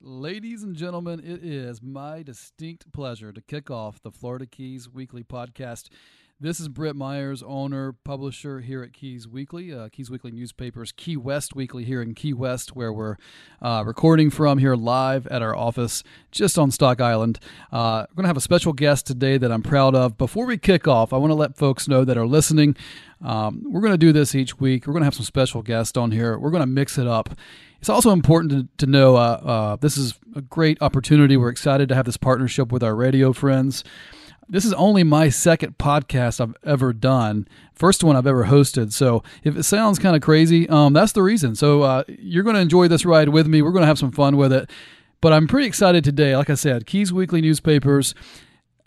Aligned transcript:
Ladies 0.00 0.62
and 0.62 0.76
gentlemen, 0.76 1.18
it 1.18 1.42
is 1.42 1.82
my 1.82 2.22
distinct 2.22 2.92
pleasure 2.92 3.32
to 3.32 3.40
kick 3.40 3.68
off 3.68 4.00
the 4.00 4.12
Florida 4.12 4.46
Keys 4.46 4.88
Weekly 4.88 5.24
podcast. 5.24 5.88
This 6.40 6.60
is 6.60 6.68
Britt 6.68 6.94
Myers, 6.94 7.42
owner, 7.42 7.92
publisher 8.04 8.60
here 8.60 8.80
at 8.84 8.92
Keys 8.92 9.26
Weekly, 9.26 9.74
uh, 9.74 9.88
Keys 9.88 10.08
Weekly 10.08 10.30
newspapers, 10.30 10.92
Key 10.92 11.16
West 11.16 11.56
Weekly 11.56 11.82
here 11.82 12.00
in 12.00 12.14
Key 12.14 12.32
West, 12.32 12.76
where 12.76 12.92
we're 12.92 13.16
uh, 13.60 13.82
recording 13.84 14.30
from 14.30 14.58
here 14.58 14.76
live 14.76 15.26
at 15.26 15.42
our 15.42 15.56
office 15.56 16.04
just 16.30 16.56
on 16.56 16.70
Stock 16.70 17.00
Island. 17.00 17.40
Uh, 17.72 18.06
we're 18.10 18.14
going 18.14 18.22
to 18.22 18.28
have 18.28 18.36
a 18.36 18.40
special 18.40 18.72
guest 18.72 19.04
today 19.04 19.36
that 19.36 19.50
I'm 19.50 19.64
proud 19.64 19.96
of. 19.96 20.16
Before 20.16 20.46
we 20.46 20.58
kick 20.58 20.86
off, 20.86 21.12
I 21.12 21.16
want 21.16 21.32
to 21.32 21.34
let 21.34 21.56
folks 21.56 21.88
know 21.88 22.04
that 22.04 22.16
are 22.16 22.24
listening. 22.24 22.76
Um, 23.20 23.64
we're 23.66 23.80
going 23.80 23.94
to 23.94 23.98
do 23.98 24.12
this 24.12 24.36
each 24.36 24.60
week. 24.60 24.86
We're 24.86 24.92
going 24.92 25.02
to 25.02 25.06
have 25.06 25.16
some 25.16 25.24
special 25.24 25.62
guests 25.62 25.98
on 25.98 26.12
here. 26.12 26.38
We're 26.38 26.52
going 26.52 26.60
to 26.60 26.66
mix 26.66 26.98
it 26.98 27.08
up. 27.08 27.30
It's 27.80 27.88
also 27.88 28.12
important 28.12 28.52
to, 28.78 28.86
to 28.86 28.88
know 28.88 29.16
uh, 29.16 29.40
uh, 29.44 29.76
this 29.76 29.96
is 29.96 30.14
a 30.36 30.40
great 30.40 30.80
opportunity. 30.82 31.36
We're 31.36 31.48
excited 31.48 31.88
to 31.88 31.96
have 31.96 32.04
this 32.04 32.16
partnership 32.16 32.70
with 32.70 32.84
our 32.84 32.94
radio 32.94 33.32
friends. 33.32 33.82
This 34.50 34.64
is 34.64 34.72
only 34.72 35.04
my 35.04 35.28
second 35.28 35.76
podcast 35.76 36.40
I've 36.40 36.54
ever 36.64 36.94
done. 36.94 37.46
First 37.74 38.02
one 38.02 38.16
I've 38.16 38.26
ever 38.26 38.46
hosted. 38.46 38.92
So 38.92 39.22
if 39.44 39.56
it 39.56 39.64
sounds 39.64 39.98
kind 39.98 40.16
of 40.16 40.22
crazy, 40.22 40.68
um, 40.70 40.94
that's 40.94 41.12
the 41.12 41.22
reason. 41.22 41.54
So 41.54 41.82
uh, 41.82 42.04
you're 42.08 42.44
going 42.44 42.56
to 42.56 42.62
enjoy 42.62 42.88
this 42.88 43.04
ride 43.04 43.28
with 43.28 43.46
me. 43.46 43.60
We're 43.60 43.72
going 43.72 43.82
to 43.82 43.88
have 43.88 43.98
some 43.98 44.12
fun 44.12 44.38
with 44.38 44.52
it. 44.52 44.70
But 45.20 45.32
I'm 45.32 45.48
pretty 45.48 45.66
excited 45.66 46.02
today. 46.02 46.34
Like 46.34 46.48
I 46.48 46.54
said, 46.54 46.86
Keys 46.86 47.12
Weekly 47.12 47.42
Newspapers. 47.42 48.14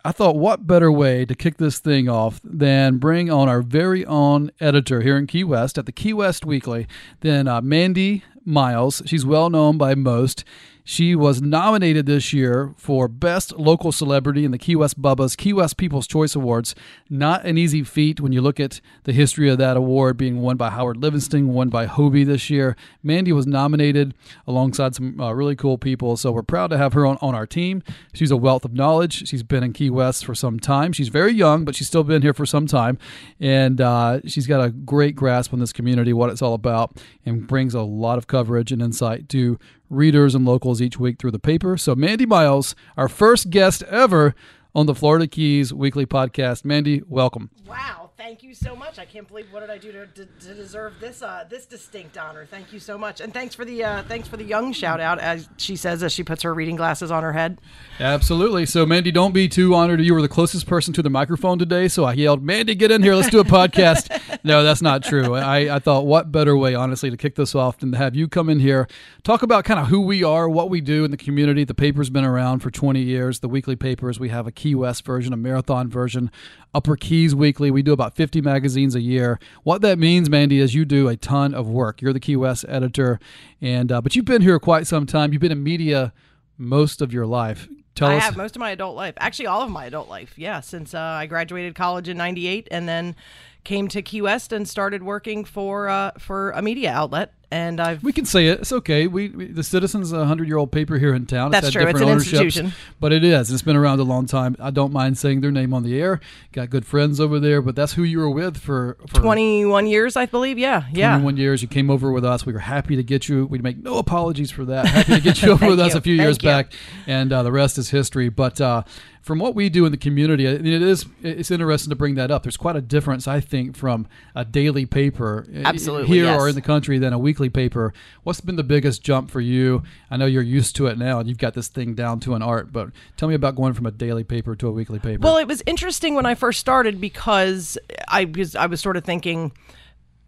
I 0.04 0.12
thought, 0.12 0.36
what 0.36 0.66
better 0.66 0.92
way 0.92 1.26
to 1.26 1.36
kick 1.36 1.58
this 1.58 1.78
thing 1.78 2.10
off 2.10 2.40
than 2.44 2.98
bring 2.98 3.30
on 3.30 3.48
our 3.48 3.62
very 3.62 4.04
own 4.05 4.50
editor 4.60 5.02
here 5.02 5.16
in 5.16 5.28
Key 5.28 5.44
West 5.44 5.78
at 5.78 5.86
the 5.86 5.91
Key 5.91 6.14
West 6.14 6.44
Weekly, 6.44 6.88
than 7.20 7.48
uh, 7.48 7.62
Mandy 7.62 8.24
Miles. 8.44 9.04
She's 9.05 9.26
well 9.26 9.52
known 9.52 9.78
by 9.78 9.94
most. 9.94 10.44
She 10.84 11.16
was 11.16 11.41
nominated 11.41 12.05
this 12.05 12.34
year 12.34 12.73
for 12.77 13.08
Best 13.08 13.54
Local 13.57 13.91
Celebrity 13.91 14.46
in 14.46 14.51
the 14.51 14.57
Key 14.57 14.76
West 14.76 15.01
Bubba's 15.01 15.35
Key 15.35 15.54
West 15.54 15.77
People's 15.77 16.07
Choice 16.07 16.35
Awards. 16.35 16.73
Not 17.10 17.46
an 17.46 17.57
easy 17.57 17.84
feat 17.84 18.20
when 18.20 18.32
you 18.32 18.41
look 18.41 18.60
at 18.60 18.82
the 19.04 19.13
history 19.13 19.49
of 19.49 19.57
that 19.60 19.77
award 19.77 20.18
being 20.18 20.41
won 20.41 20.57
by 20.57 20.70
Howard 20.71 20.98
Livingston, 20.98 21.54
won 21.54 21.70
by 21.70 21.85
Hobie 21.85 22.26
this 22.26 22.49
year. 22.49 22.76
Mandy 23.04 23.32
was 23.32 23.46
nominated 23.46 24.13
alongside 24.48 24.96
some 24.96 25.20
uh, 25.20 25.32
really 25.34 25.55
cool 25.55 25.77
people, 25.77 26.18
so 26.18 26.32
we're 26.32 26.41
proud 26.41 26.68
to 26.71 26.77
have 26.77 26.93
her 26.93 27.05
on, 27.05 27.18
on 27.21 27.35
our 27.35 27.45
team. 27.45 27.84
She's 28.13 28.32
a 28.32 28.38
wealth 28.38 28.66
of 28.66 28.73
knowledge. 28.73 29.27
She's 29.27 29.43
been 29.43 29.63
in 29.63 29.73
Key 29.73 29.90
West 29.90 30.26
for 30.26 30.34
some 30.34 30.60
time. 30.60 30.93
She's 30.93 31.10
very 31.10 31.34
young, 31.34 31.63
but 31.63 31.76
she's 31.76 31.88
still 31.88 32.04
been 32.04 32.21
here 32.21 32.34
for 32.34 32.45
some 32.45 32.66
time, 32.66 32.98
and 33.40 33.79
uh, 33.79 34.21
she's 34.26 34.48
got 34.48 34.63
a 34.63 34.71
great 34.71 35.16
grasp 35.16 35.54
on 35.54 35.60
this 35.60 35.73
community, 35.73 36.12
what 36.13 36.29
it's 36.29 36.41
all 36.41 36.54
about, 36.54 36.98
and 37.26 37.48
brings 37.48 37.76
a 37.76 37.82
lot 37.82 38.18
of 38.18 38.27
coverage 38.27 38.71
and 38.71 38.82
insight 38.82 39.29
to 39.29 39.60
readers 39.92 40.34
and 40.34 40.46
locals 40.46 40.82
each 40.82 40.98
week 41.00 41.20
through 41.20 41.32
the 41.32 41.40
paper. 41.40 41.78
So, 41.78 41.94
Mandy 41.94 42.26
Miles, 42.26 42.76
our 42.98 43.08
first 43.08 43.50
guest 43.50 43.84
ever 43.84 44.34
on 44.74 44.86
the 44.86 44.96
Florida 44.96 45.28
Keys 45.28 45.74
Weekly 45.74 46.06
Podcast. 46.06 46.66
Mandy, 46.66 47.04
welcome. 47.08 47.52
Wow 47.68 48.01
thank 48.22 48.44
you 48.44 48.54
so 48.54 48.76
much. 48.76 49.00
I 49.00 49.05
can't 49.05 49.27
believe 49.27 49.52
what 49.52 49.62
did 49.62 49.72
I 49.72 49.80
do 49.80 49.91
to, 49.91 50.05
to, 50.05 50.26
to 50.26 50.54
deserve 50.54 50.94
this 51.00 51.24
uh, 51.24 51.44
this 51.50 51.66
distinct 51.66 52.18
honor. 52.20 52.46
Thank 52.46 52.72
you 52.72 52.80
so 52.80 52.96
much, 52.98 53.20
and 53.20 53.34
thanks 53.34 53.55
for 53.55 53.66
the 53.66 53.84
uh, 53.84 54.04
thanks 54.04 54.28
for 54.28 54.38
the 54.38 54.44
young 54.44 54.74
shout 54.74 55.00
out 55.00 55.20
as 55.20 55.50
she 55.58 55.76
says 55.76 56.04
as 56.04 56.12
she 56.12 56.24
puts 56.24 56.44
her 56.44 56.54
reading 56.54 56.76
glasses 56.76 57.10
on 57.10 57.24
her 57.24 57.34
head. 57.34 57.60
Absolutely. 58.00 58.68
So 58.68 58.86
Mandy, 58.86 59.12
don't 59.12 59.34
be 59.34 59.48
too 59.48 59.74
honored. 59.74 60.02
You 60.02 60.13
were 60.13 60.22
the 60.22 60.30
closest 60.30 60.68
person 60.68 60.94
to 60.94 61.02
the 61.02 61.10
microphone 61.10 61.58
today, 61.58 61.88
so 61.88 62.04
I 62.04 62.13
yelled, 62.13 62.44
"Mandy, 62.44 62.76
get 62.76 62.91
in 62.91 63.02
here. 63.02 63.16
Let's 63.16 63.30
do 63.30 63.40
a 63.40 63.44
podcast." 63.44 64.40
no, 64.44 64.63
that's 64.63 64.84
not 64.84 65.03
true. 65.03 65.35
I, 65.35 65.75
I 65.75 65.80
thought, 65.80 66.06
what 66.06 66.31
better 66.31 66.56
way, 66.56 66.75
honestly, 66.75 67.09
to 67.09 67.18
kick 67.18 67.35
this 67.35 67.56
off 67.56 67.80
than 67.80 67.91
to 67.94 67.97
have 67.97 68.16
you 68.16 68.28
come 68.28 68.50
in 68.50 68.59
here, 68.59 68.88
talk 69.24 69.41
about 69.41 69.66
kind 69.66 69.80
of 69.80 69.88
who 69.88 70.02
we 70.02 70.24
are, 70.24 70.47
what 70.47 70.69
we 70.69 70.80
do 70.80 71.03
in 71.03 71.09
the 71.09 71.18
community. 71.18 71.63
The 71.63 71.74
paper's 71.74 72.12
been 72.12 72.25
around 72.25 72.59
for 72.59 72.69
20 72.69 73.02
years. 73.02 73.40
The 73.40 73.50
weekly 73.50 73.75
papers. 73.75 74.19
We 74.19 74.30
have 74.30 74.46
a 74.46 74.52
Key 74.52 74.75
West 74.75 75.06
version, 75.06 75.34
a 75.34 75.38
marathon 75.38 75.90
version, 75.90 76.30
Upper 76.74 76.96
Keys 76.96 77.36
Weekly. 77.36 77.72
We 77.72 77.81
do 77.81 77.94
about 77.94 78.16
50 78.16 78.41
magazines 78.41 78.95
a 78.95 79.01
year. 79.01 79.40
What 79.63 79.81
that 79.81 80.00
means, 80.00 80.29
Mandy, 80.29 80.59
is 80.59 80.73
you 80.73 80.85
do 80.85 81.07
a 81.07 81.18
ton 81.18 81.53
of 81.53 81.68
work. 81.68 82.01
You're 82.01 82.13
the 82.13 82.19
Key 82.19 82.35
West 82.35 82.66
editor, 82.68 83.19
and 83.59 83.91
uh, 83.91 84.01
but 84.01 84.16
you've 84.16 84.25
been 84.25 84.41
here 84.41 84.59
quite 84.59 84.88
some 84.88 85.06
time. 85.06 85.34
You've 85.34 85.41
been 85.41 85.51
in 85.51 85.63
media 85.63 86.13
most 86.57 87.01
of 87.01 87.12
your 87.12 87.25
life. 87.25 87.68
Tell 87.94 88.09
I 88.09 88.18
us. 88.18 88.23
have 88.23 88.38
most 88.38 88.56
of 88.56 88.62
my 88.62 88.72
adult 88.72 88.95
life. 88.95 89.16
Actually, 89.18 89.47
all 89.47 89.62
of 89.62 89.69
my 89.69 89.85
adult 89.85 90.07
life. 90.07 90.38
Yeah, 90.38 90.62
since 90.62 90.94
uh, 90.94 91.00
I 91.00 91.25
graduated 91.25 91.75
college 91.75 92.07
in 92.07 92.18
'98, 92.18 92.68
and 92.72 92.88
then 92.88 93.16
came 93.63 93.88
to 93.90 94.01
Key 94.01 94.22
West 94.22 94.53
and 94.53 94.68
started 94.68 95.03
working 95.03 95.44
for 95.44 95.90
uh, 95.90 96.12
for 96.18 96.51
a 96.51 96.62
media 96.62 96.91
outlet 96.91 97.34
and 97.51 97.81
I've 97.81 98.01
we 98.03 98.13
can 98.13 98.25
say 98.25 98.47
it. 98.47 98.62
It's 98.62 98.72
okay. 98.72 99.07
We, 99.07 99.29
we 99.29 99.45
the 99.47 99.63
Citizen's 99.63 100.13
a 100.13 100.25
hundred 100.25 100.47
year 100.47 100.57
old 100.57 100.72
paper 100.72 100.97
here 100.97 101.13
in 101.13 101.25
town. 101.25 101.51
That's 101.51 101.67
it's 101.67 101.73
true. 101.73 101.85
It's 101.85 102.00
an 102.00 102.07
institution, 102.07 102.73
but 103.00 103.12
it 103.12 103.23
is. 103.23 103.51
It's 103.51 103.62
been 103.62 103.75
around 103.75 104.00
a 104.00 104.03
long 104.03 104.25
time. 104.25 104.56
I 104.59 104.72
don't 104.72 104.94
mind 104.94 105.17
saying 105.17 105.41
their 105.41 105.51
name 105.51 105.73
on 105.73 105.84
the 105.84 106.00
air. 106.00 106.22
Got 106.53 106.69
good 106.69 106.85
friends 106.85 107.19
over 107.19 107.39
there, 107.39 107.62
but 107.62 107.75
that's 107.75 107.94
who 107.94 108.03
you 108.03 108.19
were 108.19 108.29
with 108.29 108.57
for, 108.57 108.97
for 109.07 109.22
twenty 109.22 109.66
one 109.66 109.85
years, 109.85 110.16
I 110.16 110.25
believe. 110.25 110.57
Yeah, 110.57 110.85
yeah. 110.94 111.12
Twenty 111.12 111.25
one 111.25 111.38
years. 111.38 111.62
You 111.62 111.67
came 111.67 111.89
over 111.89 112.12
with 112.12 112.23
us. 112.23 112.45
We 112.45 112.53
were 112.53 112.59
happy 112.59 112.95
to 112.95 113.03
get 113.03 113.28
you. 113.28 113.45
We 113.45 113.59
make 113.59 113.78
no 113.78 113.97
apologies 113.97 114.50
for 114.50 114.63
that. 114.66 114.85
Happy 114.88 115.16
to 115.16 115.22
get 115.22 115.41
you 115.41 115.51
over 115.53 115.68
with 115.68 115.79
you. 115.79 115.85
us 115.85 115.94
a 115.94 116.01
few 116.01 116.16
Thank 116.18 116.25
years 116.25 116.38
you. 116.41 116.50
back, 116.50 116.73
and 117.06 117.33
uh, 117.33 117.44
the 117.44 117.51
rest 117.51 117.78
is 117.78 117.89
history. 117.89 118.29
But 118.29 118.62
uh, 118.62 118.83
from 119.21 119.37
what 119.37 119.53
we 119.53 119.69
do 119.69 119.85
in 119.85 119.91
the 119.91 119.97
community, 119.97 120.45
it 120.45 120.65
is 120.65 121.05
it's 121.21 121.51
interesting 121.51 121.91
to 121.91 121.95
bring 121.95 122.15
that 122.15 122.31
up. 122.31 122.43
There's 122.43 122.57
quite 122.57 122.75
a 122.75 122.81
difference, 122.81 123.27
I 123.27 123.39
think, 123.39 123.77
from 123.77 124.07
a 124.35 124.43
daily 124.43 124.87
paper 124.87 125.47
uh, 125.55 125.61
Absolutely, 125.65 126.07
here 126.07 126.25
yes. 126.25 126.41
or 126.41 126.49
in 126.49 126.55
the 126.55 126.61
country 126.61 126.97
than 126.97 127.13
a 127.13 127.19
weekly 127.19 127.49
paper. 127.49 127.93
What's 128.23 128.41
been 128.41 128.55
the 128.55 128.63
biggest 128.63 129.03
jump 129.03 129.29
for 129.29 129.39
you? 129.39 129.83
I 130.09 130.17
know 130.17 130.25
you're 130.25 130.41
used 130.41 130.75
to 130.77 130.87
it 130.87 130.97
now, 130.97 131.19
and 131.19 131.29
you've 131.29 131.37
got 131.37 131.53
this 131.53 131.67
thing 131.67 131.93
down 131.93 132.19
to 132.21 132.33
an 132.33 132.41
art. 132.41 132.73
But 132.73 132.89
tell 133.15 133.29
me 133.29 133.35
about 133.35 133.55
going 133.55 133.73
from 133.73 133.85
a 133.85 133.91
daily 133.91 134.23
paper 134.23 134.55
to 134.55 134.67
a 134.67 134.71
weekly 134.71 134.99
paper. 134.99 135.21
Well, 135.21 135.38
it 135.38 135.47
was 135.47 135.61
interesting 135.67 136.15
when 136.15 136.25
I 136.25 136.33
first 136.33 136.59
started 136.59 136.99
because 136.99 137.77
I 138.07 138.25
was 138.25 138.55
I 138.55 138.65
was 138.65 138.81
sort 138.81 138.97
of 138.97 139.03
thinking, 139.03 139.51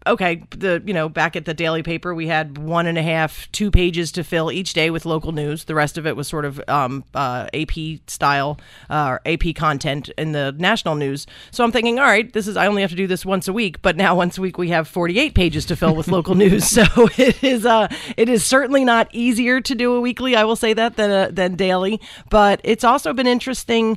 okay, 0.06 0.42
the 0.50 0.82
you 0.84 0.94
know 0.94 1.08
back 1.08 1.36
at 1.36 1.44
the 1.44 1.54
daily 1.54 1.82
paper 1.82 2.14
we 2.14 2.26
had 2.26 2.58
one 2.58 2.86
and 2.86 2.98
a 2.98 3.02
half, 3.02 3.50
two 3.52 3.70
pages 3.70 4.12
to 4.12 4.24
fill 4.24 4.50
each 4.50 4.72
day 4.72 4.90
with 4.90 5.06
local 5.06 5.32
news. 5.32 5.64
The 5.64 5.74
rest 5.74 5.98
of 5.98 6.06
it 6.06 6.16
was 6.16 6.28
sort 6.28 6.44
of 6.44 6.60
um, 6.68 7.04
uh, 7.14 7.48
AP 7.54 8.00
style 8.06 8.58
uh, 8.90 9.08
or 9.08 9.20
AP 9.26 9.54
content 9.54 10.10
in 10.18 10.32
the 10.32 10.54
national 10.58 10.94
news. 10.94 11.26
So 11.50 11.64
I'm 11.64 11.72
thinking, 11.72 11.98
all 11.98 12.04
right, 12.04 12.32
this 12.32 12.46
is 12.46 12.56
I 12.56 12.66
only 12.66 12.82
have 12.82 12.90
to 12.90 12.96
do 12.96 13.06
this 13.06 13.24
once 13.24 13.48
a 13.48 13.52
week, 13.52 13.80
but 13.82 13.96
now 13.96 14.14
once 14.24 14.38
a 14.38 14.40
week 14.40 14.58
we 14.58 14.68
have 14.70 14.88
48 14.88 15.34
pages 15.34 15.66
to 15.66 15.76
fill 15.76 15.94
with 15.94 16.08
local 16.08 16.34
news. 16.34 16.64
So 16.84 17.08
it 17.16 17.42
is 17.44 17.64
uh, 17.64 17.88
it 18.16 18.28
is 18.28 18.44
certainly 18.44 18.84
not 18.84 19.08
easier 19.12 19.60
to 19.60 19.74
do 19.74 19.94
a 19.94 20.00
weekly. 20.00 20.34
I 20.34 20.44
will 20.44 20.56
say 20.56 20.72
that 20.72 20.96
than 20.96 21.10
a, 21.10 21.30
than 21.30 21.54
daily, 21.54 22.00
but 22.30 22.60
it's 22.64 22.82
also 22.82 23.12
been 23.12 23.26
interesting 23.28 23.96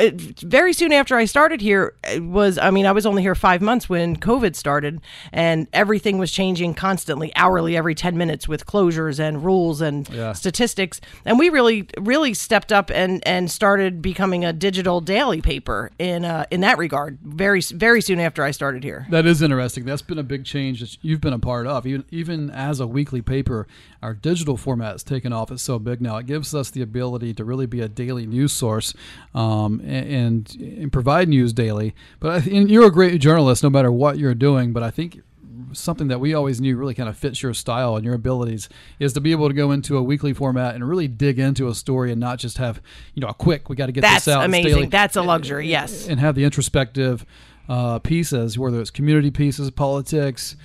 very 0.00 0.72
soon 0.72 0.92
after 0.92 1.16
I 1.16 1.24
started 1.24 1.60
here 1.60 1.94
it 2.04 2.22
was 2.22 2.56
I 2.56 2.70
mean 2.70 2.86
I 2.86 2.92
was 2.92 3.04
only 3.04 3.22
here 3.22 3.34
5 3.34 3.60
months 3.60 3.88
when 3.88 4.16
COVID 4.16 4.54
started 4.54 5.00
and 5.32 5.66
everything 5.72 6.18
was 6.18 6.30
changing 6.30 6.74
constantly 6.74 7.32
hourly 7.34 7.76
every 7.76 7.94
10 7.94 8.16
minutes 8.16 8.46
with 8.46 8.64
closures 8.64 9.18
and 9.18 9.44
rules 9.44 9.80
and 9.80 10.08
Yeah. 10.08 10.32
statistics 10.34 11.00
and 11.24 11.38
we 11.38 11.48
really 11.48 11.88
really 11.98 12.32
stepped 12.34 12.72
up 12.72 12.90
and 12.90 13.26
and 13.26 13.50
started 13.50 14.00
becoming 14.00 14.44
a 14.44 14.52
digital 14.52 15.00
daily 15.00 15.40
paper 15.42 15.90
in 15.98 16.24
uh, 16.24 16.44
in 16.50 16.60
that 16.60 16.78
regard 16.78 17.18
very 17.22 17.60
very 17.60 18.00
soon 18.00 18.20
after 18.20 18.44
I 18.44 18.52
started 18.52 18.84
here 18.84 19.06
That 19.10 19.26
is 19.26 19.42
interesting. 19.42 19.84
That's 19.84 20.02
been 20.02 20.18
a 20.18 20.22
big 20.22 20.44
change 20.44 20.80
that 20.80 20.96
you've 21.02 21.20
been 21.20 21.32
a 21.32 21.38
part 21.38 21.66
of. 21.66 21.86
Even 21.86 22.04
even 22.10 22.50
as 22.50 22.78
a 22.80 22.86
weekly 22.86 23.20
paper, 23.22 23.66
our 24.02 24.14
digital 24.14 24.56
format 24.56 24.92
has 24.92 25.02
taken 25.02 25.32
off. 25.32 25.50
It's 25.50 25.62
so 25.62 25.78
big 25.78 26.00
now. 26.00 26.16
It 26.18 26.26
gives 26.26 26.54
us 26.54 26.70
the 26.70 26.82
ability 26.82 27.34
to 27.34 27.44
really 27.44 27.66
be 27.66 27.80
a 27.80 27.88
daily 27.88 28.26
news 28.26 28.52
source 28.52 28.94
um, 29.34 29.80
and, 29.88 30.56
and 30.60 30.92
provide 30.92 31.28
news 31.28 31.52
daily. 31.52 31.94
But 32.20 32.30
I, 32.30 32.50
and 32.50 32.70
you're 32.70 32.86
a 32.86 32.90
great 32.90 33.20
journalist, 33.20 33.62
no 33.62 33.70
matter 33.70 33.90
what 33.90 34.18
you're 34.18 34.34
doing. 34.34 34.72
But 34.72 34.82
I 34.82 34.90
think 34.90 35.22
something 35.72 36.08
that 36.08 36.20
we 36.20 36.34
always 36.34 36.60
knew 36.60 36.76
really 36.76 36.94
kind 36.94 37.08
of 37.08 37.16
fits 37.16 37.42
your 37.42 37.52
style 37.52 37.96
and 37.96 38.04
your 38.04 38.14
abilities 38.14 38.68
is 38.98 39.12
to 39.12 39.20
be 39.20 39.32
able 39.32 39.48
to 39.48 39.54
go 39.54 39.70
into 39.70 39.96
a 39.96 40.02
weekly 40.02 40.32
format 40.32 40.74
and 40.74 40.88
really 40.88 41.08
dig 41.08 41.38
into 41.38 41.68
a 41.68 41.74
story 41.74 42.10
and 42.10 42.20
not 42.20 42.38
just 42.38 42.58
have 42.58 42.80
you 43.14 43.20
know 43.20 43.28
a 43.28 43.34
quick 43.34 43.68
we 43.68 43.76
got 43.76 43.86
to 43.86 43.92
get 43.92 44.00
that's 44.00 44.24
this 44.24 44.34
out. 44.34 44.40
it's 44.40 44.46
amazing 44.46 44.72
daily 44.72 44.86
that's 44.86 45.16
a 45.16 45.22
luxury 45.22 45.68
yes 45.68 46.08
and 46.08 46.20
have 46.20 46.34
the 46.34 46.44
introspective 46.44 47.26
uh, 47.68 47.98
pieces, 47.98 48.58
whether 48.58 48.80
it's 48.80 48.90
community 48.90 49.30
pieces, 49.30 49.70
politics, 49.70 50.56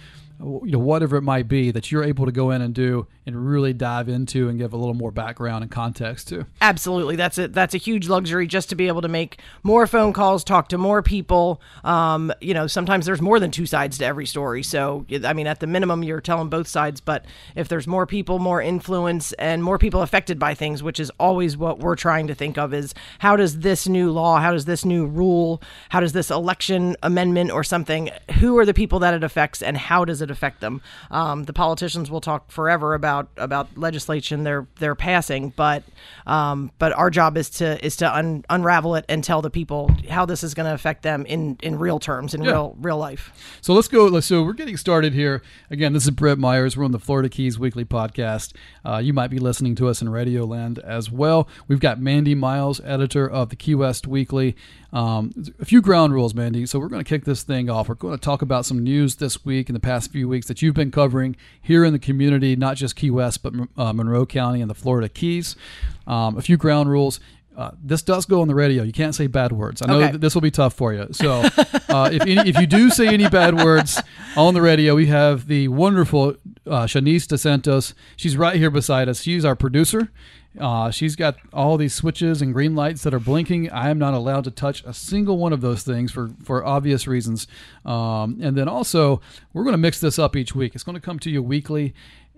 you 0.43 0.71
know, 0.71 0.79
whatever 0.79 1.17
it 1.17 1.21
might 1.21 1.47
be, 1.47 1.71
that 1.71 1.91
you're 1.91 2.03
able 2.03 2.25
to 2.25 2.31
go 2.31 2.51
in 2.51 2.61
and 2.61 2.73
do 2.73 3.07
and 3.25 3.47
really 3.47 3.73
dive 3.73 4.09
into 4.09 4.49
and 4.49 4.57
give 4.59 4.73
a 4.73 4.77
little 4.77 4.93
more 4.93 5.11
background 5.11 5.63
and 5.63 5.71
context 5.71 6.27
to. 6.27 6.45
Absolutely, 6.61 7.15
that's 7.15 7.37
a 7.37 7.47
that's 7.47 7.73
a 7.73 7.77
huge 7.77 8.09
luxury 8.09 8.47
just 8.47 8.69
to 8.69 8.75
be 8.75 8.87
able 8.87 9.01
to 9.01 9.07
make 9.07 9.39
more 9.63 9.87
phone 9.87 10.13
calls, 10.13 10.43
talk 10.43 10.69
to 10.69 10.77
more 10.77 11.01
people. 11.01 11.61
Um, 11.83 12.33
you 12.41 12.53
know, 12.53 12.67
sometimes 12.67 13.05
there's 13.05 13.21
more 13.21 13.39
than 13.39 13.51
two 13.51 13.65
sides 13.65 13.97
to 13.99 14.05
every 14.05 14.25
story. 14.25 14.63
So, 14.63 15.05
I 15.23 15.33
mean, 15.33 15.47
at 15.47 15.59
the 15.59 15.67
minimum, 15.67 16.03
you're 16.03 16.21
telling 16.21 16.49
both 16.49 16.67
sides. 16.67 16.99
But 16.99 17.25
if 17.55 17.67
there's 17.67 17.87
more 17.87 18.05
people, 18.05 18.39
more 18.39 18.61
influence, 18.61 19.33
and 19.33 19.63
more 19.63 19.77
people 19.77 20.01
affected 20.01 20.39
by 20.39 20.53
things, 20.53 20.83
which 20.83 20.99
is 20.99 21.11
always 21.19 21.55
what 21.55 21.79
we're 21.79 21.95
trying 21.95 22.27
to 22.27 22.35
think 22.35 22.57
of, 22.57 22.73
is 22.73 22.93
how 23.19 23.35
does 23.35 23.59
this 23.59 23.87
new 23.87 24.11
law, 24.11 24.39
how 24.39 24.51
does 24.51 24.65
this 24.65 24.83
new 24.83 25.05
rule, 25.05 25.61
how 25.89 25.99
does 25.99 26.13
this 26.13 26.29
election 26.29 26.95
amendment 27.01 27.51
or 27.51 27.63
something, 27.63 28.09
who 28.39 28.57
are 28.57 28.65
the 28.65 28.73
people 28.73 28.99
that 28.99 29.13
it 29.13 29.23
affects, 29.23 29.61
and 29.61 29.77
how 29.77 30.03
does 30.03 30.21
it 30.21 30.29
affect 30.33 30.59
them. 30.59 30.81
Um, 31.09 31.45
the 31.45 31.53
politicians 31.53 32.11
will 32.11 32.19
talk 32.19 32.51
forever 32.51 32.93
about 32.93 33.29
about 33.37 33.77
legislation 33.77 34.43
they're 34.43 34.67
they're 34.79 34.95
passing, 34.95 35.53
but 35.55 35.83
um, 36.27 36.71
but 36.79 36.91
our 36.93 37.09
job 37.09 37.37
is 37.37 37.49
to 37.51 37.83
is 37.85 37.95
to 37.97 38.13
un- 38.13 38.43
unravel 38.49 38.95
it 38.95 39.05
and 39.07 39.23
tell 39.23 39.41
the 39.41 39.49
people 39.49 39.89
how 40.09 40.25
this 40.25 40.43
is 40.43 40.53
going 40.53 40.67
to 40.67 40.73
affect 40.73 41.03
them 41.03 41.25
in 41.25 41.57
in 41.63 41.79
real 41.79 41.99
terms 41.99 42.33
in 42.33 42.43
Yeah. 42.43 42.51
real 42.51 42.75
real 42.81 42.97
life. 42.97 43.31
So 43.61 43.73
let's 43.73 43.87
go. 43.87 44.19
So 44.19 44.43
we're 44.43 44.53
getting 44.53 44.75
started 44.77 45.13
here. 45.13 45.41
Again, 45.69 45.93
this 45.93 46.03
is 46.03 46.09
Britt 46.09 46.37
Myers. 46.39 46.75
We're 46.75 46.85
on 46.85 46.91
the 46.91 46.99
Florida 46.99 47.29
Keys 47.29 47.57
Weekly 47.57 47.85
Podcast. 47.85 48.53
Uh, 48.83 48.97
you 48.97 49.13
might 49.13 49.29
be 49.29 49.39
listening 49.39 49.75
to 49.75 49.87
us 49.87 50.01
in 50.01 50.09
Radio 50.09 50.43
Land 50.45 50.79
as 50.79 51.09
well. 51.11 51.47
We've 51.67 51.79
got 51.79 51.99
Mandy 52.01 52.35
Miles, 52.35 52.81
editor 52.83 53.29
of 53.29 53.49
the 53.49 53.55
Key 53.55 53.75
West 53.75 54.07
Weekly. 54.07 54.55
Um, 54.91 55.31
a 55.59 55.65
few 55.65 55.81
ground 55.81 56.13
rules, 56.13 56.33
Mandy. 56.35 56.65
So 56.67 56.77
we're 56.79 56.87
going 56.89 57.03
to 57.03 57.07
kick 57.07 57.25
this 57.25 57.41
thing 57.43 57.69
off. 57.69 57.89
We're 57.89 57.95
going 57.95 58.15
to 58.15 58.21
talk 58.23 58.41
about 58.41 58.65
some 58.65 58.83
news 58.83 59.15
this 59.15 59.43
week 59.43 59.67
and 59.69 59.75
the 59.75 59.79
past 59.79 60.11
few 60.11 60.22
weeks 60.27 60.47
that 60.47 60.61
you've 60.61 60.75
been 60.75 60.91
covering 60.91 61.35
here 61.61 61.83
in 61.85 61.93
the 61.93 61.99
community, 61.99 62.55
not 62.55 62.77
just 62.77 62.95
Key 62.95 63.11
West, 63.11 63.43
but 63.43 63.53
uh, 63.77 63.93
Monroe 63.93 64.25
County 64.25 64.61
and 64.61 64.69
the 64.69 64.75
Florida 64.75 65.09
Keys. 65.09 65.55
Um, 66.07 66.37
a 66.37 66.41
few 66.41 66.57
ground 66.57 66.89
rules. 66.89 67.19
Uh, 67.55 67.69
this 67.83 68.01
does 68.01 68.25
go 68.25 68.41
on 68.41 68.47
the 68.47 68.55
radio. 68.55 68.81
You 68.81 68.91
can't 68.91 69.13
say 69.13 69.27
bad 69.27 69.51
words. 69.51 69.81
I 69.83 69.85
know 69.85 70.01
Okay. 70.01 70.11
that 70.13 70.21
this 70.21 70.33
will 70.33 70.41
be 70.41 70.49
tough 70.49 70.73
for 70.73 70.91
you. 70.91 71.07
So, 71.11 71.41
uh, 71.87 72.09
if 72.11 72.23
any, 72.23 72.49
if 72.49 72.57
you 72.59 72.65
do 72.65 72.89
say 72.89 73.07
any 73.07 73.29
bad 73.29 73.53
words 73.63 74.01
on 74.35 74.55
the 74.55 74.61
radio, 74.61 74.95
we 74.95 75.05
have 75.05 75.47
the 75.47 75.67
wonderful 75.67 76.29
uh, 76.65 76.85
Shanice 76.87 77.27
DeSantos. 77.27 77.93
She's 78.15 78.35
right 78.35 78.55
here 78.55 78.71
beside 78.71 79.07
us. 79.07 79.21
She's 79.21 79.45
our 79.45 79.55
producer. 79.55 80.11
Uh, 80.59 80.91
she's 80.91 81.15
got 81.15 81.37
all 81.51 81.77
these 81.77 81.95
switches 81.95 82.41
and 82.41 82.53
green 82.53 82.75
lights 82.75 83.03
that 83.03 83.13
are 83.13 83.19
blinking. 83.19 83.71
I 83.71 83.89
am 83.89 83.97
not 83.97 84.13
allowed 84.13 84.43
to 84.43 84.51
touch 84.51 84.83
a 84.85 84.93
single 84.93 85.37
one 85.37 85.53
of 85.53 85.61
those 85.61 85.83
things 85.83 86.11
for 86.11 86.31
for 86.43 86.63
obvious 86.63 87.07
reasons. 87.07 87.47
Um, 87.85 88.39
and 88.41 88.55
then 88.55 88.67
also, 88.67 89.19
we're 89.51 89.63
going 89.63 89.73
to 89.73 89.79
mix 89.79 89.99
this 89.99 90.19
up 90.19 90.35
each 90.35 90.53
week. 90.53 90.75
It's 90.75 90.83
going 90.83 90.95
to 90.95 91.01
come 91.01 91.19
to 91.19 91.29
you 91.29 91.41
weekly. 91.41 91.93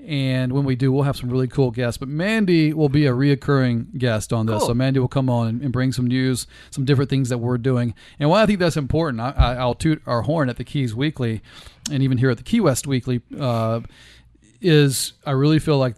And 0.07 0.53
when 0.53 0.65
we 0.65 0.75
do, 0.75 0.91
we'll 0.91 1.03
have 1.03 1.17
some 1.17 1.29
really 1.29 1.47
cool 1.47 1.71
guests. 1.71 1.97
But 1.97 2.09
Mandy 2.09 2.73
will 2.73 2.89
be 2.89 3.07
a 3.07 3.11
reoccurring 3.11 3.97
guest 3.97 4.31
on 4.31 4.45
this. 4.45 4.59
Cool. 4.59 4.67
So 4.67 4.73
Mandy 4.73 4.99
will 4.99 5.07
come 5.07 5.29
on 5.29 5.47
and, 5.47 5.71
bring 5.71 5.91
some 5.91 6.05
news, 6.05 6.45
some 6.69 6.85
different 6.85 7.09
things 7.09 7.29
that 7.29 7.39
we're 7.39 7.57
doing. 7.57 7.95
And 8.19 8.29
why 8.29 8.43
I 8.43 8.45
think 8.45 8.59
that's 8.59 8.77
important, 8.77 9.19
I, 9.21 9.31
I, 9.31 9.53
I'll 9.55 9.73
toot 9.73 10.03
our 10.05 10.21
horn 10.21 10.49
at 10.49 10.57
the 10.57 10.63
Keys 10.63 10.93
Weekly, 10.93 11.41
and 11.91 12.03
even 12.03 12.19
here 12.19 12.29
at 12.29 12.37
the 12.37 12.43
Key 12.43 12.59
West 12.59 12.85
Weekly, 12.85 13.21
uh, 13.39 13.79
is 14.61 15.13
I 15.25 15.31
really 15.31 15.59
feel 15.59 15.79
like 15.79 15.95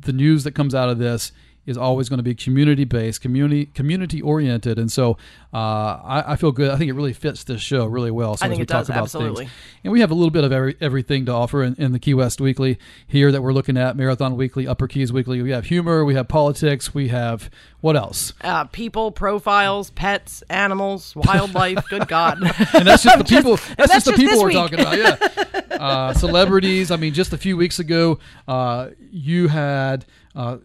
the 0.00 0.12
news 0.12 0.44
that 0.44 0.52
comes 0.52 0.74
out 0.74 0.88
of 0.88 0.98
this 0.98 1.32
is 1.68 1.76
always 1.76 2.08
going 2.08 2.16
to 2.16 2.22
be 2.22 2.34
community 2.34 2.84
based, 2.84 3.20
community 3.20 3.66
community 3.66 4.22
oriented, 4.22 4.78
and 4.78 4.90
so 4.90 5.18
uh, 5.52 5.56
I, 5.56 6.24
I 6.28 6.36
feel 6.36 6.50
good. 6.50 6.70
I 6.70 6.76
think 6.76 6.88
it 6.88 6.94
really 6.94 7.12
fits 7.12 7.44
this 7.44 7.60
show 7.60 7.84
really 7.84 8.10
well. 8.10 8.38
So 8.38 8.44
I 8.44 8.46
as 8.46 8.50
think 8.52 8.60
we 8.60 8.62
it 8.62 8.68
talk 8.68 8.80
does, 8.80 8.88
about 8.88 9.02
absolutely. 9.02 9.44
things, 9.44 9.56
and 9.84 9.92
we 9.92 10.00
have 10.00 10.10
a 10.10 10.14
little 10.14 10.30
bit 10.30 10.44
of 10.44 10.52
every, 10.52 10.76
everything 10.80 11.26
to 11.26 11.32
offer 11.32 11.62
in, 11.62 11.74
in 11.74 11.92
the 11.92 11.98
Key 11.98 12.14
West 12.14 12.40
Weekly 12.40 12.78
here 13.06 13.30
that 13.30 13.42
we're 13.42 13.52
looking 13.52 13.76
at 13.76 13.96
Marathon 13.96 14.36
Weekly, 14.36 14.66
Upper 14.66 14.88
Keys 14.88 15.12
Weekly. 15.12 15.42
We 15.42 15.50
have 15.50 15.66
humor, 15.66 16.06
we 16.06 16.14
have 16.14 16.26
politics, 16.26 16.94
we 16.94 17.08
have 17.08 17.50
what 17.80 17.96
else? 17.96 18.32
Uh, 18.40 18.64
people, 18.64 19.12
profiles, 19.12 19.90
pets, 19.90 20.42
animals, 20.48 21.14
wildlife. 21.14 21.86
good 21.90 22.08
God. 22.08 22.38
and 22.74 22.86
that's 22.86 23.02
just 23.02 23.18
the 23.18 23.24
people. 23.28 23.56
That's, 23.56 23.76
that's 23.76 23.92
just 23.92 24.06
the 24.06 24.12
people 24.14 24.40
we're 24.40 24.46
week. 24.46 24.56
talking 24.56 24.80
about. 24.80 24.98
Yeah, 24.98 25.57
uh, 25.78 26.12
celebrities. 26.14 26.90
I 26.90 26.96
mean, 26.96 27.14
just 27.14 27.32
a 27.32 27.38
few 27.38 27.56
weeks 27.56 27.78
ago, 27.78 28.18
uh, 28.46 28.90
you 29.10 29.48
had 29.48 30.04
uh, 30.34 30.58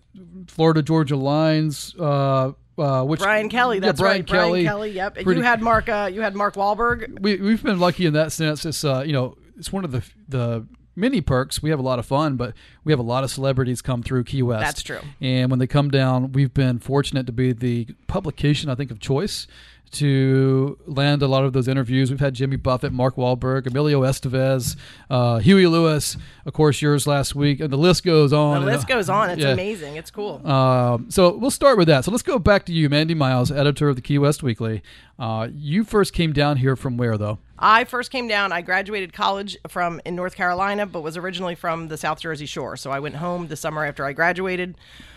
Florida 0.48 0.82
Georgia 0.82 1.16
Lines. 1.16 1.96
Uh, 2.00 2.54
uh, 2.78 3.04
which 3.04 3.20
Brian 3.20 3.50
Kelley. 3.50 3.78
yeah, 3.78 3.82
That's 3.82 4.00
Brian 4.02 4.22
right. 4.22 4.28
Kelly. 4.28 4.50
Brian 4.64 4.66
Kelley. 4.66 4.92
Yep. 4.92 5.14
Pretty- 5.16 5.36
you 5.40 5.44
had 5.44 5.62
Mark. 5.62 5.88
Uh, 5.90 6.10
you 6.12 6.22
had 6.22 6.36
Mark 6.36 6.56
Wahlberg. 6.56 7.20
we 7.22 7.36
we've 7.38 7.62
been 7.62 7.80
lucky 7.80 8.06
in 8.06 8.14
that 8.14 8.32
sense. 8.32 8.66
It's 8.66 8.84
uh, 8.84 9.04
you 9.06 9.14
know, 9.14 9.38
it's 9.58 9.72
one 9.72 9.86
of 9.86 9.92
the 9.92 10.04
the 10.28 10.66
many 10.96 11.22
perks. 11.22 11.62
We 11.62 11.70
have 11.70 11.80
a 11.80 11.84
lot 11.84 12.00
of 12.00 12.06
fun, 12.06 12.36
but 12.36 12.54
we 12.84 12.92
have 12.92 13.00
a 13.00 13.04
lot 13.04 13.24
of 13.24 13.32
celebrities 13.32 13.82
come 13.82 14.02
through 14.04 14.24
Key 14.26 14.44
West. 14.44 14.64
That's 14.64 14.84
true. 14.84 15.00
And 15.22 15.50
when 15.50 15.60
they 15.60 15.68
come 15.68 15.90
down, 15.90 16.32
we've 16.32 16.54
been 16.54 16.80
fortunate 16.80 17.26
to 17.28 17.32
be 17.32 17.54
the 17.54 17.88
publication, 18.08 18.70
I 18.70 18.76
think, 18.76 18.92
of 18.92 19.00
choice 19.00 19.48
to 19.94 20.78
land 20.86 21.22
a 21.22 21.28
lot 21.28 21.44
of 21.46 21.54
those 21.54 21.68
interviews. 21.68 22.10
We've 22.12 22.20
had 22.20 22.34
Jimmy 22.34 22.56
Buffett, 22.56 22.92
Mark 22.92 23.16
Wahlberg, 23.16 23.68
Emilio 23.68 24.02
Estevez, 24.02 24.76
uh, 25.10 25.40
Huey 25.40 25.68
Lewis, 25.68 26.18
of 26.46 26.54
course, 26.54 26.82
yours 26.82 27.08
last 27.08 27.36
week, 27.36 27.60
and 27.60 27.72
the 27.72 27.78
list 27.78 28.04
goes 28.04 28.32
The 28.32 28.38
on. 28.38 28.58
and 28.58 28.66
list 28.66 28.88
goes 28.88 29.10
on. 29.10 29.30
It's 29.30 29.42
yeah. 29.42 29.50
amazing. 29.50 29.96
It's 29.96 30.12
cool. 30.12 30.46
Um, 30.48 31.10
so 31.10 31.36
we'll 31.38 31.52
start 31.52 31.78
with 31.78 31.88
that. 31.88 32.06
So 32.06 32.12
let's 32.12 32.24
go 32.24 32.40
back 32.40 32.66
to 32.66 32.74
you, 32.74 32.90
Mandy 32.90 33.14
Miles, 33.14 33.52
editor 33.52 33.90
of 33.90 33.96
the 33.96 34.02
Key 34.02 34.18
West 34.18 34.44
Weekly. 34.44 34.82
Uh, 35.18 35.48
you 35.54 35.84
first 35.84 36.14
came 36.14 36.34
down 36.34 36.58
here 36.58 36.76
from 36.76 36.98
where, 36.98 37.18
though? 37.18 37.40
I 37.58 37.86
first 37.86 38.12
came 38.12 38.28
down. 38.28 38.52
I 38.52 38.62
graduated 38.62 39.14
college 39.14 39.58
from 39.68 40.02
in 40.06 40.16
North 40.16 40.36
Carolina, 40.36 40.86
but 40.86 41.02
was 41.02 41.16
originally 41.16 41.56
from 41.56 41.88
the 41.88 41.98
South 41.98 42.20
Jersey 42.20 42.46
Shore. 42.46 42.76
So 42.76 42.92
I 42.92 43.00
went 43.00 43.16
home 43.16 43.48
the 43.48 43.56
summer 43.56 43.86
after 43.86 44.04
I 44.06 44.12
graduated, 44.14 44.76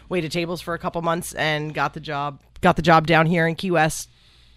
waited 0.09 0.31
tables 0.31 0.61
for 0.61 0.75
a 0.75 0.79
couple 0.79 1.03
months, 1.03 1.35
and 1.35 1.75
got 1.75 1.95
the 1.95 2.01
job. 2.01 2.41
Got 2.61 2.77
the 2.77 2.83
job 2.83 3.07
down 3.07 3.27
here 3.27 3.47
in 3.47 3.55
Key 3.55 3.71
West 3.71 4.09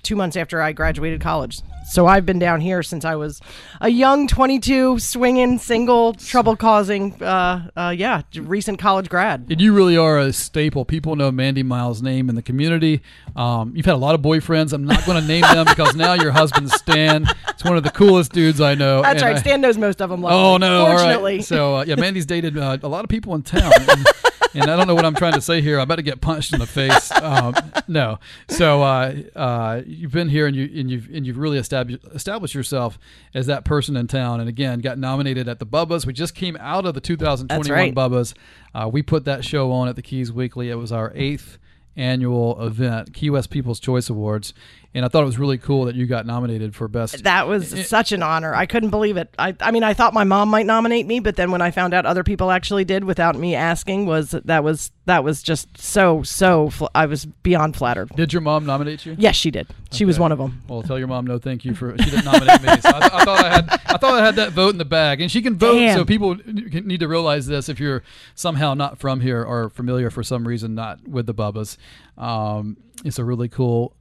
two 0.03 0.15
months 0.15 0.35
after 0.37 0.61
I 0.61 0.71
graduated 0.71 1.21
college. 1.21 1.59
So 1.91 2.05
I've 2.05 2.25
been 2.25 2.37
down 2.37 2.61
here 2.61 2.83
since 2.83 3.03
I 3.03 3.15
was 3.15 3.41
a 3.81 3.89
young 3.89 4.27
22, 4.27 4.99
swinging, 4.99 5.57
single, 5.57 6.13
trouble 6.13 6.55
causing, 6.55 7.21
uh, 7.23 7.69
uh, 7.75 7.89
yeah, 7.97 8.21
recent 8.35 8.77
college 8.77 9.09
grad. 9.09 9.47
And 9.49 9.59
you 9.59 9.73
really 9.73 9.97
are 9.97 10.19
a 10.19 10.31
staple. 10.31 10.85
People 10.85 11.15
know 11.15 11.31
Mandy 11.31 11.63
Miles' 11.63 12.03
name 12.03 12.29
in 12.29 12.35
the 12.35 12.43
community. 12.43 13.01
Um, 13.35 13.73
you've 13.75 13.87
had 13.87 13.95
a 13.95 13.97
lot 13.97 14.13
of 14.13 14.21
boyfriends. 14.21 14.71
I'm 14.71 14.83
not 14.83 15.03
going 15.07 15.19
to 15.19 15.27
name 15.27 15.41
them 15.41 15.65
because 15.65 15.95
now 15.95 16.13
your 16.13 16.31
husband's 16.31 16.73
Stan. 16.75 17.25
It's 17.47 17.63
one 17.63 17.75
of 17.75 17.83
the 17.83 17.89
coolest 17.91 18.33
dudes 18.33 18.61
I 18.61 18.75
know. 18.75 19.01
That's 19.01 19.21
And 19.23 19.31
right. 19.31 19.35
I- 19.37 19.39
Stan 19.39 19.61
knows 19.61 19.77
most 19.77 19.99
of 20.01 20.09
them. 20.11 20.23
Oh 20.25 20.57
no! 20.57 20.85
Fortunately. 20.85 21.31
All 21.33 21.37
right. 21.37 21.43
So 21.45 21.75
uh, 21.77 21.83
yeah, 21.87 21.95
Mandy's 21.97 22.25
dated 22.27 22.55
uh, 22.57 22.77
a 22.83 22.87
lot 22.87 23.03
of 23.03 23.09
people 23.09 23.33
in 23.35 23.41
town, 23.41 23.71
and, 23.89 24.05
and 24.53 24.69
I 24.69 24.75
don't 24.75 24.87
know 24.87 24.95
what 24.95 25.05
I'm 25.05 25.15
trying 25.15 25.33
to 25.33 25.41
say 25.41 25.61
here. 25.61 25.77
I'm 25.77 25.83
about 25.83 25.97
to 25.97 26.01
get 26.01 26.21
punched 26.21 26.53
in 26.53 26.59
the 26.59 26.67
face. 26.67 27.11
Um, 27.19 27.53
no. 27.87 28.17
So 28.47 28.81
uh, 28.81 29.13
uh, 29.35 29.81
you've 29.85 30.11
been 30.11 30.29
here, 30.29 30.47
and 30.47 30.55
you 30.55 30.63
and 30.79 30.89
you've 30.89 31.09
and 31.13 31.27
you've 31.27 31.37
really 31.37 31.57
established 31.57 32.03
established 32.13 32.55
yourself 32.55 32.97
as 33.33 33.45
that 33.47 33.65
person 33.65 33.95
in 33.97 34.07
town. 34.07 34.39
And 34.39 34.47
again, 34.47 34.79
got 34.79 34.97
nominated 34.97 35.47
at 35.47 35.59
the 35.59 35.65
Bubbas. 35.65 36.05
We 36.05 36.13
just 36.13 36.33
came 36.33 36.57
out 36.59 36.85
of 36.85 36.93
the 36.93 37.01
2021 37.01 37.69
right. 37.69 37.93
Bubbas. 37.93 38.33
Uh, 38.73 38.89
we 38.91 39.01
put 39.01 39.25
that 39.25 39.43
show 39.43 39.71
on 39.71 39.89
at 39.89 39.95
the 39.95 40.01
Keys 40.01 40.31
Weekly. 40.31 40.69
It 40.69 40.75
was 40.75 40.91
our 40.91 41.11
eighth 41.13 41.57
annual 41.99 42.65
event, 42.65 43.13
Key 43.13 43.29
West 43.29 43.49
People's 43.49 43.79
Choice 43.79 44.09
Awards, 44.09 44.53
and 44.93 45.05
I 45.05 45.07
thought 45.07 45.21
it 45.21 45.27
was 45.27 45.37
really 45.37 45.59
cool 45.59 45.85
that 45.85 45.95
you 45.95 46.07
got 46.07 46.25
nominated 46.25 46.75
for 46.75 46.87
best. 46.87 47.23
That 47.23 47.47
was 47.47 47.87
such 47.87 48.11
an 48.11 48.23
honor. 48.23 48.55
I 48.55 48.65
couldn't 48.65 48.89
believe 48.89 49.17
it. 49.17 49.33
I, 49.37 49.55
I 49.59 49.69
mean, 49.71 49.83
I 49.83 49.93
thought 49.93 50.15
my 50.15 50.23
mom 50.23 50.49
might 50.49 50.65
nominate 50.65 51.05
me, 51.05 51.19
but 51.19 51.35
then 51.35 51.51
when 51.51 51.61
I 51.61 51.69
found 51.69 51.93
out 51.93 52.07
other 52.07 52.23
people 52.23 52.49
actually 52.49 52.85
did 52.85 53.03
without 53.03 53.35
me 53.35 53.53
asking, 53.53 54.07
was 54.07 54.31
that 54.31 54.63
was 54.63 54.91
that 55.05 55.23
was 55.23 55.43
just 55.43 55.77
so 55.77 56.23
so. 56.23 56.69
Fl- 56.71 56.87
I 56.95 57.05
was 57.05 57.25
beyond 57.25 57.75
flattered. 57.75 58.09
Did 58.15 58.33
your 58.33 58.41
mom 58.41 58.65
nominate 58.65 59.05
you? 59.05 59.15
Yes, 59.19 59.35
she 59.35 59.51
did. 59.51 59.67
She 59.91 60.05
was 60.05 60.17
one 60.19 60.31
of 60.31 60.39
them. 60.39 60.63
Well, 60.67 60.81
tell 60.81 60.97
your 60.97 61.07
mom 61.07 61.25
no, 61.27 61.37
thank 61.37 61.65
you 61.65 61.75
for 61.75 61.95
she 61.97 62.09
didn't 62.09 62.25
nominate 62.25 62.61
me. 62.61 62.69
So 62.81 62.89
I, 62.89 62.99
th- 62.99 63.11
I 63.13 63.25
thought 63.25 63.45
I 63.45 63.49
had 63.49 63.69
I 63.85 63.97
thought 63.97 64.13
I 64.15 64.25
had 64.25 64.35
that 64.37 64.51
vote 64.53 64.69
in 64.69 64.77
the 64.77 64.85
bag, 64.85 65.21
and 65.21 65.31
she 65.31 65.41
can 65.43 65.55
vote. 65.55 65.75
Damn. 65.75 65.97
So 65.97 66.05
people 66.05 66.35
need 66.45 66.99
to 67.01 67.07
realize 67.07 67.45
this: 67.45 67.69
if 67.69 67.79
you're 67.79 68.01
somehow 68.33 68.73
not 68.73 68.97
from 68.97 69.21
here 69.21 69.43
or 69.43 69.69
familiar 69.69 70.09
for 70.09 70.23
some 70.23 70.47
reason 70.47 70.73
not 70.73 71.07
with 71.07 71.27
the 71.27 71.33
Bubbas, 71.33 71.77
um, 72.17 72.77
it's 73.05 73.19
a 73.19 73.23
really 73.23 73.49
cool 73.49 73.95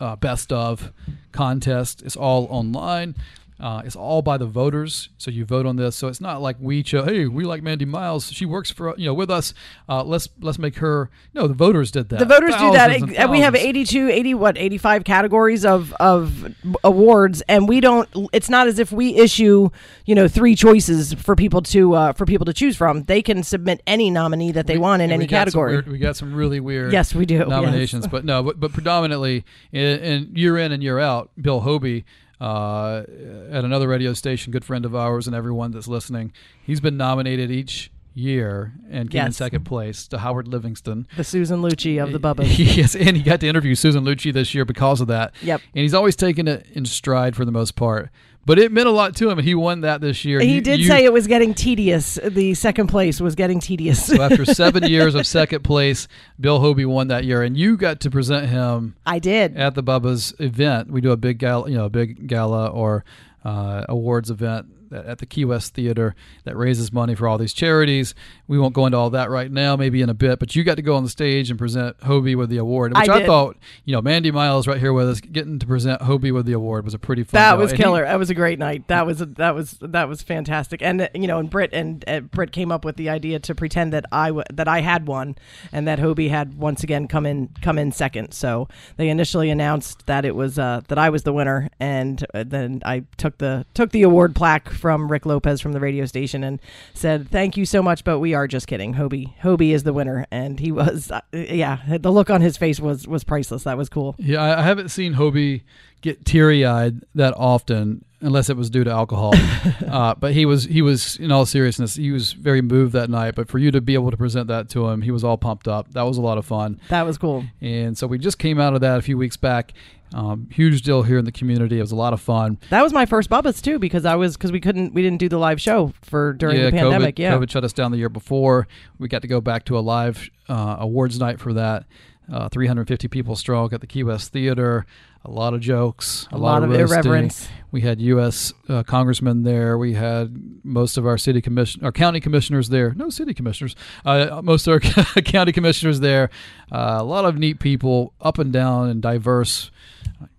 uh, 0.00 0.16
best 0.16 0.52
of 0.52 0.92
contest. 1.32 2.02
It's 2.02 2.16
all 2.16 2.46
online. 2.50 3.14
Uh, 3.58 3.80
it's 3.84 3.96
all 3.96 4.20
by 4.22 4.36
the 4.36 4.44
voters, 4.46 5.08
so 5.16 5.30
you 5.30 5.44
vote 5.44 5.64
on 5.64 5.76
this. 5.76 5.96
So 5.96 6.08
it's 6.08 6.20
not 6.20 6.42
like 6.42 6.56
we 6.60 6.82
chose. 6.82 7.06
Hey, 7.06 7.26
we 7.26 7.44
like 7.44 7.62
Mandy 7.62 7.84
Miles. 7.86 8.30
She 8.30 8.44
works 8.44 8.70
for 8.70 8.94
you 8.98 9.06
know 9.06 9.14
with 9.14 9.30
us. 9.30 9.54
Uh, 9.88 10.04
let's 10.04 10.28
let's 10.40 10.58
make 10.58 10.76
her. 10.76 11.10
No, 11.32 11.46
the 11.46 11.54
voters 11.54 11.90
did 11.90 12.10
that. 12.10 12.18
The 12.18 12.26
voters 12.26 12.54
do 12.56 12.72
that. 12.72 12.90
And 12.90 13.30
we 13.30 13.40
have 13.40 13.54
thousands. 13.54 13.68
82, 13.68 14.08
80, 14.10 14.34
what, 14.34 14.58
85 14.58 15.04
categories 15.04 15.64
of, 15.64 15.92
of 16.00 16.54
awards. 16.84 17.42
And 17.48 17.68
we 17.68 17.80
don't, 17.80 18.08
it's 18.32 18.48
not 18.48 18.66
as 18.68 18.78
if 18.78 18.92
we 18.92 19.14
issue, 19.16 19.68
you 20.06 20.14
know, 20.14 20.28
three 20.28 20.54
choices 20.54 21.12
for 21.14 21.36
people 21.36 21.62
to, 21.62 21.94
uh, 21.94 22.12
for 22.12 22.26
people 22.26 22.44
to 22.46 22.52
choose 22.52 22.76
from. 22.76 23.04
They 23.04 23.22
can 23.22 23.42
submit 23.42 23.82
any 23.86 24.10
nominee 24.10 24.52
that 24.52 24.66
they 24.66 24.74
We- 24.74 24.80
want 24.80 25.02
in 25.02 25.10
any 25.10 25.26
category. 25.26 25.72
weird- 25.72 25.88
we 25.88 25.98
got 25.98 26.16
some 26.16 26.34
really 26.34 26.60
weird 26.60 26.92
Yes, 26.92 27.14
we 27.14 27.26
do. 27.26 27.36
yes. 27.36 27.48
nominations, 27.48 28.06
but 28.06 28.24
no, 28.24 28.42
but, 28.42 28.58
but 28.60 28.72
predominantly, 28.72 29.44
in, 29.72 29.98
in 30.00 30.30
year 30.36 30.56
in 30.58 30.72
and 30.72 30.82
year 30.82 30.98
out, 30.98 31.30
Bill 31.40 31.62
Hobie 31.62 32.04
uh, 32.40 33.02
at 33.50 33.64
another 33.64 33.88
radio 33.88 34.12
station, 34.12 34.52
good 34.52 34.64
friend 34.64 34.84
of 34.84 34.94
ours, 34.94 35.26
and 35.26 35.34
everyone 35.34 35.70
that's 35.70 35.88
listening, 35.88 36.32
he's 36.62 36.80
been 36.80 36.96
nominated 36.96 37.50
each 37.50 37.90
year 38.16 38.72
and 38.90 39.10
came 39.10 39.26
in 39.26 39.32
second 39.32 39.64
place 39.64 40.08
to 40.08 40.18
Howard 40.18 40.48
Livingston. 40.48 41.06
The 41.16 41.24
Susan 41.24 41.60
Lucci 41.60 42.02
of 42.02 42.12
the 42.12 42.20
Bubbas. 42.20 42.58
yes, 42.76 42.94
and 42.94 43.16
he 43.16 43.22
got 43.22 43.40
to 43.40 43.48
interview 43.48 43.74
Susan 43.74 44.04
Lucci 44.04 44.32
this 44.32 44.54
year 44.54 44.64
because 44.64 45.00
of 45.00 45.08
that. 45.08 45.34
Yep. 45.42 45.60
And 45.74 45.82
he's 45.82 45.94
always 45.94 46.16
taken 46.16 46.48
it 46.48 46.66
in 46.72 46.86
stride 46.86 47.36
for 47.36 47.44
the 47.44 47.52
most 47.52 47.76
part. 47.76 48.10
But 48.46 48.60
it 48.60 48.70
meant 48.70 48.86
a 48.86 48.92
lot 48.92 49.16
to 49.16 49.28
him, 49.28 49.38
he 49.40 49.56
won 49.56 49.80
that 49.80 50.00
this 50.00 50.24
year. 50.24 50.38
He 50.40 50.54
You- 50.54 50.60
did 50.60 50.78
you- 50.78 50.86
say 50.86 51.04
it 51.04 51.12
was 51.12 51.26
getting 51.26 51.52
tedious. 51.52 52.16
The 52.24 52.54
second 52.54 52.86
place 52.86 53.20
was 53.20 53.34
getting 53.34 53.58
tedious. 53.58 54.06
So 54.06 54.22
after 54.22 54.44
seven 54.62 54.84
years 54.84 55.16
of 55.16 55.26
second 55.26 55.64
place, 55.64 56.06
Bill 56.40 56.60
Hobie 56.60 56.86
won 56.86 57.08
that 57.08 57.24
year, 57.24 57.42
and 57.42 57.56
you 57.56 57.76
got 57.76 57.98
to 58.00 58.10
present 58.10 58.46
him 58.48 58.94
I 59.04 59.18
did. 59.18 59.56
at 59.56 59.74
the 59.74 59.82
Bubba's 59.82 60.32
event. 60.38 60.92
We 60.92 61.00
do 61.00 61.10
a 61.10 61.16
big 61.16 61.38
gala, 61.38 61.68
you 61.68 61.76
know, 61.76 61.86
a 61.86 61.90
big 61.90 62.28
gala 62.28 62.68
or 62.68 63.04
uh, 63.44 63.84
awards 63.88 64.30
event 64.30 64.66
at 64.92 65.18
the 65.18 65.26
Key 65.26 65.44
West 65.44 65.74
Theater 65.74 66.14
that 66.44 66.56
raises 66.56 66.92
money 66.92 67.14
for 67.14 67.28
all 67.28 67.38
these 67.38 67.52
charities. 67.52 68.14
We 68.48 68.58
won't 68.58 68.74
go 68.74 68.86
into 68.86 68.98
all 68.98 69.10
that 69.10 69.30
right 69.30 69.50
now, 69.50 69.76
maybe 69.76 70.02
in 70.02 70.08
a 70.08 70.14
bit, 70.14 70.38
but 70.38 70.54
you 70.54 70.64
got 70.64 70.76
to 70.76 70.82
go 70.82 70.94
on 70.96 71.02
the 71.04 71.08
stage 71.10 71.50
and 71.50 71.58
present 71.58 71.98
Hobie 72.00 72.36
with 72.36 72.50
the 72.50 72.58
award, 72.58 72.96
which 72.96 73.08
I 73.08 73.22
I, 73.22 73.26
thought, 73.26 73.56
you 73.84 73.92
know, 73.94 74.02
Mandy 74.02 74.30
Miles 74.30 74.66
right 74.66 74.78
here 74.78 74.92
with 74.92 75.08
us, 75.08 75.20
getting 75.20 75.58
to 75.58 75.66
present 75.66 76.00
Hobie 76.02 76.32
with 76.32 76.46
the 76.46 76.52
award 76.52 76.84
was 76.84 76.94
a 76.94 76.98
pretty 76.98 77.24
fun. 77.24 77.38
That 77.40 77.52
deal. 77.52 77.58
was 77.58 77.70
And 77.72 77.78
he- 77.78 77.82
killer. 77.84 78.04
that 78.04 78.18
was 78.18 78.30
a 78.30 78.34
great 78.34 78.58
night. 78.58 78.86
That 78.88 79.06
was 79.06 79.18
that 79.18 79.54
was 79.54 79.78
that 79.80 80.08
was 80.08 80.22
fantastic. 80.22 80.82
And 80.82 81.02
uh, 81.02 81.08
you 81.14 81.26
know, 81.26 81.38
and 81.38 81.50
Britt 81.50 81.70
and 81.72 82.04
uh, 82.08 82.20
Britt 82.20 82.52
came 82.52 82.70
up 82.70 82.84
with 82.84 82.96
the 82.96 83.08
idea 83.08 83.38
to 83.40 83.54
pretend 83.54 83.92
that 83.92 84.04
I 84.12 84.28
w- 84.28 84.44
that 84.52 84.68
I 84.68 84.80
had 84.80 85.06
won, 85.06 85.36
and 85.72 85.88
that 85.88 85.98
Hobie 85.98 86.30
had 86.30 86.54
once 86.54 86.82
again 86.82 87.08
come 87.08 87.26
in 87.26 87.48
come 87.62 87.78
in 87.78 87.92
second. 87.92 88.32
So 88.32 88.68
they 88.96 89.08
initially 89.08 89.50
announced 89.50 90.06
that 90.06 90.24
it 90.24 90.34
was 90.34 90.58
uh, 90.58 90.82
that 90.88 90.98
I 90.98 91.10
was 91.10 91.22
the 91.24 91.32
winner, 91.32 91.68
and 91.80 92.24
uh, 92.34 92.44
then 92.46 92.82
I 92.84 93.04
took 93.16 93.38
the 93.38 93.66
took 93.74 93.90
the 93.90 94.02
award 94.02 94.34
plaque 94.34 94.68
from 94.76 95.10
Rick 95.10 95.26
Lopez 95.26 95.60
from 95.60 95.72
the 95.72 95.80
radio 95.80 96.06
station 96.06 96.44
and 96.44 96.60
said, 96.94 97.28
"Thank 97.28 97.56
you 97.56 97.64
so 97.64 97.82
much, 97.82 98.04
but 98.04 98.18
we 98.18 98.34
are 98.34 98.46
just 98.46 98.66
kidding. 98.66 98.94
Hobie 98.94 99.32
Hobie 99.42 99.72
is 99.72 99.82
the 99.82 99.92
winner," 99.92 100.26
and 100.30 100.60
he 100.60 100.70
was. 100.72 101.10
Uh, 101.10 101.20
yeah, 101.32 101.78
the 101.98 102.12
look 102.12 102.30
on 102.30 102.40
his 102.40 102.56
face 102.56 102.80
was 102.80 103.06
was 103.08 103.24
priceless. 103.24 103.64
That 103.64 103.78
was 103.78 103.88
cool. 103.88 104.14
Yeah, 104.18 104.42
I 104.42 104.60
I 104.60 104.62
haven't 104.62 104.90
seen 104.90 105.14
Hobie 105.14 105.62
get 106.06 106.24
teary 106.24 106.64
eyed 106.64 107.02
that 107.14 107.34
often, 107.36 108.04
unless 108.20 108.48
it 108.48 108.56
was 108.56 108.70
due 108.70 108.84
to 108.84 108.90
alcohol. 108.90 109.34
uh, 109.88 110.14
but 110.14 110.32
he 110.32 110.46
was 110.46 110.64
he 110.64 110.80
was 110.80 111.16
in 111.16 111.32
all 111.32 111.44
seriousness, 111.44 111.96
he 111.96 112.12
was 112.12 112.32
very 112.32 112.62
moved 112.62 112.92
that 112.92 113.10
night. 113.10 113.34
But 113.34 113.48
for 113.48 113.58
you 113.58 113.70
to 113.72 113.80
be 113.80 113.94
able 113.94 114.10
to 114.10 114.16
present 114.16 114.48
that 114.48 114.68
to 114.70 114.88
him, 114.88 115.02
he 115.02 115.10
was 115.10 115.24
all 115.24 115.36
pumped 115.36 115.68
up. 115.68 115.92
That 115.92 116.02
was 116.02 116.16
a 116.16 116.22
lot 116.22 116.38
of 116.38 116.46
fun. 116.46 116.80
That 116.88 117.04
was 117.04 117.18
cool. 117.18 117.44
And 117.60 117.98
so 117.98 118.06
we 118.06 118.18
just 118.18 118.38
came 118.38 118.60
out 118.60 118.74
of 118.74 118.80
that 118.80 118.98
a 118.98 119.02
few 119.02 119.18
weeks 119.18 119.36
back. 119.36 119.72
Um, 120.14 120.48
huge 120.52 120.82
deal 120.82 121.02
here 121.02 121.18
in 121.18 121.24
the 121.24 121.32
community. 121.32 121.78
It 121.78 121.82
was 121.82 121.90
a 121.90 121.96
lot 121.96 122.12
of 122.12 122.20
fun. 122.20 122.58
That 122.70 122.82
was 122.82 122.92
my 122.92 123.06
first 123.06 123.28
Bubba's 123.28 123.60
too 123.60 123.80
because 123.80 124.04
I 124.04 124.14
was 124.14 124.36
because 124.36 124.52
we 124.52 124.60
couldn't 124.60 124.94
we 124.94 125.02
didn't 125.02 125.18
do 125.18 125.28
the 125.28 125.38
live 125.38 125.60
show 125.60 125.92
for 126.02 126.32
during 126.32 126.56
yeah, 126.58 126.66
the 126.66 126.72
pandemic. 126.72 127.16
COVID, 127.16 127.18
yeah, 127.18 127.34
COVID 127.34 127.50
shut 127.50 127.64
us 127.64 127.72
down 127.72 127.90
the 127.90 127.98
year 127.98 128.08
before. 128.08 128.68
We 128.98 129.08
got 129.08 129.22
to 129.22 129.28
go 129.28 129.40
back 129.40 129.64
to 129.64 129.76
a 129.76 129.80
live 129.80 130.30
uh, 130.48 130.76
awards 130.78 131.18
night 131.18 131.40
for 131.40 131.52
that. 131.54 131.84
Uh, 132.32 132.48
350 132.48 133.06
people 133.08 133.36
strong 133.36 133.72
at 133.72 133.80
the 133.80 133.86
Key 133.86 134.02
West 134.02 134.32
Theater. 134.32 134.84
A 135.26 135.30
lot 135.30 135.54
of 135.54 135.60
jokes. 135.60 136.28
a 136.30 136.38
lot 136.38 136.62
of 136.62 136.70
roasting. 136.70 136.86
irreverence. 136.88 137.48
We 137.76 137.82
had 137.82 138.00
U.S. 138.00 138.54
Uh, 138.70 138.82
congressmen 138.84 139.42
there. 139.42 139.76
We 139.76 139.92
had 139.92 140.64
most 140.64 140.96
of 140.96 141.06
our 141.06 141.18
city 141.18 141.42
commission, 141.42 141.84
our 141.84 141.92
county 141.92 142.20
commissioners 142.20 142.70
there. 142.70 142.94
No 142.94 143.10
city 143.10 143.34
commissioners. 143.34 143.76
Uh, 144.02 144.40
most 144.42 144.66
of 144.66 144.72
our 144.72 144.80
county 145.22 145.52
commissioners 145.52 146.00
there. 146.00 146.30
Uh, 146.72 146.96
a 147.00 147.04
lot 147.04 147.26
of 147.26 147.36
neat 147.36 147.58
people, 147.60 148.14
up 148.18 148.38
and 148.38 148.50
down, 148.50 148.88
and 148.88 149.02
diverse 149.02 149.70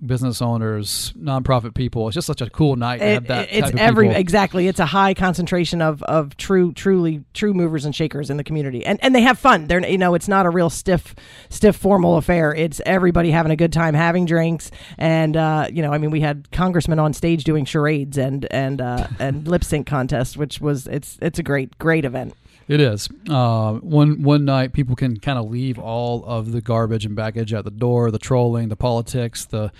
business 0.03 0.41
owners, 0.41 1.13
nonprofit 1.20 1.75
people. 1.75 2.08
It's 2.08 2.15
just 2.15 2.25
such 2.25 2.41
a 2.41 2.50
cool 2.50 2.75
night 2.75 2.98
to 2.98 3.06
It- 3.06 3.13
have 3.13 3.27
that. 3.27 3.50
it's 3.51 3.72
every 3.77 4.08
people. 4.08 4.20
exactly. 4.20 4.67
It's 4.67 4.79
a 4.79 4.88
high 4.88 5.13
concentration 5.13 5.82
of 5.84 6.01
of 6.03 6.36
true, 6.38 6.72
truly 6.74 7.24
true 7.36 7.53
movers 7.53 7.86
and 7.86 7.94
shakers 7.94 8.32
in 8.32 8.38
the 8.38 8.44
community, 8.44 8.84
and 8.84 8.98
and 9.03 9.13
they 9.13 9.22
have 9.22 9.38
fun. 9.38 9.67
They're 9.67 9.86
you 9.88 10.00
know 10.00 10.15
it's 10.15 10.27
not 10.27 10.48
a 10.48 10.50
real 10.50 10.72
stiff, 10.72 11.13
stiff 11.50 11.75
formal 11.75 12.17
affair. 12.17 12.56
It's 12.56 12.82
everybody 12.88 13.29
having 13.29 13.51
a 13.51 13.56
good 13.56 13.72
time, 13.72 13.94
having 13.94 14.25
drinks, 14.25 14.72
and 14.98 15.38
uh, 15.38 15.67
you 15.72 15.84
know 15.84 15.94
I 15.94 16.00
mean 16.00 16.10
we 16.10 16.22
had 16.22 16.50
congressmen 16.51 16.98
on 16.98 17.13
stage 17.13 17.26
doing 17.36 17.65
charades 17.65 18.17
and 18.17 18.48
and 18.51 18.79
uh, 18.79 19.07
and 19.19 19.48
lip 19.48 19.63
sync 19.63 19.88
contests, 19.88 20.38
which 20.38 20.62
was 20.62 20.88
it's 20.88 21.17
it's 21.22 21.39
a 21.39 21.43
great 21.43 21.77
great 21.77 22.05
event. 22.05 22.34
It 22.67 22.81
is. 22.81 23.10
Uh, 23.29 23.75
one 23.75 24.22
one 24.24 24.46
night, 24.46 24.74
people 24.74 24.96
can 24.96 25.19
kind 25.19 25.39
of 25.39 25.50
leave 25.50 25.79
all 25.79 26.25
of 26.25 26.51
the 26.51 26.62
garbage 26.62 27.05
and 27.05 27.15
baggage 27.15 27.53
at 27.53 27.63
the 27.63 27.72
door. 27.72 28.12
The 28.12 28.19
trolling, 28.19 28.69
the 28.69 28.75
politics, 28.75 29.46
the 29.46 29.72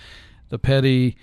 the 0.48 0.58
petty. 0.58 1.16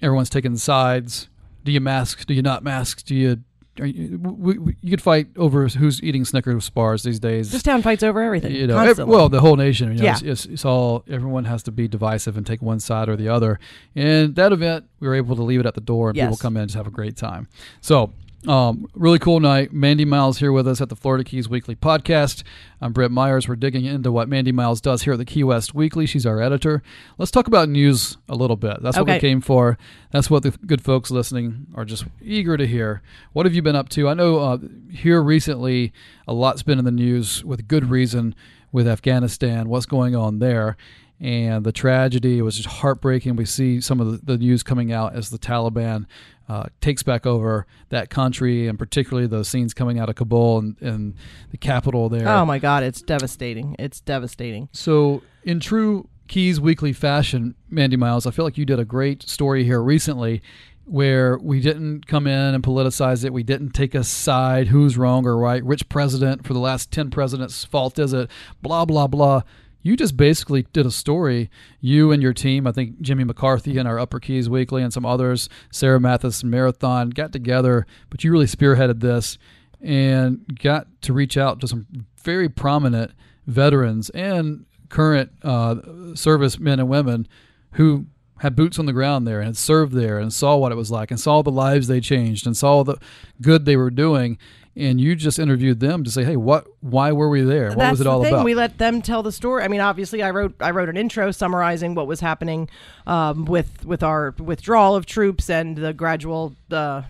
Everyone's 0.00 0.30
taking 0.30 0.56
sides. 0.56 1.28
Do 1.64 1.70
you 1.70 1.80
mask? 1.80 2.26
Do 2.26 2.34
you 2.34 2.42
not 2.42 2.64
mask? 2.64 3.04
Do 3.04 3.14
you? 3.14 3.42
Are 3.80 3.86
you, 3.86 4.18
we, 4.18 4.58
we, 4.58 4.76
you 4.82 4.90
could 4.90 5.00
fight 5.00 5.28
over 5.36 5.66
who's 5.66 6.02
eating 6.02 6.26
Snickers 6.26 6.68
bars 6.68 7.04
these 7.04 7.18
days. 7.18 7.50
This 7.52 7.62
town 7.62 7.80
fights 7.80 8.02
over 8.02 8.22
everything. 8.22 8.52
you 8.54 8.66
know, 8.66 8.94
well, 9.06 9.30
the 9.30 9.40
whole 9.40 9.56
nation. 9.56 9.88
You 9.92 9.98
know, 9.98 10.04
Yeah. 10.04 10.12
it's, 10.12 10.22
it's, 10.22 10.44
it's 10.46 10.64
all. 10.66 11.04
Everyone 11.08 11.44
has 11.46 11.62
to 11.62 11.72
be 11.72 11.88
divisive 11.88 12.36
and 12.36 12.46
take 12.46 12.60
one 12.60 12.80
side 12.80 13.08
or 13.08 13.16
the 13.16 13.28
other. 13.30 13.58
And 13.94 14.34
that 14.34 14.52
event, 14.52 14.84
we 15.00 15.08
were 15.08 15.14
able 15.14 15.36
to 15.36 15.42
leave 15.42 15.60
it 15.60 15.64
at 15.66 15.74
the 15.74 15.80
door, 15.80 16.10
and 16.10 16.16
people 16.16 16.30
Yes. 16.32 16.42
come 16.42 16.56
in 16.58 16.62
and 16.64 16.68
just 16.70 16.76
have 16.76 16.86
a 16.86 16.90
great 16.90 17.16
time. 17.16 17.48
So, 17.80 18.12
um, 18.48 18.88
really 18.94 19.18
cool 19.18 19.38
night. 19.40 19.72
Mandy 19.72 20.04
Miles 20.04 20.38
here 20.38 20.50
with 20.50 20.66
us 20.66 20.80
at 20.80 20.88
the 20.88 20.96
Florida 20.96 21.22
Keys 21.22 21.48
Weekly 21.48 21.76
podcast. 21.76 22.42
I'm 22.80 22.92
Britt 22.92 23.12
Myers. 23.12 23.46
We're 23.46 23.56
digging 23.56 23.84
into 23.84 24.10
what 24.10 24.28
Mandy 24.28 24.50
Miles 24.50 24.80
does 24.80 25.02
here 25.02 25.12
at 25.12 25.18
the 25.18 25.24
Key 25.24 25.44
West 25.44 25.74
Weekly. 25.74 26.06
She's 26.06 26.26
our 26.26 26.40
editor. 26.40 26.82
Let's 27.18 27.30
talk 27.30 27.46
about 27.46 27.68
news 27.68 28.16
a 28.28 28.34
little 28.34 28.56
bit. 28.56 28.82
That's 28.82 28.96
what 28.96 29.06
we 29.06 29.18
came 29.20 29.40
for. 29.40 29.78
That's 30.10 30.28
what 30.28 30.42
the 30.42 30.50
good 30.50 30.82
folks 30.82 31.10
listening 31.10 31.66
are 31.74 31.84
just 31.84 32.04
eager 32.20 32.56
to 32.56 32.66
hear. 32.66 33.02
What 33.32 33.46
have 33.46 33.54
you 33.54 33.62
been 33.62 33.76
up 33.76 33.88
to? 33.90 34.08
I 34.08 34.14
know 34.14 34.38
uh, 34.38 34.58
here 34.90 35.22
recently, 35.22 35.92
a 36.26 36.32
lot's 36.32 36.62
been 36.62 36.78
in 36.78 36.84
the 36.84 36.90
news 36.90 37.44
with 37.44 37.68
good 37.68 37.90
reason 37.90 38.34
with 38.72 38.88
Afghanistan. 38.88 39.68
What's 39.68 39.86
going 39.86 40.16
on 40.16 40.40
there? 40.40 40.76
And 41.20 41.62
the 41.62 41.70
tragedy 41.70 42.42
was 42.42 42.56
just 42.56 42.68
heartbreaking. 42.68 43.36
We 43.36 43.44
see 43.44 43.80
some 43.80 44.00
of 44.00 44.10
the, 44.10 44.32
the 44.32 44.38
news 44.38 44.64
coming 44.64 44.92
out 44.92 45.14
as 45.14 45.30
the 45.30 45.38
Taliban 45.38 46.06
uh, 46.52 46.66
takes 46.82 47.02
back 47.02 47.24
over 47.24 47.66
that 47.88 48.10
country, 48.10 48.68
and 48.68 48.78
particularly 48.78 49.26
the 49.26 49.42
scenes 49.42 49.72
coming 49.72 49.98
out 49.98 50.10
of 50.10 50.16
Kabul 50.16 50.58
and, 50.58 50.76
and 50.82 51.14
the 51.50 51.56
capital 51.56 52.10
there. 52.10 52.28
oh 52.28 52.44
my 52.44 52.58
God, 52.58 52.82
it's 52.82 53.00
devastating. 53.00 53.74
It's 53.78 54.00
devastating. 54.00 54.68
So, 54.72 55.22
in 55.44 55.60
true 55.60 56.10
Keys 56.28 56.60
Weekly 56.60 56.92
fashion, 56.92 57.54
Mandy 57.70 57.96
Miles, 57.96 58.26
I 58.26 58.32
feel 58.32 58.44
like 58.44 58.58
you 58.58 58.66
did 58.66 58.78
a 58.78 58.84
great 58.84 59.22
story 59.22 59.64
here 59.64 59.82
recently 59.82 60.42
where 60.84 61.38
we 61.38 61.60
didn't 61.60 62.06
come 62.06 62.26
in 62.26 62.54
and 62.54 62.62
politicize 62.62 63.24
it. 63.24 63.32
We 63.32 63.44
didn't 63.44 63.70
take 63.70 63.94
a 63.94 64.04
side, 64.04 64.66
who's 64.66 64.98
wrong 64.98 65.26
or 65.26 65.38
right, 65.38 65.64
which 65.64 65.88
president 65.88 66.46
for 66.46 66.52
the 66.52 66.58
last 66.58 66.90
10 66.90 67.10
presidents' 67.10 67.64
fault 67.64 67.98
is 67.98 68.12
it, 68.12 68.30
blah, 68.60 68.84
blah, 68.84 69.06
blah. 69.06 69.42
You 69.82 69.96
just 69.96 70.16
basically 70.16 70.66
did 70.72 70.86
a 70.86 70.90
story. 70.90 71.50
You 71.80 72.12
and 72.12 72.22
your 72.22 72.32
team, 72.32 72.66
I 72.66 72.72
think 72.72 73.00
Jimmy 73.00 73.24
McCarthy 73.24 73.78
and 73.78 73.88
our 73.88 73.98
Upper 73.98 74.20
Keys 74.20 74.48
Weekly 74.48 74.82
and 74.82 74.92
some 74.92 75.04
others, 75.04 75.48
Sarah 75.70 76.00
Mathis 76.00 76.44
Marathon, 76.44 77.10
got 77.10 77.32
together, 77.32 77.86
but 78.08 78.22
you 78.22 78.30
really 78.30 78.46
spearheaded 78.46 79.00
this 79.00 79.38
and 79.80 80.58
got 80.60 80.86
to 81.02 81.12
reach 81.12 81.36
out 81.36 81.60
to 81.60 81.68
some 81.68 81.86
very 82.22 82.48
prominent 82.48 83.12
veterans 83.46 84.10
and 84.10 84.64
current 84.88 85.32
uh, 85.42 85.76
servicemen 86.14 86.78
and 86.78 86.88
women 86.88 87.26
who 87.72 88.06
had 88.42 88.56
boots 88.56 88.76
on 88.76 88.86
the 88.86 88.92
ground 88.92 89.26
there 89.26 89.38
and 89.38 89.46
had 89.46 89.56
served 89.56 89.94
there 89.94 90.18
and 90.18 90.32
saw 90.32 90.56
what 90.56 90.72
it 90.72 90.74
was 90.74 90.90
like 90.90 91.12
and 91.12 91.20
saw 91.20 91.42
the 91.42 91.50
lives 91.50 91.86
they 91.86 92.00
changed 92.00 92.44
and 92.44 92.56
saw 92.56 92.82
the 92.82 92.96
good 93.40 93.64
they 93.64 93.76
were 93.76 93.88
doing 93.88 94.36
and 94.74 95.00
you 95.00 95.14
just 95.14 95.38
interviewed 95.38 95.78
them 95.78 96.02
to 96.02 96.10
say 96.10 96.24
hey 96.24 96.34
what 96.34 96.66
why 96.80 97.12
were 97.12 97.28
we 97.28 97.42
there 97.42 97.68
what 97.68 97.78
That's 97.78 97.90
was 97.92 98.00
it 98.00 98.06
all 98.08 98.18
the 98.18 98.24
thing. 98.24 98.34
about 98.34 98.44
We 98.44 98.56
let 98.56 98.78
them 98.78 99.00
tell 99.00 99.22
the 99.22 99.30
story. 99.30 99.62
I 99.62 99.68
mean, 99.68 99.80
obviously, 99.80 100.22
I 100.24 100.30
wrote 100.30 100.54
I 100.60 100.72
wrote 100.72 100.88
an 100.88 100.96
intro 100.96 101.30
summarizing 101.30 101.94
what 101.94 102.06
was 102.08 102.20
happening 102.20 102.68
um, 103.06 103.44
with 103.44 103.84
with 103.84 104.02
our 104.02 104.34
withdrawal 104.38 104.96
of 104.96 105.06
troops 105.06 105.48
and 105.48 105.76
the 105.76 105.92
gradual 105.92 106.56
uh, 106.70 107.02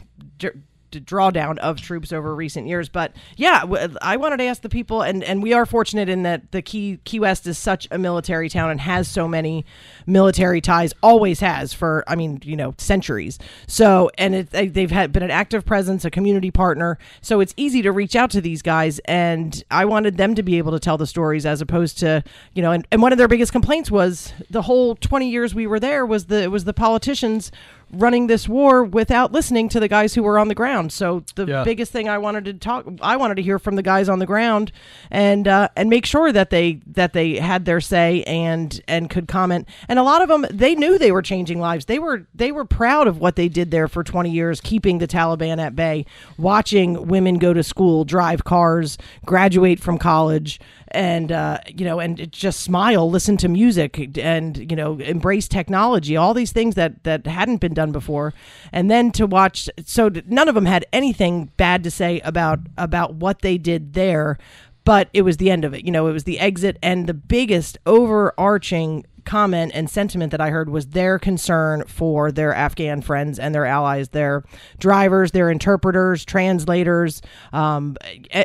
drawdown 1.01 1.59
of 1.59 1.81
troops 1.81 2.13
over 2.13 2.35
recent 2.35 2.67
years. 2.67 2.89
But 2.89 3.13
yeah, 3.37 3.65
I 4.01 4.17
wanted 4.17 4.39
to 4.39 4.45
ask 4.45 4.63
the 4.63 4.69
people, 4.69 5.03
and 5.03 5.23
and 5.25 5.43
we 5.43 5.53
are 5.53 5.67
fortunate 5.67 6.09
in 6.09 6.23
that 6.23 6.53
the 6.53 6.63
Key 6.63 6.99
Key 7.05 7.21
West 7.21 7.47
is 7.47 7.59
such 7.59 7.89
a 7.91 7.99
military 7.99 8.49
town 8.49 8.71
and 8.71 8.81
has 8.81 9.09
so 9.09 9.27
many 9.29 9.65
military 10.07 10.61
ties. 10.61 10.93
Always 11.03 11.41
has 11.41 11.73
for 11.73 12.05
I 12.07 12.15
mean, 12.17 12.41
you 12.45 12.57
know, 12.57 12.75
centuries. 12.79 13.39
So 13.67 14.11
and 14.19 14.35
it, 14.35 14.51
they- 14.51 14.69
they've 14.69 14.91
had 14.91 15.13
been 15.13 15.23
an 15.23 15.31
active 15.31 15.65
presence, 15.65 16.05
a 16.05 16.11
community 16.11 16.51
partner. 16.51 16.99
So 17.21 17.41
it's 17.41 17.53
easy 17.57 17.83
to 17.83 17.93
reach 17.93 18.17
out 18.17 18.31
to 18.31 18.41
these 18.41 18.63
guys 18.63 18.99
and 19.01 19.63
I 19.71 19.85
wanted 19.85 20.17
them 20.17 20.35
to 20.35 20.43
be 20.43 20.59
able 20.59 20.73
to 20.73 20.79
tell 20.81 20.97
the 20.99 21.07
stories 21.07 21.45
as 21.45 21.61
opposed 21.61 21.99
to, 21.99 22.23
you 22.55 22.63
know, 22.63 22.73
and, 22.73 22.87
and 22.91 23.03
one 23.03 23.13
of 23.13 23.19
their 23.19 23.29
biggest 23.29 23.53
complaints 23.53 23.91
was 23.91 24.33
the 24.51 24.63
whole 24.63 24.95
20 24.97 25.29
years 25.29 25.55
we 25.55 25.67
were 25.67 25.81
there 25.81 26.07
was 26.07 26.27
the 26.27 26.49
was 26.51 26.65
the 26.65 26.73
politicians 26.73 27.51
running 27.93 28.27
this 28.27 28.49
war 28.49 28.83
without 28.85 29.33
listening 29.33 29.69
to 29.69 29.79
the 29.81 29.89
guys 29.89 30.15
who 30.15 30.23
were 30.23 30.39
on 30.39 30.49
the 30.49 30.55
ground. 30.55 30.93
So 30.93 31.23
the 31.35 31.47
Yeah. 31.47 31.65
biggest 31.65 31.93
thing 31.93 32.09
I 32.09 32.19
wanted 32.19 32.45
to 32.47 32.55
talk 32.55 32.87
I 33.03 33.17
wanted 33.17 33.35
to 33.37 33.43
hear 33.43 33.59
from 33.59 33.77
the 33.77 33.83
guys 33.83 34.09
on 34.09 34.19
the 34.19 34.27
ground 34.27 34.73
and 35.11 35.47
uh, 35.47 35.69
and 35.77 35.91
make 35.91 36.07
sure 36.07 36.33
that 36.33 36.51
they 36.51 36.81
that 36.87 37.13
they 37.13 37.37
had 37.37 37.65
their 37.65 37.81
say 37.81 38.23
and 38.25 38.81
and 38.89 39.11
could 39.11 39.29
comment. 39.29 39.69
And 39.89 39.99
a 39.99 40.03
lot 40.03 40.23
of 40.23 40.29
them 40.29 40.47
they 40.51 40.75
knew 40.75 40.99
they 40.99 41.13
were 41.13 41.23
changing 41.23 41.61
lives. 41.61 41.85
They 41.85 41.99
were 41.99 42.27
they 42.35 42.51
were 42.53 42.65
proud 42.65 43.07
of 43.07 43.19
what 43.19 43.37
they 43.37 43.49
did 43.49 43.71
there 43.71 43.89
for 43.89 44.03
20 44.03 44.31
years 44.31 44.61
keeping 44.61 44.99
the 44.99 45.07
Taliban 45.09 45.59
at 45.59 45.77
bay, 45.77 46.07
watching 46.39 47.07
women 47.07 47.39
go 47.39 47.53
to 47.53 47.63
school, 47.63 48.05
drive 48.05 48.45
cars, 48.45 48.99
graduate 49.27 49.81
from 49.81 49.99
college 49.99 50.61
and 50.95 51.33
uh, 51.33 51.57
you 51.69 51.85
know 51.87 51.99
and 52.01 52.31
just 52.31 52.61
smile 52.61 53.11
listen 53.11 53.39
to 53.39 53.49
music 53.49 54.19
and 54.19 54.71
you 54.71 54.77
know 54.77 54.99
embrace 55.01 55.49
technology 55.49 56.19
all 56.19 56.35
these 56.35 56.53
things 56.53 56.75
that 56.75 57.03
that 57.05 57.27
hadn't 57.27 57.63
been 57.63 57.73
done 57.73 57.82
before. 57.91 58.35
And 58.71 58.91
then 58.91 59.11
to 59.13 59.27
watch 59.27 59.69
so 59.85 60.11
none 60.27 60.49
of 60.49 60.55
them 60.55 60.67
had 60.67 60.87
anything 60.93 61.51
bad 61.57 61.83
to 61.85 61.91
say 61.91 62.21
about 62.21 62.61
about 62.79 63.15
what 63.15 63.41
they 63.41 63.59
did 63.59 63.95
there 63.95 64.39
but 64.85 65.09
it 65.13 65.23
was 65.23 65.37
the 65.37 65.51
end 65.51 65.65
of 65.65 65.75
it. 65.75 65.85
You 65.85 65.93
know 65.93 66.07
it 66.09 66.13
was 66.13 66.25
the 66.25 66.41
exit 66.41 66.79
and 66.83 67.07
the 67.07 67.15
biggest 67.15 67.79
overarching 67.87 69.07
comment 69.25 69.73
and 69.75 69.89
sentiment 69.89 70.31
that 70.31 70.41
I 70.41 70.51
heard 70.51 70.71
was 70.71 70.89
their 70.89 71.19
concern 71.19 71.85
for 71.87 72.33
their 72.33 72.55
Afghan 72.55 73.03
friends 73.03 73.39
and 73.39 73.55
their 73.55 73.67
allies, 73.67 74.11
their 74.11 74.45
drivers, 74.79 75.33
their 75.33 75.51
interpreters, 75.51 76.25
translators, 76.25 77.23
um, 77.53 77.97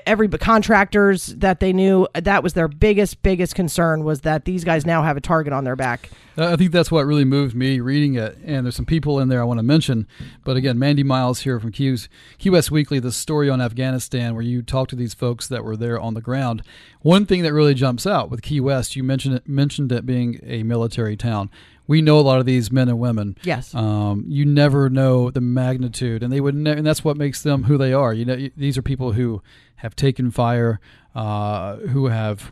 every 0.05 0.27
contractors 0.27 1.27
that 1.27 1.59
they 1.59 1.73
knew. 1.73 2.07
That 2.13 2.43
was 2.43 2.53
their 2.53 2.67
biggest, 2.67 3.21
biggest 3.23 3.55
concern 3.55 4.03
was 4.03 4.21
that 4.21 4.45
these 4.45 4.63
guys 4.63 4.85
now 4.85 5.03
have 5.03 5.17
a 5.17 5.21
target 5.21 5.53
on 5.53 5.63
their 5.63 5.75
back. 5.75 6.09
I 6.39 6.55
think 6.55 6.71
that's 6.71 6.91
what 6.91 7.05
really 7.07 7.25
moved 7.25 7.55
me 7.55 7.79
reading 7.79 8.13
it. 8.13 8.37
And 8.45 8.65
there's 8.65 8.75
some 8.75 8.85
people 8.85 9.19
in 9.19 9.27
there 9.27 9.41
I 9.41 9.45
want 9.45 9.57
to 9.57 9.63
mention. 9.63 10.07
But 10.43 10.55
again, 10.55 10.77
Mandy 10.77 11.01
Miles 11.01 11.41
here 11.41 11.59
from 11.59 11.71
Keys, 11.71 12.09
Key 12.37 12.51
West 12.51 12.69
Weekly, 12.69 12.99
the 12.99 13.11
story 13.11 13.49
on 13.49 13.59
Afghanistan, 13.59 14.35
where 14.35 14.43
you 14.43 14.61
talk 14.61 14.87
to 14.89 14.95
these 14.95 15.15
folks 15.15 15.47
that 15.47 15.63
were 15.63 15.75
there 15.75 15.99
on 15.99 16.13
the 16.13 16.21
ground. 16.21 16.61
One 17.01 17.25
thing 17.25 17.43
that 17.43 17.53
really 17.53 17.73
jumps 17.73 18.05
out 18.05 18.29
with 18.29 18.41
Key 18.41 18.59
West, 18.59 18.95
you 18.95 19.03
mentioned 19.03 19.35
it, 19.35 19.47
mentioned 19.47 19.91
it 19.91 20.05
being 20.05 20.39
a 20.43 20.63
military 20.63 21.15
town. 21.15 21.49
We 21.85 22.01
know 22.01 22.19
a 22.19 22.21
lot 22.21 22.39
of 22.39 22.45
these 22.45 22.71
men 22.71 22.89
and 22.89 22.99
women. 22.99 23.37
Yes. 23.43 23.73
Um, 23.73 24.25
you 24.27 24.45
never 24.45 24.89
know 24.89 25.31
the 25.31 25.39
magnitude, 25.39 26.21
and 26.21 26.33
they 26.33 26.41
would, 26.41 26.55
ne- 26.55 26.75
and 26.75 26.85
that's 26.85 27.03
what 27.03 27.15
makes 27.15 27.41
them 27.41 27.63
who 27.63 27.77
they 27.77 27.93
are. 27.93 28.13
You 28.13 28.25
know, 28.25 28.49
these 28.57 28.77
are 28.77 28.81
people 28.81 29.13
who 29.13 29.41
have 29.77 29.95
taken 29.95 30.31
fire, 30.31 30.81
uh, 31.15 31.77
who 31.77 32.07
have 32.07 32.51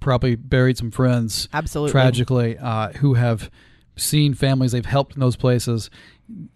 probably 0.00 0.36
buried 0.36 0.78
some 0.78 0.90
friends 0.90 1.48
absolutely 1.52 1.90
tragically 1.90 2.56
uh, 2.58 2.92
who 2.92 3.14
have 3.14 3.50
seen 3.96 4.34
families 4.34 4.72
they've 4.72 4.84
helped 4.84 5.14
in 5.14 5.20
those 5.20 5.36
places. 5.36 5.90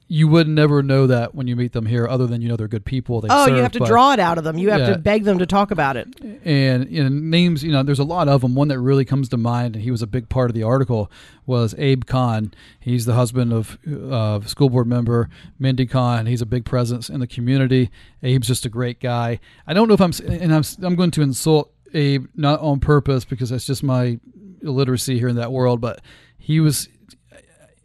You 0.09 0.26
would 0.26 0.49
never 0.49 0.82
know 0.82 1.06
that 1.06 1.35
when 1.35 1.47
you 1.47 1.54
meet 1.54 1.73
them 1.73 1.87
here 1.87 2.06
other 2.09 2.26
than 2.26 2.42
you 2.42 2.49
know 2.49 2.56
they're 2.56 2.66
good 2.66 2.85
people 2.85 3.20
they 3.20 3.28
oh 3.30 3.47
serve, 3.47 3.56
you 3.56 3.62
have 3.62 3.73
to 3.73 3.78
draw 3.78 4.12
it 4.12 4.18
out 4.18 4.37
of 4.37 4.42
them. 4.42 4.59
You 4.59 4.70
have 4.70 4.80
yeah. 4.80 4.90
to 4.90 4.99
beg 4.99 5.23
them 5.23 5.38
to 5.38 5.47
talk 5.47 5.70
about 5.70 5.97
it. 5.97 6.09
And 6.44 6.90
you 6.90 7.02
know, 7.02 7.09
names 7.09 7.62
you 7.62 7.70
know 7.70 7.85
there's 7.85 8.00
a 8.00 8.04
lot 8.04 8.26
of 8.26 8.40
them 8.40 8.56
one 8.56 8.66
that 8.68 8.80
really 8.80 9.04
comes 9.04 9.28
to 9.28 9.37
mind 9.37 9.76
and 9.76 9.85
he 9.85 9.92
was 9.92 10.02
a 10.02 10.09
big 10.09 10.28
part 10.28 10.50
of 10.50 10.54
the 10.54 10.64
article 10.64 11.09
was 11.47 11.73
abe 11.78 12.04
conn 12.06 12.52
he's 12.80 13.06
the 13.06 13.14
husband 13.14 13.52
of 13.52 13.78
uh, 13.87 14.40
school 14.40 14.70
board 14.70 14.88
member 14.88 15.30
mindy 15.61 15.87
conn 15.87 16.26
he's 16.26 16.42
a 16.42 16.47
big 16.47 16.64
presence 16.64 17.09
in 17.09 17.20
the 17.20 17.28
community. 17.28 17.90
Abe's 18.25 18.49
just 18.49 18.66
a 18.66 18.68
great 18.68 18.99
guy. 18.99 19.38
I 19.68 19.73
don't 19.73 19.87
know 19.87 19.94
if 19.94 20.00
i'm 20.00 20.12
and 20.28 20.52
i'm, 20.52 20.64
I'm 20.82 20.97
going 20.97 21.12
to 21.12 21.23
insult 21.23 21.73
Abe, 21.94 22.26
not 22.35 22.61
on 22.61 22.80
purpose 22.80 23.25
because 23.25 23.50
that's 23.50 23.64
just 23.64 23.82
my 23.82 24.18
illiteracy 24.62 25.18
here 25.18 25.28
in 25.28 25.37
that 25.37 25.52
world, 25.52 25.80
but 25.80 26.00
he 26.38 26.61
was 26.61 26.88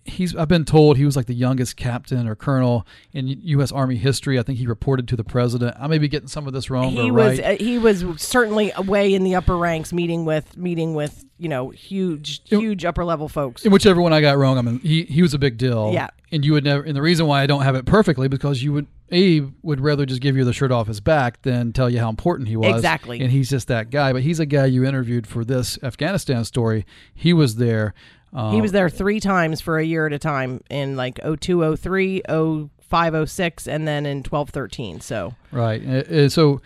he's 0.06 0.36
I've 0.36 0.48
been 0.48 0.66
told 0.66 0.98
he 0.98 1.06
was 1.06 1.16
like 1.16 1.26
the 1.26 1.34
youngest 1.34 1.76
captain 1.76 2.28
or 2.28 2.36
colonel 2.36 2.86
in 3.12 3.28
U.S. 3.28 3.72
Army 3.72 3.98
history. 3.98 4.40
I 4.40 4.44
think 4.44 4.60
he 4.60 4.68
reported 4.68 5.08
to 5.10 5.16
the 5.16 5.24
president. 5.24 5.76
I 5.80 5.88
may 5.88 5.98
be 5.98 6.08
getting 6.08 6.28
some 6.28 6.48
of 6.48 6.54
this 6.54 6.70
wrong. 6.70 6.92
He 6.92 7.12
was 7.12 7.40
right. 7.40 7.60
uh, 7.60 7.64
he 7.64 7.78
was 7.78 8.06
certainly 8.18 8.72
way 8.86 9.14
in 9.14 9.24
the 9.24 9.36
upper 9.36 9.58
ranks, 9.58 9.92
meeting 9.92 10.24
with 10.24 10.56
meeting 10.56 10.94
with 10.94 11.26
you 11.38 11.50
know 11.50 11.72
huge 11.72 12.42
huge 12.46 12.86
upper 12.86 13.04
level 13.04 13.28
folks. 13.28 13.66
In 13.66 13.72
whichever 13.72 14.02
one 14.02 14.14
I 14.14 14.22
got 14.22 14.38
wrong, 14.38 14.58
I 14.58 14.62
mean 14.62 14.80
he 14.80 15.04
he 15.04 15.22
was 15.22 15.34
a 15.34 15.40
big 15.40 15.58
deal. 15.58 15.92
Yeah, 15.92 16.10
and 16.32 16.46
you 16.46 16.54
would 16.54 16.64
never. 16.64 16.84
And 16.84 16.96
the 16.96 17.02
reason 17.02 17.26
why 17.26 17.42
I 17.42 17.48
don't 17.48 17.64
have 17.64 17.76
it 17.76 17.86
perfectly 17.86 18.28
because 18.28 18.64
you 18.64 18.74
would 18.74 18.88
Abe 19.10 19.54
would 19.62 19.82
rather 19.82 20.06
just 20.06 20.22
give 20.22 20.36
you 20.36 20.44
the 20.44 20.54
shirt 20.54 20.72
off 20.72 20.88
his 20.88 21.00
back 21.00 21.42
than 21.44 21.74
tell 21.74 21.90
you 21.90 22.00
how 22.00 22.10
important 22.10 22.48
he 22.48 22.58
was. 22.58 22.76
Exactly. 22.76 23.22
And 23.22 23.32
he's 23.32 23.50
just 23.50 23.68
that 23.68 23.90
guy. 23.90 24.14
But 24.14 24.24
he's 24.24 24.40
a 24.40 24.46
guy 24.46 24.66
you 24.66 24.84
interviewed 24.86 25.28
for 25.28 25.46
this 25.46 25.78
Afghanistan 25.84 26.44
story. 26.46 26.86
He 27.14 27.34
was 27.34 27.58
there. 27.58 27.94
Um, 28.36 28.54
he 28.54 28.62
was 28.62 28.74
there 28.74 28.90
three 28.90 29.20
times 29.20 29.62
for 29.62 29.80
a 29.80 29.84
year 29.84 30.06
at 30.06 30.14
a 30.14 30.20
time 30.20 30.62
in 30.70 30.96
like 30.98 31.20
0203, 31.24 32.22
0506, 32.28 33.68
and 33.68 33.88
then 33.88 34.06
in 34.06 34.18
1213. 34.18 35.00
So 35.02 35.34
right. 35.52 35.82
And 35.82 36.32
so 36.32 36.62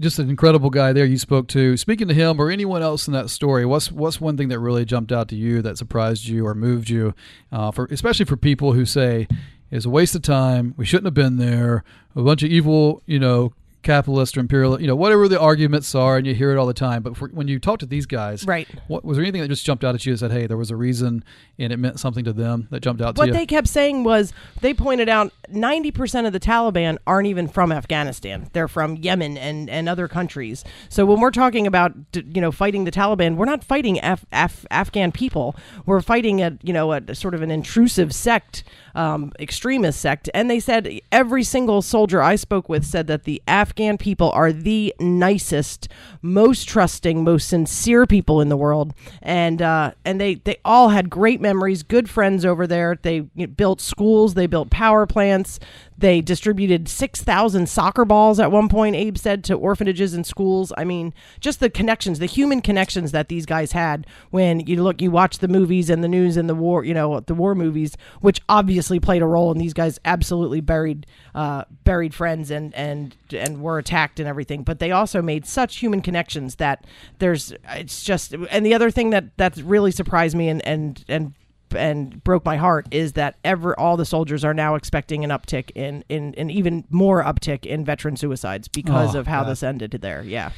just 0.00 0.18
an 0.18 0.28
incredible 0.28 0.70
guy 0.70 0.92
there 0.92 1.04
you 1.04 1.16
spoke 1.16 1.46
to. 1.48 1.76
Speaking 1.76 2.08
to 2.08 2.14
him 2.14 2.40
or 2.40 2.50
anyone 2.50 2.82
else 2.82 3.06
in 3.06 3.12
that 3.12 3.30
story, 3.30 3.64
what's 3.64 3.92
what's 3.92 4.20
one 4.20 4.36
thing 4.36 4.48
that 4.48 4.58
really 4.58 4.84
jumped 4.84 5.12
out 5.12 5.28
to 5.28 5.36
you 5.36 5.62
that 5.62 5.78
surprised 5.78 6.26
you 6.26 6.46
or 6.46 6.54
moved 6.54 6.90
you, 6.90 7.14
uh, 7.52 7.70
for 7.70 7.86
especially 7.86 8.26
for 8.26 8.36
people 8.36 8.72
who 8.72 8.84
say 8.84 9.28
it's 9.70 9.86
a 9.86 9.90
waste 9.90 10.14
of 10.14 10.22
time. 10.22 10.74
We 10.76 10.84
shouldn't 10.84 11.06
have 11.06 11.14
been 11.14 11.36
there. 11.36 11.84
A 12.16 12.22
bunch 12.22 12.42
of 12.42 12.50
evil, 12.50 13.02
you 13.06 13.18
know, 13.18 13.52
capitalist 13.84 14.36
or 14.36 14.40
imperial, 14.40 14.80
you 14.80 14.86
know, 14.86 14.96
whatever 14.96 15.28
the 15.28 15.38
arguments 15.38 15.94
are, 15.94 16.16
and 16.16 16.26
you 16.26 16.34
hear 16.34 16.50
it 16.50 16.58
all 16.58 16.66
the 16.66 16.74
time. 16.74 17.02
But 17.02 17.16
for, 17.16 17.28
when 17.28 17.46
you 17.46 17.58
talk 17.58 17.78
to 17.80 17.86
these 17.86 18.06
guys, 18.06 18.44
right? 18.46 18.68
What, 18.88 19.04
was 19.04 19.16
there 19.16 19.24
anything 19.24 19.42
that 19.42 19.48
just 19.48 19.64
jumped 19.64 19.84
out 19.84 19.94
at 19.94 20.04
you 20.04 20.12
and 20.12 20.18
said, 20.18 20.32
"Hey, 20.32 20.46
there 20.46 20.56
was 20.56 20.70
a 20.70 20.76
reason, 20.76 21.22
and 21.58 21.72
it 21.72 21.76
meant 21.78 22.00
something 22.00 22.24
to 22.24 22.32
them 22.32 22.66
that 22.70 22.80
jumped 22.80 23.00
out 23.00 23.16
what 23.16 23.24
to 23.24 23.28
you"? 23.28 23.32
What 23.32 23.38
they 23.38 23.46
kept 23.46 23.68
saying 23.68 24.04
was 24.04 24.32
they 24.60 24.74
pointed 24.74 25.08
out 25.08 25.32
ninety 25.48 25.90
percent 25.90 26.26
of 26.26 26.32
the 26.32 26.40
Taliban 26.40 26.98
aren't 27.06 27.28
even 27.28 27.46
from 27.46 27.70
Afghanistan; 27.70 28.50
they're 28.52 28.68
from 28.68 28.96
Yemen 28.96 29.36
and 29.38 29.70
and 29.70 29.88
other 29.88 30.08
countries. 30.08 30.64
So 30.88 31.06
when 31.06 31.20
we're 31.20 31.30
talking 31.30 31.66
about 31.66 31.92
you 32.14 32.40
know 32.40 32.50
fighting 32.50 32.84
the 32.84 32.92
Taliban, 32.92 33.36
we're 33.36 33.44
not 33.44 33.62
fighting 33.62 34.00
Af- 34.02 34.26
Af- 34.32 34.66
Afghan 34.70 35.12
people. 35.12 35.54
We're 35.86 36.00
fighting 36.00 36.42
a 36.42 36.58
you 36.62 36.72
know 36.72 36.92
a 36.92 37.14
sort 37.14 37.34
of 37.34 37.42
an 37.42 37.50
intrusive 37.50 38.14
sect. 38.14 38.64
Um, 38.94 39.32
extremist 39.40 40.00
sect, 40.00 40.30
and 40.32 40.48
they 40.48 40.60
said 40.60 41.00
every 41.10 41.42
single 41.42 41.82
soldier 41.82 42.22
I 42.22 42.36
spoke 42.36 42.68
with 42.68 42.84
said 42.84 43.08
that 43.08 43.24
the 43.24 43.42
Afghan 43.48 43.98
people 43.98 44.30
are 44.30 44.52
the 44.52 44.94
nicest, 45.00 45.88
most 46.22 46.68
trusting, 46.68 47.24
most 47.24 47.48
sincere 47.48 48.06
people 48.06 48.40
in 48.40 48.50
the 48.50 48.56
world, 48.56 48.94
and 49.20 49.60
uh, 49.60 49.92
and 50.04 50.20
they 50.20 50.36
they 50.36 50.58
all 50.64 50.90
had 50.90 51.10
great 51.10 51.40
memories, 51.40 51.82
good 51.82 52.08
friends 52.08 52.44
over 52.44 52.66
there. 52.66 52.96
They 53.02 53.20
built 53.20 53.80
schools, 53.80 54.34
they 54.34 54.46
built 54.46 54.70
power 54.70 55.06
plants, 55.06 55.58
they 55.96 56.20
distributed 56.20 56.88
6,000 56.88 57.68
soccer 57.68 58.04
balls 58.04 58.40
at 58.40 58.50
one 58.50 58.68
point, 58.68 58.96
Abe 58.96 59.16
said, 59.16 59.44
to 59.44 59.54
orphanages 59.54 60.14
and 60.14 60.26
schools. 60.26 60.72
I 60.76 60.84
mean, 60.84 61.14
just 61.40 61.60
the 61.60 61.70
connections, 61.70 62.18
the 62.18 62.26
human 62.26 62.60
connections 62.60 63.12
that 63.12 63.28
these 63.28 63.46
guys 63.46 63.72
had 63.72 64.06
when 64.30 64.60
you 64.60 64.82
look, 64.82 65.00
you 65.00 65.10
watch 65.10 65.38
the 65.38 65.48
movies 65.48 65.90
and 65.90 66.02
the 66.02 66.08
news 66.08 66.36
and 66.36 66.48
the 66.48 66.54
war, 66.54 66.84
you 66.84 66.94
know, 66.94 67.20
the 67.20 67.34
war 67.34 67.54
movies, 67.54 67.96
which 68.20 68.40
obviously 68.48 68.98
played 68.98 69.22
a 69.22 69.26
role 69.26 69.52
in 69.52 69.58
these 69.58 69.74
guys 69.74 70.00
absolutely 70.04 70.60
buried, 70.60 71.06
uh, 71.34 71.64
buried 71.84 72.14
friends 72.14 72.50
and, 72.50 72.74
and, 72.74 73.16
and 73.32 73.60
were 73.60 73.78
attacked 73.78 74.18
and 74.18 74.28
everything. 74.28 74.64
But 74.64 74.80
they 74.80 74.90
also 74.90 75.22
made 75.22 75.46
such 75.46 75.76
human 75.76 76.02
connections 76.02 76.56
that 76.56 76.84
there's, 77.18 77.52
it's 77.70 78.02
just, 78.02 78.34
and 78.50 78.66
the 78.66 78.74
other 78.74 78.90
thing 78.90 79.10
that, 79.10 79.36
that 79.36 79.56
really 79.58 79.90
surprised 79.90 80.36
me 80.36 80.48
and, 80.48 80.66
and, 80.66 81.04
and 81.08 81.34
and 81.76 82.22
broke 82.24 82.44
my 82.44 82.56
heart 82.56 82.86
is 82.90 83.14
that 83.14 83.36
ever 83.44 83.78
all 83.78 83.96
the 83.96 84.04
soldiers 84.04 84.44
are 84.44 84.54
now 84.54 84.74
expecting 84.74 85.24
an 85.24 85.30
uptick 85.30 85.70
in 85.74 86.04
in 86.08 86.34
an 86.36 86.50
even 86.50 86.84
more 86.90 87.22
uptick 87.22 87.66
in 87.66 87.84
veteran 87.84 88.16
suicides 88.16 88.68
because 88.68 89.14
oh, 89.14 89.20
of 89.20 89.26
how 89.26 89.42
God. 89.42 89.50
this 89.50 89.62
ended 89.62 89.92
there. 90.00 90.22
Yeah. 90.22 90.50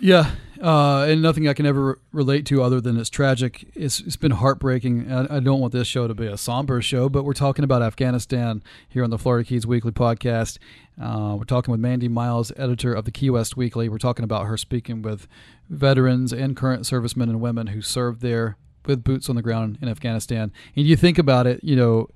Yeah, 0.00 0.30
uh, 0.62 1.06
and 1.08 1.22
nothing 1.22 1.48
I 1.48 1.54
can 1.54 1.66
ever 1.66 1.98
relate 2.12 2.46
to 2.46 2.62
other 2.62 2.80
than 2.80 2.96
it's 2.96 3.10
tragic. 3.10 3.68
It's, 3.74 3.98
it's 3.98 4.14
been 4.14 4.30
heartbreaking. 4.30 5.10
I, 5.10 5.36
I, 5.36 5.40
don't 5.40 5.58
want 5.58 5.72
this 5.72 5.88
show 5.88 6.06
to 6.06 6.14
be 6.14 6.26
a 6.28 6.36
somber 6.36 6.80
show, 6.80 7.08
but 7.08 7.24
we're 7.24 7.32
talking 7.32 7.64
about 7.64 7.82
Afghanistan 7.82 8.62
here 8.88 9.02
on 9.02 9.10
the 9.10 9.18
Florida 9.18 9.44
Keys 9.48 9.66
Weekly 9.66 9.90
podcast. 9.90 10.58
Uh, 11.02 11.34
we're 11.36 11.44
talking 11.44 11.72
with 11.72 11.80
Mandy 11.80 12.06
Miles, 12.06 12.52
editor 12.56 12.94
of 12.94 13.06
the 13.06 13.10
Key 13.10 13.28
West 13.30 13.56
Weekly. 13.56 13.88
We're 13.88 13.98
talking 13.98 14.24
about 14.24 14.46
her 14.46 14.56
speaking 14.56 15.02
with 15.02 15.26
veterans 15.68 16.32
and 16.32 16.56
current 16.56 16.86
servicemen 16.86 17.28
and 17.28 17.40
women 17.40 17.68
who 17.68 17.82
served 17.82 18.20
there 18.20 18.56
with 18.88 19.04
boots 19.04 19.28
on 19.28 19.36
the 19.36 19.42
ground 19.42 19.78
in 19.80 19.88
Afghanistan. 19.88 20.50
And 20.74 20.86
you 20.86 20.96
think 20.96 21.18
about 21.18 21.46
it, 21.46 21.62
you 21.62 21.76
know, 21.76 22.08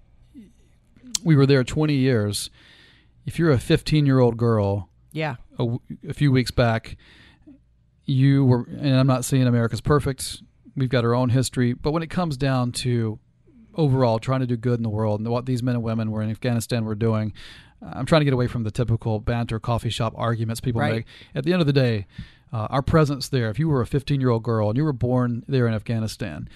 we 1.22 1.36
were 1.36 1.46
there 1.46 1.62
20 1.62 1.94
years. 1.94 2.50
If 3.26 3.38
you're 3.38 3.52
a 3.52 3.58
15 3.58 4.06
year 4.06 4.18
old 4.18 4.36
girl, 4.36 4.88
yeah, 5.12 5.36
a, 5.58 5.76
a, 6.08 6.14
few 6.14 6.32
weeks 6.32 6.50
back, 6.50 6.96
you 8.04 8.44
were, 8.44 8.66
and 8.68 8.96
I'm 8.96 9.06
not 9.06 9.24
saying 9.24 9.46
America's 9.46 9.80
perfect. 9.80 10.42
We've 10.74 10.88
got 10.88 11.04
our 11.04 11.14
own 11.14 11.28
history, 11.28 11.74
but 11.74 11.92
when 11.92 12.02
it 12.02 12.08
comes 12.08 12.36
down 12.36 12.72
to 12.72 13.18
overall 13.74 14.18
trying 14.18 14.40
to 14.40 14.46
do 14.46 14.56
good 14.56 14.78
in 14.78 14.82
the 14.82 14.88
world 14.88 15.20
and 15.20 15.28
what 15.28 15.46
these 15.46 15.62
men 15.62 15.76
and 15.76 15.84
women 15.84 16.10
were 16.10 16.22
in 16.22 16.30
Afghanistan 16.30 16.84
were 16.84 16.94
doing, 16.94 17.32
I'm 17.82 18.06
trying 18.06 18.20
to 18.20 18.24
get 18.24 18.34
away 18.34 18.46
from 18.46 18.64
the 18.64 18.70
typical 18.70 19.20
banter 19.20 19.58
coffee 19.58 19.90
shop 19.90 20.14
arguments 20.16 20.60
people 20.60 20.80
right. 20.80 20.94
make. 20.94 21.06
At 21.34 21.44
the 21.44 21.52
end 21.52 21.60
of 21.60 21.66
the 21.66 21.72
day, 21.72 22.06
uh, 22.52 22.68
our 22.70 22.82
presence 22.82 23.28
there, 23.28 23.50
if 23.50 23.58
you 23.58 23.68
were 23.68 23.80
a 23.80 23.86
15 23.86 24.20
year 24.20 24.30
old 24.30 24.42
girl 24.42 24.68
and 24.68 24.76
you 24.76 24.84
were 24.84 24.92
born 24.92 25.44
there 25.48 25.66
in 25.66 25.74
Afghanistan, 25.74 26.48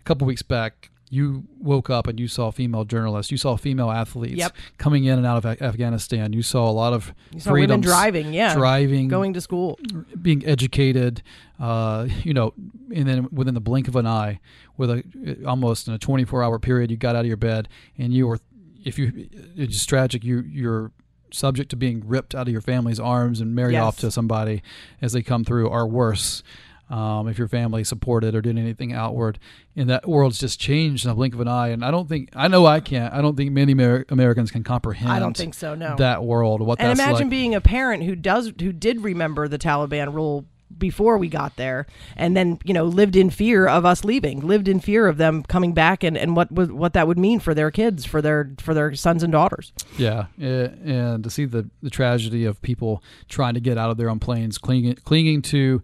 a 0.00 0.02
couple 0.04 0.26
weeks 0.26 0.42
back, 0.42 0.90
you 1.10 1.44
woke 1.60 1.90
up 1.90 2.08
and 2.08 2.18
you 2.18 2.26
saw 2.26 2.50
female 2.50 2.84
journalists, 2.84 3.30
you 3.30 3.38
saw 3.38 3.56
female 3.56 3.90
athletes 3.90 4.36
yep. 4.36 4.52
coming 4.78 5.04
in 5.04 5.16
and 5.16 5.26
out 5.26 5.44
of 5.44 5.62
Afghanistan. 5.62 6.32
You 6.32 6.42
saw 6.42 6.68
a 6.68 6.72
lot 6.72 6.92
of 6.92 7.14
you 7.32 7.38
saw 7.38 7.52
women 7.52 7.80
driving, 7.80 8.32
yeah, 8.32 8.54
driving, 8.54 9.06
going 9.06 9.32
to 9.34 9.40
school, 9.40 9.78
being 10.20 10.44
educated. 10.44 11.22
Uh, 11.60 12.08
you 12.24 12.34
know, 12.34 12.52
and 12.92 13.06
then 13.06 13.28
within 13.30 13.54
the 13.54 13.60
blink 13.60 13.86
of 13.86 13.94
an 13.94 14.06
eye, 14.06 14.40
with 14.76 14.90
a 14.90 15.44
almost 15.46 15.86
in 15.86 15.94
a 15.94 15.98
24 15.98 16.42
hour 16.42 16.58
period, 16.58 16.90
you 16.90 16.96
got 16.96 17.14
out 17.14 17.20
of 17.20 17.26
your 17.26 17.36
bed 17.36 17.68
and 17.96 18.12
you 18.12 18.26
were, 18.26 18.40
if 18.84 18.98
you, 18.98 19.28
it's 19.56 19.84
tragic. 19.84 20.24
You 20.24 20.44
you're 20.46 20.92
subject 21.32 21.70
to 21.70 21.76
being 21.76 22.02
ripped 22.06 22.34
out 22.34 22.46
of 22.46 22.52
your 22.52 22.60
family's 22.60 23.00
arms 23.00 23.40
and 23.40 23.54
married 23.54 23.72
yes. 23.72 23.82
off 23.82 23.98
to 23.98 24.10
somebody 24.10 24.62
as 25.02 25.12
they 25.12 25.22
come 25.22 25.44
through, 25.44 25.68
or 25.68 25.86
worse. 25.86 26.42
Um, 26.90 27.28
if 27.28 27.38
your 27.38 27.48
family 27.48 27.82
supported 27.82 28.34
or 28.34 28.42
did 28.42 28.58
anything 28.58 28.92
outward, 28.92 29.38
and 29.74 29.88
that 29.88 30.06
world's 30.06 30.38
just 30.38 30.60
changed 30.60 31.06
in 31.06 31.10
a 31.10 31.14
blink 31.14 31.32
of 31.32 31.40
an 31.40 31.48
eye. 31.48 31.68
And 31.68 31.82
I 31.82 31.90
don't 31.90 32.06
think 32.10 32.28
I 32.36 32.46
know 32.46 32.66
I 32.66 32.80
can't. 32.80 33.12
I 33.12 33.22
don't 33.22 33.36
think 33.36 33.52
many 33.52 33.72
Amer- 33.72 34.04
Americans 34.10 34.50
can 34.50 34.62
comprehend. 34.62 35.10
I 35.10 35.18
don't 35.18 35.34
think 35.34 35.54
so. 35.54 35.74
No, 35.74 35.96
that 35.96 36.22
world. 36.22 36.60
What 36.60 36.78
and 36.80 36.92
imagine 36.92 37.22
like. 37.22 37.30
being 37.30 37.54
a 37.54 37.60
parent 37.62 38.02
who 38.02 38.14
does 38.14 38.52
who 38.60 38.70
did 38.70 39.00
remember 39.00 39.48
the 39.48 39.58
Taliban 39.58 40.12
rule 40.12 40.44
before 40.76 41.18
we 41.18 41.28
got 41.28 41.54
there 41.56 41.86
and 42.16 42.36
then 42.36 42.58
you 42.64 42.74
know 42.74 42.84
lived 42.84 43.14
in 43.14 43.30
fear 43.30 43.66
of 43.66 43.84
us 43.84 44.04
leaving 44.04 44.40
lived 44.40 44.66
in 44.66 44.80
fear 44.80 45.06
of 45.06 45.18
them 45.18 45.42
coming 45.44 45.72
back 45.72 46.02
and, 46.02 46.16
and 46.18 46.34
what 46.34 46.50
what 46.50 46.94
that 46.94 47.06
would 47.06 47.18
mean 47.18 47.38
for 47.38 47.54
their 47.54 47.70
kids 47.70 48.04
for 48.04 48.20
their 48.20 48.50
for 48.58 48.74
their 48.74 48.94
sons 48.94 49.22
and 49.22 49.32
daughters. 49.32 49.72
Yeah, 49.98 50.26
eh, 50.40 50.68
and 50.84 51.24
to 51.24 51.30
see 51.30 51.44
the 51.44 51.68
the 51.82 51.90
tragedy 51.90 52.44
of 52.44 52.60
people 52.62 53.02
trying 53.28 53.54
to 53.54 53.60
get 53.60 53.78
out 53.78 53.90
of 53.90 53.96
their 53.96 54.10
own 54.10 54.18
planes, 54.18 54.58
clinging 54.58 54.96
clinging 55.04 55.42
to, 55.42 55.82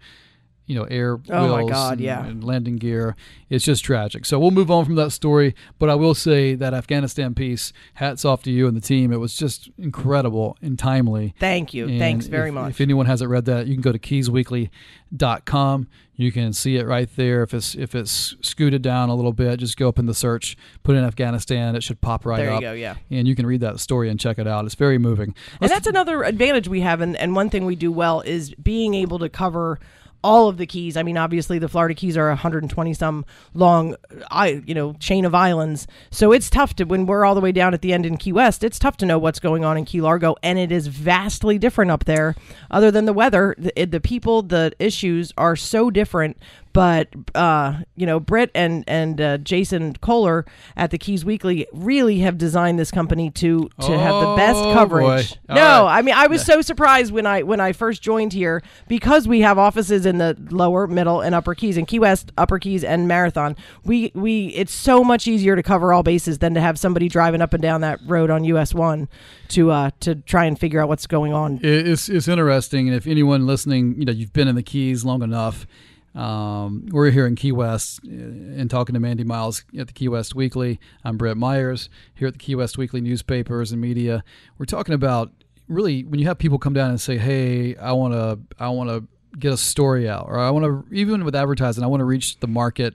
you 0.71 0.77
know, 0.77 0.85
air 0.85 1.19
Oh 1.31 1.49
my 1.49 1.59
wheels 1.59 1.71
God, 1.71 1.93
and, 1.95 2.01
yeah. 2.01 2.25
and 2.25 2.45
landing 2.45 2.77
gear, 2.77 3.17
it's 3.49 3.65
just 3.65 3.85
tragic. 3.85 4.25
So 4.25 4.39
we'll 4.39 4.53
move 4.53 4.71
on 4.71 4.85
from 4.85 4.95
that 4.95 5.11
story, 5.11 5.55
but 5.81 5.91
I 5.91 5.97
will 5.97 6.15
say 6.15 6.55
that 6.55 6.73
Afghanistan 6.73 7.35
piece, 7.35 7.73
hats 7.95 8.25
off 8.25 8.43
to 8.45 8.51
you 8.53 8.69
and 8.69 8.77
the 8.77 8.81
team. 8.81 9.13
It 9.13 9.17
was 9.17 9.35
just 9.35 9.69
incredible 9.79 10.57
and 10.63 10.79
timely. 10.79 11.35
thank 11.41 11.75
you 11.75 11.89
And 11.89 11.99
thanks 11.99 12.27
very 12.27 12.49
if- 12.51 12.55
much 12.55 12.71
If 12.71 12.81
anyone 12.81 13.07
hasn't 13.07 13.31
read 13.31 13.47
that, 13.47 13.67
you 13.67 13.75
can 13.75 13.83
go 13.83 13.91
to 13.93 13.99
keysweekly.com. 13.99 15.89
You 16.17 16.31
can 16.33 16.53
see 16.53 16.77
it 16.77 16.87
right 16.87 17.09
there. 17.17 17.43
If 17.43 17.55
it's 17.55 17.75
if 17.75 17.95
it's 17.95 18.37
scooted 18.43 18.83
down 18.83 19.09
a 19.09 19.15
little 19.15 19.33
bit, 19.33 19.59
just 19.59 19.79
go 19.79 19.89
up 19.89 19.99
in 19.99 20.05
the 20.05 20.13
search, 20.13 20.55
put 20.83 20.95
in 20.95 21.03
Afghanistan. 21.03 21.75
It 21.75 21.83
should 21.83 22.03
pop 22.03 22.27
right 22.27 22.41
up. 22.47 22.47
there 22.47 22.55
you 22.57 22.61
go 22.61 22.73
yeah 22.75 22.95
and 23.11 23.27
you 23.27 23.35
can 23.35 23.47
read 23.47 23.63
that 23.63 23.81
story 23.81 24.11
and 24.11 24.21
check 24.21 24.39
it 24.39 24.47
out. 24.47 24.67
It's 24.67 24.75
very 24.75 24.99
moving. 24.99 25.35
and 25.63 25.71
that's 25.71 25.87
another 25.87 26.23
advantage 26.23 26.69
we 26.69 26.83
have 26.83 27.01
and, 27.01 27.17
and 27.17 27.35
one 27.35 27.49
thing 27.49 27.65
we 27.65 27.75
do 27.75 27.91
well 27.91 28.21
is 28.21 28.55
being 28.57 28.93
able 28.95 29.19
to 29.21 29.31
cover 29.31 29.79
all 30.23 30.49
of 30.49 30.57
the 30.57 30.67
keys. 30.67 30.97
I 30.97 31.03
mean 31.03 31.17
obviously 31.17 31.59
the 31.59 31.69
florida 31.69 31.95
keys 31.95 32.17
are 32.17 32.29
120 32.29 32.95
some 32.95 33.25
long 33.55 33.97
i 34.31 34.63
you 34.67 34.75
know 34.75 34.95
chain 34.95 35.25
of 35.25 35.35
islands. 35.35 35.87
So 36.11 36.33
it's 36.33 36.51
tough 36.51 36.75
to 36.77 36.85
when 36.85 37.07
we're 37.07 37.25
all 37.25 37.35
the 37.35 37.41
way 37.41 37.53
down 37.53 37.75
at 37.75 37.83
the 37.83 37.93
end 37.93 38.07
in 38.07 38.17
key 38.17 38.33
west 38.33 38.65
it's 38.65 38.79
tough 38.79 38.97
to 38.99 39.07
know 39.07 39.19
what's 39.19 39.41
going 39.41 39.65
on 39.65 39.77
in 39.77 39.85
key 39.85 40.01
largo 40.01 40.37
and 40.43 40.59
it 40.59 40.73
is 40.73 40.87
vastly 40.87 41.59
different 41.59 41.91
up 41.91 42.05
there. 42.05 42.35
Other 42.71 42.91
than 42.91 43.05
the 43.05 43.13
weather 43.13 43.55
the, 43.59 43.87
the 43.87 44.01
people 44.01 44.43
the 44.43 44.73
issues 44.79 45.33
are 45.37 45.57
so 45.57 45.91
different 45.91 46.37
but 46.73 47.09
uh, 47.35 47.81
you 47.97 48.07
know, 48.07 48.21
Britt 48.21 48.51
and 48.55 48.85
and 48.87 49.21
uh, 49.21 49.39
Jason 49.39 49.95
Koler 49.95 50.45
at 50.77 50.91
the 50.91 50.99
Keys 50.99 51.25
Weekly 51.25 51.67
really 51.73 52.19
have 52.21 52.39
designed 52.39 52.79
this 52.79 52.91
company 52.91 53.31
to 53.31 53.69
to 53.81 53.99
have 53.99 54.21
the 54.21 54.35
best 54.37 54.59
Oh, 54.59 54.73
coverage. 54.75 55.35
No, 55.49 55.55
right. 55.55 55.99
I 55.99 56.03
mean 56.03 56.15
I 56.15 56.27
was 56.27 56.45
so 56.45 56.61
surprised 56.63 57.13
when 57.13 57.27
I 57.27 57.43
when 57.43 57.61
I 57.61 57.73
first 57.73 58.03
joined 58.03 58.33
here 58.33 58.63
because 58.89 59.27
we 59.27 59.41
have 59.41 59.59
offices 59.59 60.07
in 60.07 60.19
the 60.19 60.37
lower, 60.51 60.87
middle, 60.87 61.21
and 61.21 61.35
upper 61.35 61.55
Keys, 61.55 61.77
in 61.77 61.87
Key 61.87 61.99
West, 61.99 62.33
Upper 62.39 62.59
Keys, 62.59 62.85
and 62.85 63.09
Marathon. 63.09 63.57
We 63.85 64.13
we 64.15 64.49
it's 64.49 64.73
so 64.73 65.03
much 65.03 65.27
easier 65.27 65.57
to 65.57 65.63
cover 65.63 65.93
all 65.93 66.03
bases 66.03 66.39
than 66.39 66.55
to 66.55 66.61
have 66.61 66.79
somebody 66.79 67.09
driving 67.09 67.41
up 67.41 67.53
and 67.53 67.63
down 67.63 67.81
that 67.81 68.01
road 68.07 68.31
on 68.31 68.45
US 68.45 68.75
one 68.75 69.09
to 69.49 69.71
uh 69.71 69.91
to 70.01 70.15
try 70.15 70.45
and 70.45 70.59
figure 70.59 70.81
out 70.81 70.89
what's 70.89 71.07
going 71.07 71.33
on. 71.33 71.59
It's 71.63 72.09
it's 72.09 72.29
interesting, 72.29 72.89
and 72.89 72.97
if 72.97 73.07
anyone 73.07 73.47
listening, 73.47 73.97
you 73.99 74.05
know, 74.05 74.13
you've 74.13 74.33
been 74.33 74.49
in 74.49 74.55
the 74.55 74.63
Keys 74.63 75.05
long 75.05 75.23
enough. 75.23 75.67
Um, 76.15 76.87
we're 76.91 77.11
here 77.11 77.27
in 77.27 77.37
Key 77.37 77.53
West 77.53 78.01
uh, 78.05 78.11
and 78.11 78.69
talking 78.69 78.95
to 78.95 79.01
Mandy 79.01 79.23
Miles 79.23 79.65
at 79.79 79.87
the 79.87 79.93
Key 79.93 80.09
West 80.09 80.35
Weekly. 80.35 80.81
I'm 81.05 81.17
Britt 81.17 81.37
Myers 81.37 81.89
here 82.15 82.27
at 82.29 82.35
the 82.35 82.39
Key 82.39 82.57
West 82.57 82.77
Weekly 82.77 83.01
newspapers 83.01 83.71
and 83.71 83.81
media. 83.81 84.25
We're 84.59 84.67
talking 84.67 84.95
about 84.95 85.31
really 85.69 86.03
when 86.03 86.19
you 86.19 86.27
have 86.27 86.39
people 86.39 86.59
come 86.59 86.73
down 86.73 86.91
and 86.91 87.01
say, 87.01 87.17
"Hey, 87.17 87.77
I 87.77 87.93
want 87.93 88.15
to, 88.15 88.41
I 88.59 88.71
want 88.71 88.91
to 88.91 89.07
get 89.39 89.53
a 89.53 89.57
story 89.57 90.09
out," 90.09 90.27
or 90.27 90.39
"I 90.39 90.51
want 90.51 90.65
to," 90.65 90.95
even 90.95 91.25
with 91.25 91.37
advertising, 91.37 91.85
I 91.85 91.87
want 91.87 92.01
to 92.01 92.07
reach 92.07 92.41
the 92.41 92.49
market. 92.49 92.95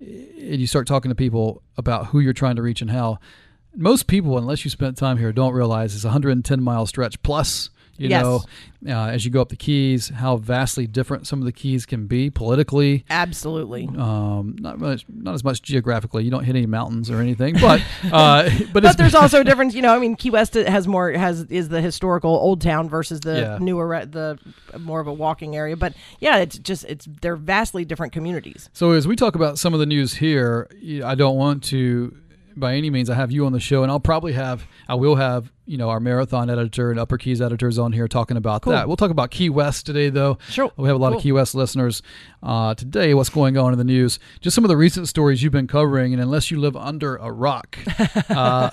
And 0.00 0.60
you 0.60 0.66
start 0.66 0.86
talking 0.86 1.08
to 1.08 1.14
people 1.14 1.62
about 1.78 2.08
who 2.08 2.20
you're 2.20 2.34
trying 2.34 2.56
to 2.56 2.62
reach 2.62 2.82
and 2.82 2.90
how. 2.90 3.18
Most 3.76 4.06
people, 4.06 4.38
unless 4.38 4.64
you 4.64 4.70
spent 4.70 4.96
time 4.96 5.16
here, 5.18 5.32
don't 5.32 5.52
realize 5.52 5.96
it's 5.96 6.04
a 6.04 6.08
110 6.08 6.62
mile 6.62 6.86
stretch 6.86 7.20
plus. 7.24 7.70
You 7.96 8.08
Yes. 8.08 8.22
know, 8.24 8.42
uh, 8.88 9.06
as 9.10 9.24
you 9.24 9.30
go 9.30 9.40
up 9.40 9.48
the 9.50 9.56
keys, 9.56 10.08
how 10.08 10.36
vastly 10.36 10.86
different 10.86 11.26
some 11.26 11.38
of 11.38 11.44
the 11.44 11.52
keys 11.52 11.86
can 11.86 12.06
be 12.06 12.28
politically. 12.30 13.04
Absolutely. 13.08 13.88
Um, 13.96 14.56
not 14.58 14.78
much, 14.78 15.04
not 15.08 15.34
as 15.34 15.44
much 15.44 15.62
geographically. 15.62 16.24
You 16.24 16.30
don't 16.30 16.44
hit 16.44 16.56
any 16.56 16.66
mountains 16.66 17.10
or 17.10 17.20
anything, 17.20 17.54
but 17.60 17.80
uh, 18.12 18.48
but, 18.72 18.82
but 18.82 18.98
there's 18.98 19.14
also 19.14 19.40
a 19.40 19.44
difference. 19.44 19.74
You 19.74 19.82
know, 19.82 19.94
I 19.94 19.98
mean, 19.98 20.16
Key 20.16 20.30
West 20.30 20.54
has 20.54 20.86
more 20.88 21.12
has 21.12 21.44
is 21.44 21.68
the 21.68 21.80
historical 21.80 22.30
old 22.32 22.60
town 22.60 22.88
versus 22.88 23.20
the 23.20 23.34
Yeah. 23.34 23.58
newer 23.60 24.04
the 24.04 24.38
more 24.78 25.00
of 25.00 25.06
a 25.06 25.12
walking 25.12 25.54
area. 25.56 25.76
But 25.76 25.94
yeah, 26.20 26.38
it's 26.38 26.58
just 26.58 26.84
it's 26.86 27.06
they're 27.20 27.36
vastly 27.36 27.84
different 27.84 28.12
communities. 28.12 28.68
So 28.72 28.90
as 28.92 29.06
we 29.06 29.16
talk 29.16 29.34
about 29.34 29.58
some 29.58 29.72
of 29.74 29.80
the 29.80 29.86
news 29.86 30.14
here, 30.14 30.68
I 31.04 31.14
don't 31.14 31.36
want 31.36 31.62
to, 31.64 32.14
by 32.56 32.74
any 32.74 32.90
means, 32.90 33.10
I 33.10 33.14
have 33.14 33.30
you 33.32 33.46
on 33.46 33.52
the 33.52 33.60
show, 33.60 33.82
and 33.82 33.90
I'll 33.90 34.00
probably 34.00 34.32
have, 34.32 34.66
I 34.88 34.94
will 34.94 35.16
have, 35.16 35.50
you 35.66 35.76
know, 35.76 35.88
our 35.90 36.00
marathon 36.00 36.48
editor 36.50 36.90
and 36.90 37.00
Upper 37.00 37.18
Keys 37.18 37.40
editors 37.40 37.78
on 37.78 37.92
here 37.92 38.06
talking 38.08 38.36
about 38.36 38.62
Cool. 38.62 38.72
that. 38.72 38.86
We'll 38.86 38.96
talk 38.96 39.10
about 39.10 39.30
Key 39.30 39.50
West 39.50 39.86
today, 39.86 40.08
though. 40.10 40.38
Sure. 40.50 40.70
We 40.76 40.86
have 40.88 40.96
a 40.96 40.98
lot 40.98 41.10
Cool. 41.10 41.16
of 41.18 41.22
Key 41.22 41.32
West 41.32 41.54
listeners 41.54 42.02
uh, 42.42 42.74
today. 42.74 43.14
What's 43.14 43.30
going 43.30 43.56
on 43.58 43.72
in 43.72 43.78
the 43.78 43.84
news? 43.84 44.18
Just 44.40 44.54
some 44.54 44.64
of 44.64 44.68
the 44.68 44.76
recent 44.76 45.08
stories 45.08 45.42
you've 45.42 45.52
been 45.52 45.66
covering, 45.66 46.12
and 46.12 46.22
unless 46.22 46.50
you 46.50 46.60
live 46.60 46.76
under 46.76 47.16
a 47.16 47.30
rock, 47.32 47.78
uh, 48.30 48.70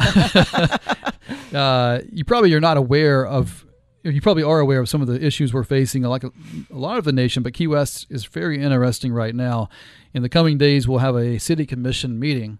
uh, 1.53 1.99
you 2.11 2.23
probably 2.25 2.53
are 2.53 2.59
not 2.61 2.77
aware 2.77 3.25
of. 3.25 3.65
You 4.03 4.19
probably 4.19 4.41
are 4.41 4.59
aware 4.59 4.79
of 4.79 4.89
some 4.89 5.01
of 5.03 5.07
the 5.07 5.23
issues 5.23 5.53
we're 5.53 5.63
facing, 5.63 6.01
like 6.01 6.23
a, 6.23 6.31
a 6.71 6.75
lot 6.75 6.97
of 6.97 7.03
the 7.03 7.11
nation. 7.13 7.43
But 7.43 7.53
Key 7.53 7.67
West 7.67 8.07
is 8.09 8.25
very 8.25 8.59
interesting 8.59 9.13
right 9.13 9.35
now. 9.35 9.69
In 10.15 10.23
the 10.23 10.29
coming 10.29 10.57
days, 10.57 10.87
we'll 10.87 10.97
have 10.99 11.15
a 11.15 11.37
city 11.37 11.67
commission 11.67 12.19
meeting, 12.19 12.57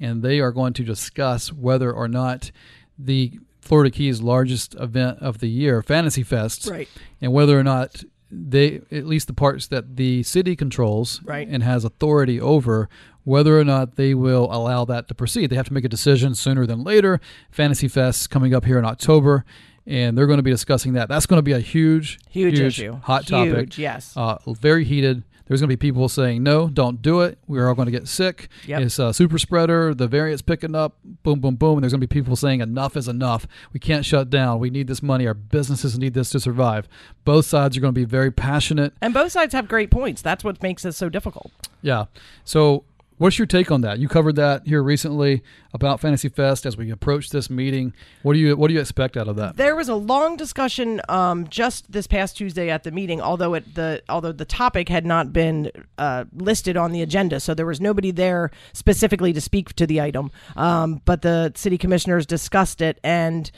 and 0.00 0.22
they 0.22 0.40
are 0.40 0.52
going 0.52 0.72
to 0.74 0.82
discuss 0.84 1.52
whether 1.52 1.92
or 1.92 2.08
not 2.08 2.50
the 2.98 3.38
Florida 3.60 3.90
Keys 3.90 4.20
largest 4.20 4.74
event 4.78 5.18
of 5.20 5.38
the 5.40 5.48
year, 5.48 5.82
Fantasy 5.82 6.22
Fest, 6.22 6.66
Right. 6.70 6.88
and 7.20 7.32
whether 7.32 7.58
or 7.58 7.64
not 7.64 8.04
they, 8.30 8.80
at 8.90 9.06
least 9.06 9.26
the 9.28 9.32
parts 9.32 9.66
that 9.68 9.96
the 9.96 10.22
city 10.22 10.56
controls 10.56 11.20
Right. 11.24 11.46
and 11.48 11.62
has 11.62 11.84
authority 11.84 12.40
over, 12.40 12.88
whether 13.24 13.58
or 13.58 13.64
not 13.64 13.96
they 13.96 14.14
will 14.14 14.48
allow 14.52 14.84
that 14.84 15.08
to 15.08 15.14
proceed. 15.14 15.50
They 15.50 15.56
have 15.56 15.66
to 15.68 15.72
make 15.72 15.84
a 15.84 15.88
decision 15.88 16.34
sooner 16.34 16.66
than 16.66 16.82
later. 16.84 17.20
Fantasy 17.50 17.88
Fest 17.88 18.30
coming 18.30 18.54
up 18.54 18.64
here 18.64 18.78
in 18.78 18.84
October, 18.84 19.44
and 19.86 20.16
they're 20.18 20.26
going 20.26 20.38
to 20.38 20.42
be 20.44 20.50
discussing 20.50 20.92
that. 20.94 21.08
That's 21.08 21.26
going 21.26 21.38
to 21.38 21.42
be 21.42 21.52
a 21.52 21.60
huge, 21.60 22.18
Huge, 22.30 22.58
issue. 22.60 22.96
hot 23.02 23.26
topic. 23.26 23.78
Yes. 23.78 24.12
Uh, 24.16 24.38
very 24.60 24.84
heated. 24.84 25.22
There's 25.46 25.60
going 25.60 25.70
to 25.70 25.76
be 25.76 25.78
people 25.78 26.08
saying, 26.08 26.42
no, 26.42 26.68
don't 26.68 27.00
do 27.00 27.20
it. 27.20 27.38
We're 27.46 27.68
all 27.68 27.74
going 27.74 27.86
to 27.86 27.92
get 27.92 28.08
sick. 28.08 28.48
Yep. 28.66 28.82
It's 28.82 28.98
a 28.98 29.14
super 29.14 29.38
spreader. 29.38 29.94
The 29.94 30.08
variant's 30.08 30.42
picking 30.42 30.74
up. 30.74 30.96
Boom, 31.22 31.40
boom, 31.40 31.54
boom. 31.54 31.74
And 31.74 31.84
there's 31.84 31.92
going 31.92 32.00
to 32.00 32.06
be 32.06 32.12
people 32.12 32.34
saying, 32.34 32.60
enough 32.60 32.96
is 32.96 33.06
enough. 33.06 33.46
We 33.72 33.78
can't 33.78 34.04
shut 34.04 34.28
down. 34.28 34.58
We 34.58 34.70
need 34.70 34.88
this 34.88 35.02
money. 35.02 35.26
Our 35.26 35.34
businesses 35.34 35.98
need 35.98 36.14
this 36.14 36.30
to 36.30 36.40
survive. 36.40 36.88
Both 37.24 37.46
sides 37.46 37.76
are 37.76 37.80
going 37.80 37.94
to 37.94 37.98
be 38.00 38.04
very 38.04 38.30
passionate. 38.32 38.94
and 39.00 39.14
both 39.14 39.32
sides 39.32 39.54
have 39.54 39.68
great 39.68 39.90
points. 39.90 40.20
That's 40.20 40.42
what 40.42 40.62
makes 40.62 40.82
this 40.82 40.96
so 40.96 41.08
difficult. 41.08 41.52
Yeah. 41.80 42.06
So, 42.44 42.84
what's 43.18 43.38
your 43.38 43.46
take 43.46 43.70
on 43.70 43.80
that? 43.82 43.98
You 43.98 44.08
covered 44.08 44.36
that 44.36 44.66
here 44.66 44.82
recently 44.82 45.42
about 45.72 46.00
Fantasy 46.00 46.28
Fest 46.28 46.66
as 46.66 46.76
we 46.76 46.90
approach 46.90 47.30
this 47.30 47.48
meeting. 47.50 47.92
What 48.22 48.34
do 48.34 48.38
you 48.38 48.56
What 48.56 48.68
do 48.68 48.74
you 48.74 48.80
expect 48.80 49.16
out 49.16 49.28
of 49.28 49.36
that? 49.36 49.56
There 49.56 49.76
was 49.76 49.88
a 49.88 49.94
long 49.94 50.36
discussion 50.36 51.00
um, 51.08 51.48
just 51.48 51.90
this 51.90 52.06
past 52.06 52.36
Tuesday 52.36 52.70
at 52.70 52.82
the 52.82 52.90
meeting, 52.90 53.20
although 53.20 53.54
it, 53.54 53.74
the 53.74 54.02
although 54.08 54.32
the 54.32 54.44
topic 54.44 54.88
had 54.88 55.06
not 55.06 55.32
been 55.32 55.70
uh, 55.98 56.24
listed 56.34 56.76
on 56.76 56.92
the 56.92 57.02
agenda, 57.02 57.40
so 57.40 57.54
there 57.54 57.66
was 57.66 57.80
nobody 57.80 58.10
there 58.10 58.50
specifically 58.72 59.32
to 59.32 59.40
speak 59.40 59.74
to 59.74 59.86
the 59.86 60.00
item. 60.00 60.30
Um, 60.56 61.02
but 61.04 61.22
the 61.22 61.52
city 61.54 61.78
commissioners 61.78 62.26
discussed 62.26 62.80
it 62.80 62.98
and 63.02 63.50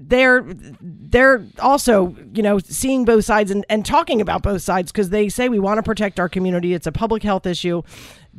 they're 0.00 0.44
they're 0.80 1.44
also 1.58 2.14
you 2.32 2.42
know 2.42 2.60
seeing 2.60 3.04
both 3.04 3.24
sides 3.24 3.50
and, 3.50 3.66
and 3.68 3.84
talking 3.84 4.20
about 4.20 4.42
both 4.42 4.62
sides 4.62 4.92
because 4.92 5.10
they 5.10 5.28
say 5.28 5.48
we 5.48 5.58
want 5.58 5.76
to 5.78 5.82
protect 5.82 6.20
our 6.20 6.28
community 6.28 6.72
it's 6.72 6.86
a 6.86 6.92
public 6.92 7.24
health 7.24 7.46
issue 7.46 7.82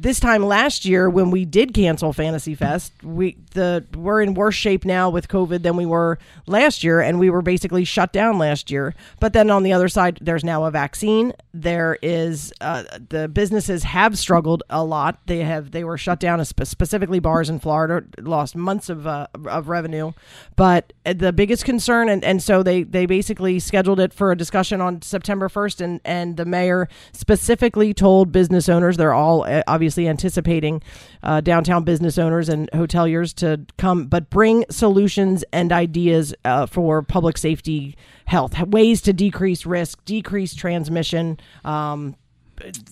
this 0.01 0.19
time 0.19 0.45
last 0.45 0.85
year 0.85 1.09
when 1.09 1.29
we 1.29 1.45
did 1.45 1.73
cancel 1.73 2.13
fantasy 2.13 2.55
fest 2.55 2.93
we 3.03 3.37
the 3.51 3.85
we're 3.95 4.21
in 4.21 4.33
worse 4.33 4.55
shape 4.55 4.85
now 4.85 5.09
with 5.09 5.27
covid 5.27 5.61
than 5.63 5.75
we 5.75 5.85
were 5.85 6.17
last 6.47 6.83
year 6.83 7.01
and 7.01 7.19
we 7.19 7.29
were 7.29 7.41
basically 7.41 7.83
shut 7.83 8.13
down 8.13 8.37
last 8.37 8.71
year. 8.71 8.95
But 9.19 9.33
then 9.33 9.49
on 9.49 9.63
the 9.63 9.73
other 9.73 9.89
side 9.89 10.19
there's 10.21 10.43
now 10.43 10.65
a 10.65 10.71
vaccine. 10.71 11.33
There 11.53 11.97
is 12.01 12.53
uh, 12.61 12.83
the 13.09 13.27
businesses 13.27 13.83
have 13.83 14.17
struggled 14.17 14.63
a 14.69 14.83
lot. 14.83 15.19
They 15.25 15.39
have 15.39 15.71
they 15.71 15.83
were 15.83 15.97
shut 15.97 16.19
down 16.19 16.43
specifically 16.45 17.19
bars 17.19 17.49
in 17.49 17.59
florida 17.59 18.05
lost 18.19 18.55
months 18.55 18.89
of 18.89 19.05
uh, 19.05 19.27
of 19.45 19.67
revenue. 19.67 20.13
But 20.55 20.93
the 21.03 21.33
biggest 21.33 21.65
concern 21.65 22.09
and, 22.09 22.23
and 22.23 22.41
so 22.41 22.63
they 22.63 22.83
they 22.83 23.05
basically 23.05 23.59
scheduled 23.59 23.99
it 23.99 24.13
for 24.13 24.31
a 24.31 24.37
discussion 24.37 24.79
on 24.81 25.01
september 25.01 25.49
1st 25.49 25.81
and 25.81 26.01
and 26.05 26.37
the 26.37 26.45
mayor 26.45 26.87
specifically 27.11 27.93
told 27.93 28.31
business 28.31 28.69
owners 28.69 28.97
they're 28.97 29.13
all 29.13 29.43
uh, 29.43 29.63
obviously 29.89 30.07
anticipating 30.07 30.83
uh, 31.23 31.41
downtown 31.41 31.83
business 31.83 32.19
owners 32.19 32.47
and 32.47 32.69
hoteliers 32.73 33.33
to 33.33 33.59
come 33.79 34.05
but 34.05 34.29
bring 34.29 34.63
solutions 34.69 35.43
and 35.51 35.71
ideas 35.71 36.31
uh, 36.45 36.67
for 36.67 37.01
public 37.01 37.39
safety 37.39 37.97
health 38.25 38.59
ways 38.67 39.01
to 39.01 39.11
decrease 39.11 39.65
risk 39.65 40.05
decrease 40.05 40.53
transmission 40.53 41.39
um, 41.65 42.15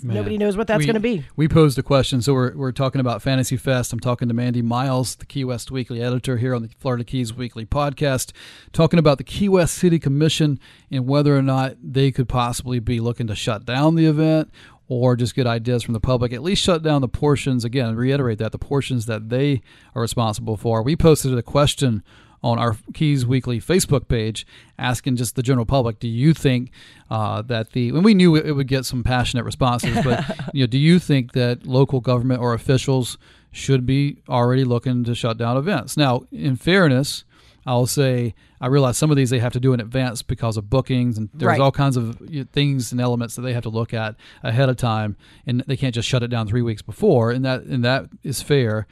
nobody 0.02 0.38
knows 0.38 0.56
what 0.56 0.66
that's 0.66 0.86
going 0.86 0.94
to 0.94 1.02
be. 1.02 1.26
We 1.36 1.50
posed 1.50 1.78
a 1.78 1.84
question, 1.84 2.22
so 2.22 2.34
we're, 2.34 2.56
we're 2.56 2.72
talking 2.72 3.02
about 3.02 3.22
Fantasy 3.22 3.58
Fest. 3.58 3.92
I'm 3.92 4.00
talking 4.00 4.30
to 4.30 4.34
Mandy 4.34 4.62
Miles, 4.62 5.16
the 5.16 5.26
Key 5.26 5.44
West 5.44 5.72
Weekly 5.72 6.02
editor 6.02 6.38
here 6.38 6.56
on 6.56 6.62
the 6.62 6.70
Florida 6.80 7.04
Keys 7.04 7.34
Weekly 7.34 7.66
podcast, 7.66 8.32
talking 8.72 8.98
about 8.98 9.18
the 9.18 9.26
Key 9.26 9.50
West 9.50 9.76
City 9.76 10.00
Commission 10.00 10.58
and 10.90 11.06
whether 11.06 11.36
or 11.36 11.42
not 11.42 11.76
they 11.84 12.12
could 12.12 12.30
possibly 12.30 12.80
be 12.80 13.02
looking 13.02 13.28
to 13.28 13.36
shut 13.36 13.66
down 13.66 13.96
the 13.96 14.06
event 14.06 14.50
or 14.88 15.16
just 15.16 15.36
get 15.36 15.46
ideas 15.46 15.84
from 15.84 15.94
the 15.94 16.00
public. 16.00 16.32
At 16.32 16.44
least 16.44 16.64
shut 16.64 16.84
down 16.84 17.02
the 17.02 17.08
portions, 17.08 17.66
again, 17.66 17.96
reiterate 17.96 18.40
that, 18.40 18.52
the 18.52 18.58
portions 18.58 19.06
that 19.06 19.30
they 19.30 19.62
are 19.96 20.02
responsible 20.02 20.58
for. 20.58 20.82
We 20.82 20.96
posted 20.96 21.38
a 21.38 21.44
question 21.44 22.04
on 22.44 22.60
our 22.60 22.78
Keys 22.94 23.26
Weekly 23.26 23.60
Facebook 23.60 24.08
page, 24.08 24.46
asking 24.78 25.16
just 25.16 25.36
the 25.36 25.44
general 25.44 25.66
public, 25.66 26.00
do 26.00 26.08
you 26.08 26.34
think 26.34 26.72
uh, 27.10 27.42
that 27.44 27.72
the 27.72 27.90
and 27.90 28.06
we 28.06 28.14
knew 28.14 28.36
it 28.36 28.52
would 28.52 28.68
get 28.68 28.86
some 28.86 29.04
passionate 29.04 29.44
responses, 29.44 29.98
but 30.04 30.24
you 30.54 30.64
know, 30.64 30.68
do 30.68 30.78
you 30.78 31.00
think 31.00 31.34
that 31.34 31.66
local 31.66 32.00
government 32.00 32.42
or 32.42 32.54
officials 32.54 33.18
should 33.52 33.86
be 33.86 34.18
already 34.30 34.64
looking 34.64 35.04
to 35.04 35.16
shut 35.16 35.38
down 35.38 35.58
events? 35.58 35.98
Now, 35.98 36.24
in 36.32 36.56
fairness, 36.56 37.24
I'll 37.68 37.86
say 37.86 38.34
I 38.62 38.68
realize 38.68 38.98
some 38.98 39.12
of 39.12 39.18
these 39.18 39.30
they 39.30 39.40
have 39.40 39.54
to 39.54 39.60
do 39.60 39.74
in 39.74 39.80
advance 39.80 40.24
because 40.24 40.56
of 40.58 40.70
bookings, 40.70 41.18
and 41.18 41.30
there's 41.34 41.50
Right. 41.50 41.60
all 41.60 41.72
kinds 41.72 41.98
of 41.98 42.18
things 42.54 42.92
and 42.94 43.00
elements 43.02 43.36
that 43.36 43.42
they 43.44 43.54
have 43.54 43.64
to 43.64 43.70
look 43.70 43.94
at 43.94 44.16
ahead 44.42 44.70
of 44.70 44.78
time, 44.78 45.18
and 45.46 45.64
they 45.68 45.76
can't 45.78 45.94
just 45.94 46.08
shut 46.08 46.24
it 46.24 46.30
down 46.30 46.48
three 46.48 46.62
weeks 46.62 46.82
before, 46.82 47.30
and 47.32 47.44
that 47.46 47.64
and 47.64 47.84
that 47.84 48.06
is 48.24 48.42
fair. 48.42 48.88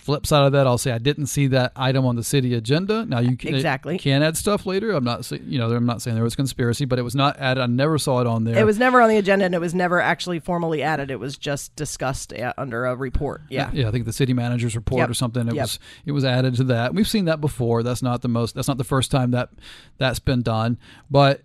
Flip 0.00 0.26
side 0.26 0.46
of 0.46 0.52
that, 0.52 0.66
I'll 0.66 0.78
say 0.78 0.92
I 0.92 0.98
didn't 0.98 1.26
see 1.26 1.46
that 1.48 1.72
item 1.76 2.06
on 2.06 2.16
the 2.16 2.24
city 2.24 2.54
agenda. 2.54 3.04
Now 3.04 3.18
you 3.18 3.36
can, 3.36 3.54
Exactly. 3.54 3.98
can 3.98 4.22
add 4.22 4.36
stuff 4.36 4.64
later. 4.64 4.92
I'm 4.92 5.04
not, 5.04 5.30
you 5.30 5.58
know, 5.58 5.70
I'm 5.70 5.84
not 5.84 6.00
saying 6.00 6.14
there 6.14 6.24
was 6.24 6.34
conspiracy, 6.34 6.86
but 6.86 6.98
it 6.98 7.02
was 7.02 7.14
not 7.14 7.38
added. 7.38 7.60
I 7.60 7.66
never 7.66 7.98
saw 7.98 8.20
it 8.20 8.26
on 8.26 8.44
there. 8.44 8.58
It 8.58 8.64
was 8.64 8.78
never 8.78 9.02
on 9.02 9.10
the 9.10 9.18
agenda, 9.18 9.44
and 9.44 9.54
it 9.54 9.60
was 9.60 9.74
never 9.74 10.00
actually 10.00 10.40
formally 10.40 10.82
added. 10.82 11.10
It 11.10 11.20
was 11.20 11.36
just 11.36 11.76
discussed 11.76 12.32
uh, 12.32 12.54
under 12.56 12.86
a 12.86 12.96
report. 12.96 13.42
Yeah. 13.50 13.70
yeah, 13.74 13.88
I 13.88 13.90
think 13.90 14.06
the 14.06 14.12
city 14.12 14.32
manager's 14.32 14.74
report 14.74 15.00
Yep. 15.00 15.10
or 15.10 15.14
something. 15.14 15.46
It 15.48 15.54
Yep. 15.54 15.62
was 15.64 15.78
it 16.06 16.12
was 16.12 16.24
added 16.24 16.54
to 16.56 16.64
that. 16.64 16.94
We've 16.94 17.06
seen 17.08 17.26
that 17.26 17.40
before. 17.42 17.82
That's 17.82 18.02
not 18.02 18.22
the 18.22 18.28
most. 18.28 18.54
That's 18.54 18.68
not 18.68 18.78
the 18.78 18.84
first 18.84 19.10
time 19.10 19.32
that 19.32 19.50
that's 19.98 20.18
been 20.18 20.40
done. 20.42 20.78
But 21.10 21.42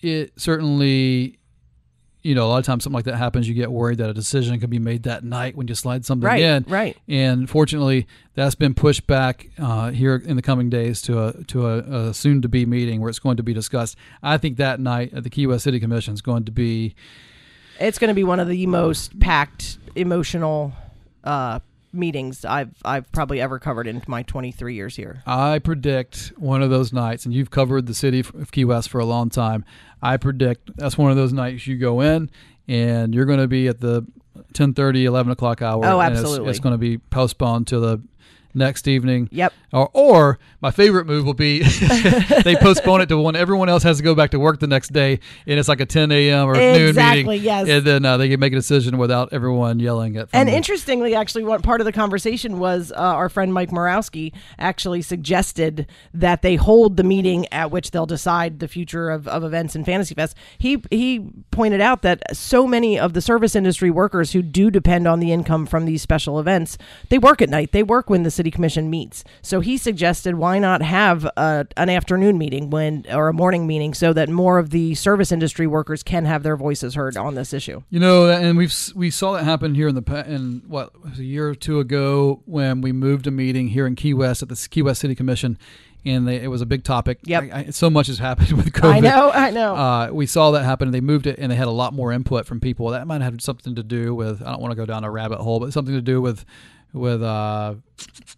it 0.00 0.32
certainly, 0.40 1.38
you 2.22 2.34
know, 2.34 2.46
a 2.46 2.48
lot 2.48 2.58
of 2.58 2.64
times 2.64 2.84
something 2.84 2.94
like 2.94 3.04
that 3.06 3.16
happens. 3.16 3.48
You 3.48 3.54
get 3.54 3.70
worried 3.72 3.98
that 3.98 4.08
a 4.08 4.14
decision 4.14 4.58
could 4.60 4.70
be 4.70 4.78
made 4.78 5.02
that 5.04 5.24
night 5.24 5.56
when 5.56 5.66
you 5.68 5.74
slide 5.74 6.04
something 6.04 6.26
Right, 6.26 6.40
in. 6.40 6.64
right. 6.68 6.96
And 7.08 7.50
fortunately, 7.50 8.06
that's 8.34 8.54
been 8.54 8.74
pushed 8.74 9.06
back 9.06 9.48
uh, 9.58 9.90
here 9.90 10.16
in 10.24 10.36
the 10.36 10.42
coming 10.42 10.70
days 10.70 11.02
to 11.02 11.20
a 11.22 11.44
to 11.44 11.66
a, 11.66 11.78
a 12.08 12.14
soon 12.14 12.40
to 12.42 12.48
be 12.48 12.64
meeting 12.64 13.00
where 13.00 13.10
it's 13.10 13.18
going 13.18 13.36
to 13.38 13.42
be 13.42 13.52
discussed. 13.52 13.96
I 14.22 14.38
think 14.38 14.56
that 14.58 14.78
night 14.80 15.12
at 15.12 15.24
the 15.24 15.30
Key 15.30 15.46
West 15.46 15.64
City 15.64 15.80
Commission 15.80 16.14
is 16.14 16.22
going 16.22 16.44
to 16.44 16.52
be 16.52 16.94
It's 17.80 17.98
going 17.98 18.08
to 18.08 18.14
be 18.14 18.24
one 18.24 18.38
of 18.40 18.46
the 18.48 18.66
most 18.66 19.18
packed, 19.18 19.78
emotional 19.96 20.72
uh, 21.24 21.58
meetings 21.92 22.44
I've 22.44 22.74
I've 22.84 23.10
probably 23.12 23.40
ever 23.40 23.58
covered 23.58 23.86
in 23.86 24.02
my 24.06 24.22
23 24.22 24.74
years 24.74 24.96
here. 24.96 25.22
I 25.26 25.58
predict 25.58 26.32
one 26.36 26.62
of 26.62 26.70
those 26.70 26.92
nights, 26.92 27.24
and 27.24 27.34
you've 27.34 27.50
covered 27.50 27.86
the 27.86 27.94
city 27.94 28.20
of 28.20 28.50
Key 28.52 28.64
West 28.64 28.88
for 28.88 28.98
a 28.98 29.04
long 29.04 29.28
time. 29.30 29.64
I 30.02 30.16
predict 30.16 30.76
that's 30.76 30.96
one 30.98 31.10
of 31.10 31.16
those 31.16 31.32
nights 31.32 31.66
you 31.66 31.76
go 31.76 32.00
in 32.00 32.30
and 32.68 33.14
you're 33.14 33.24
going 33.26 33.40
to 33.40 33.48
be 33.48 33.68
at 33.68 33.80
the 33.80 34.06
10:30, 34.54 35.04
11 35.04 35.32
o'clock 35.32 35.62
hour. 35.62 35.84
Oh, 35.84 36.00
and 36.00 36.12
it's- 36.12 36.20
absolutely. 36.24 36.50
it's 36.50 36.60
going 36.60 36.74
to 36.74 36.78
be 36.78 36.98
postponed 36.98 37.66
to 37.68 37.78
the 37.80 38.00
next 38.54 38.86
evening. 38.88 39.28
Yep. 39.32 39.52
Or, 39.72 39.88
or 39.94 40.38
my 40.60 40.70
favorite 40.70 41.06
move 41.06 41.24
will 41.24 41.32
be 41.34 41.62
they 42.44 42.56
postpone 42.56 43.00
it 43.00 43.06
to 43.08 43.18
when 43.18 43.36
everyone 43.36 43.68
else 43.70 43.82
has 43.84 43.96
to 43.96 44.02
go 44.02 44.14
back 44.14 44.30
to 44.32 44.38
work 44.38 44.60
the 44.60 44.66
next 44.66 44.92
day, 44.92 45.18
and 45.46 45.58
it's 45.58 45.68
like 45.68 45.80
a 45.80 45.86
10 45.86 46.12
a.m. 46.12 46.46
or 46.48 46.54
noon 46.54 46.88
Exactly, 46.88 47.24
meeting. 47.24 47.42
yes. 47.44 47.68
And 47.68 47.86
then 47.86 48.04
uh, 48.04 48.16
they 48.18 48.28
can 48.28 48.38
make 48.38 48.52
a 48.52 48.56
decision 48.56 48.98
without 48.98 49.32
everyone 49.32 49.80
yelling 49.80 50.16
at. 50.18 50.28
And 50.34 50.48
the- 50.48 50.52
interestingly, 50.54 51.14
actually, 51.14 51.44
one 51.44 51.62
part 51.62 51.80
of 51.80 51.86
the 51.86 51.92
conversation 51.92 52.58
was 52.58 52.92
uh, 52.92 52.96
our 52.96 53.28
friend 53.30 53.54
Mike 53.54 53.70
Morawski 53.70 54.32
actually 54.58 55.00
suggested 55.00 55.86
that 56.12 56.42
they 56.42 56.56
hold 56.56 56.96
the 56.98 57.04
meeting 57.04 57.46
at 57.50 57.70
which 57.70 57.92
they'll 57.92 58.04
decide 58.06 58.58
the 58.58 58.68
future 58.68 59.08
of, 59.10 59.26
of 59.26 59.42
events 59.42 59.74
in 59.74 59.84
Fantasy 59.84 60.14
Fest. 60.14 60.36
He 60.58 60.82
he 60.90 61.30
pointed 61.50 61.80
out 61.80 62.02
that 62.02 62.22
so 62.36 62.66
many 62.66 62.98
of 62.98 63.14
the 63.14 63.22
service 63.22 63.56
industry 63.56 63.90
workers 63.90 64.32
who 64.32 64.42
do 64.42 64.70
depend 64.70 65.08
on 65.08 65.20
the 65.20 65.32
income 65.32 65.64
from 65.64 65.86
these 65.86 66.02
special 66.02 66.38
events, 66.38 66.76
they 67.08 67.18
work 67.18 67.40
at 67.40 67.48
night. 67.48 67.72
They 67.72 67.82
work 67.82 68.10
when 68.10 68.22
the 68.22 68.30
city 68.30 68.50
commission 68.50 68.90
meets. 68.90 69.24
So 69.40 69.61
he 69.62 69.76
suggested 69.76 70.34
why 70.34 70.58
not 70.58 70.82
have 70.82 71.24
a, 71.24 71.66
an 71.76 71.88
afternoon 71.88 72.38
meeting 72.38 72.70
when 72.70 73.06
or 73.10 73.28
a 73.28 73.32
morning 73.32 73.66
meeting 73.66 73.94
so 73.94 74.12
that 74.12 74.28
more 74.28 74.58
of 74.58 74.70
the 74.70 74.94
service 74.94 75.32
industry 75.32 75.66
workers 75.66 76.02
can 76.02 76.24
have 76.24 76.42
their 76.42 76.56
voices 76.56 76.94
heard 76.94 77.16
on 77.16 77.34
this 77.34 77.52
issue. 77.52 77.82
You 77.90 78.00
know, 78.00 78.30
and 78.30 78.56
we've 78.56 78.74
we 78.94 79.10
saw 79.10 79.32
that 79.32 79.44
happen 79.44 79.74
here 79.74 79.88
in 79.88 79.94
the 79.94 80.24
in 80.26 80.62
what 80.66 80.92
a 81.16 81.22
year 81.22 81.48
or 81.48 81.54
two 81.54 81.80
ago 81.80 82.42
when 82.44 82.80
we 82.80 82.92
moved 82.92 83.26
a 83.26 83.30
meeting 83.30 83.68
here 83.68 83.86
in 83.86 83.94
Key 83.94 84.14
West 84.14 84.42
at 84.42 84.48
the 84.48 84.68
Key 84.70 84.82
West 84.82 85.00
City 85.00 85.14
Commission, 85.14 85.58
and 86.04 86.26
they, 86.26 86.40
it 86.40 86.48
was 86.48 86.60
a 86.60 86.66
big 86.66 86.84
topic. 86.84 87.18
Yep. 87.24 87.42
I, 87.42 87.58
I, 87.58 87.70
so 87.70 87.88
much 87.88 88.08
has 88.08 88.18
happened 88.18 88.52
with 88.52 88.72
COVID. 88.72 88.94
I 88.94 89.00
know, 89.00 89.30
I 89.30 89.50
know. 89.50 89.74
Uh, 89.74 90.08
we 90.12 90.26
saw 90.26 90.50
that 90.52 90.64
happen, 90.64 90.88
and 90.88 90.94
they 90.94 91.00
moved 91.00 91.26
it, 91.26 91.38
and 91.38 91.50
they 91.50 91.56
had 91.56 91.68
a 91.68 91.72
lot 91.72 91.92
more 91.92 92.12
input 92.12 92.46
from 92.46 92.60
people. 92.60 92.88
That 92.90 93.06
might 93.06 93.22
have 93.22 93.40
something 93.40 93.74
to 93.74 93.82
do 93.82 94.14
with 94.14 94.42
I 94.42 94.50
don't 94.50 94.60
want 94.60 94.72
to 94.72 94.76
go 94.76 94.86
down 94.86 95.04
a 95.04 95.10
rabbit 95.10 95.38
hole, 95.38 95.60
but 95.60 95.72
something 95.72 95.94
to 95.94 96.02
do 96.02 96.20
with 96.20 96.44
with 96.92 97.22
uh, 97.22 97.74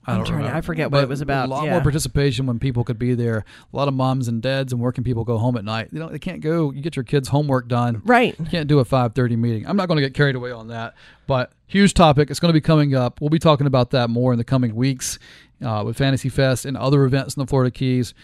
I 0.06 0.16
don't 0.16 0.26
trying 0.26 0.44
to- 0.44 0.54
I 0.54 0.60
forget 0.60 0.90
what 0.90 1.02
it 1.02 1.08
was 1.08 1.20
about, 1.20 1.46
A 1.46 1.50
lot 1.50 1.64
yeah. 1.64 1.72
more 1.72 1.80
participation 1.80 2.46
when 2.46 2.58
people 2.58 2.84
could 2.84 2.98
be 2.98 3.14
there. 3.14 3.44
A 3.72 3.76
lot 3.76 3.88
of 3.88 3.94
moms 3.94 4.28
and 4.28 4.40
dads 4.42 4.72
and 4.72 4.80
working 4.80 5.02
people 5.04 5.24
go 5.24 5.38
home 5.38 5.56
at 5.56 5.64
night. 5.64 5.88
You 5.92 5.98
know, 5.98 6.08
they 6.08 6.18
can't 6.18 6.40
go. 6.40 6.70
You 6.70 6.80
get 6.80 6.94
your 6.96 7.04
kids' 7.04 7.28
homework 7.28 7.68
done. 7.68 8.02
right. 8.04 8.38
You 8.38 8.46
can't 8.46 8.68
do 8.68 8.78
a 8.78 8.84
5:30 8.84 9.36
meeting. 9.36 9.66
I'm 9.66 9.76
not 9.76 9.88
going 9.88 9.96
to 9.96 10.02
get 10.02 10.14
carried 10.14 10.36
away 10.36 10.52
on 10.52 10.68
that, 10.68 10.94
but 11.26 11.52
huge 11.66 11.94
topic. 11.94 12.30
It's 12.30 12.38
going 12.40 12.50
to 12.50 12.56
be 12.56 12.60
coming 12.60 12.94
up. 12.94 13.20
We'll 13.20 13.30
be 13.30 13.38
talking 13.38 13.66
about 13.66 13.90
that 13.90 14.10
more 14.10 14.32
in 14.32 14.38
the 14.38 14.44
coming 14.44 14.74
weeks 14.76 15.18
uh, 15.64 15.82
with 15.84 15.96
Fantasy 15.96 16.28
Fest 16.28 16.64
and 16.64 16.76
other 16.76 17.04
events 17.04 17.34
in 17.36 17.40
the 17.40 17.46
Florida 17.46 17.70
Keys. 17.70 18.14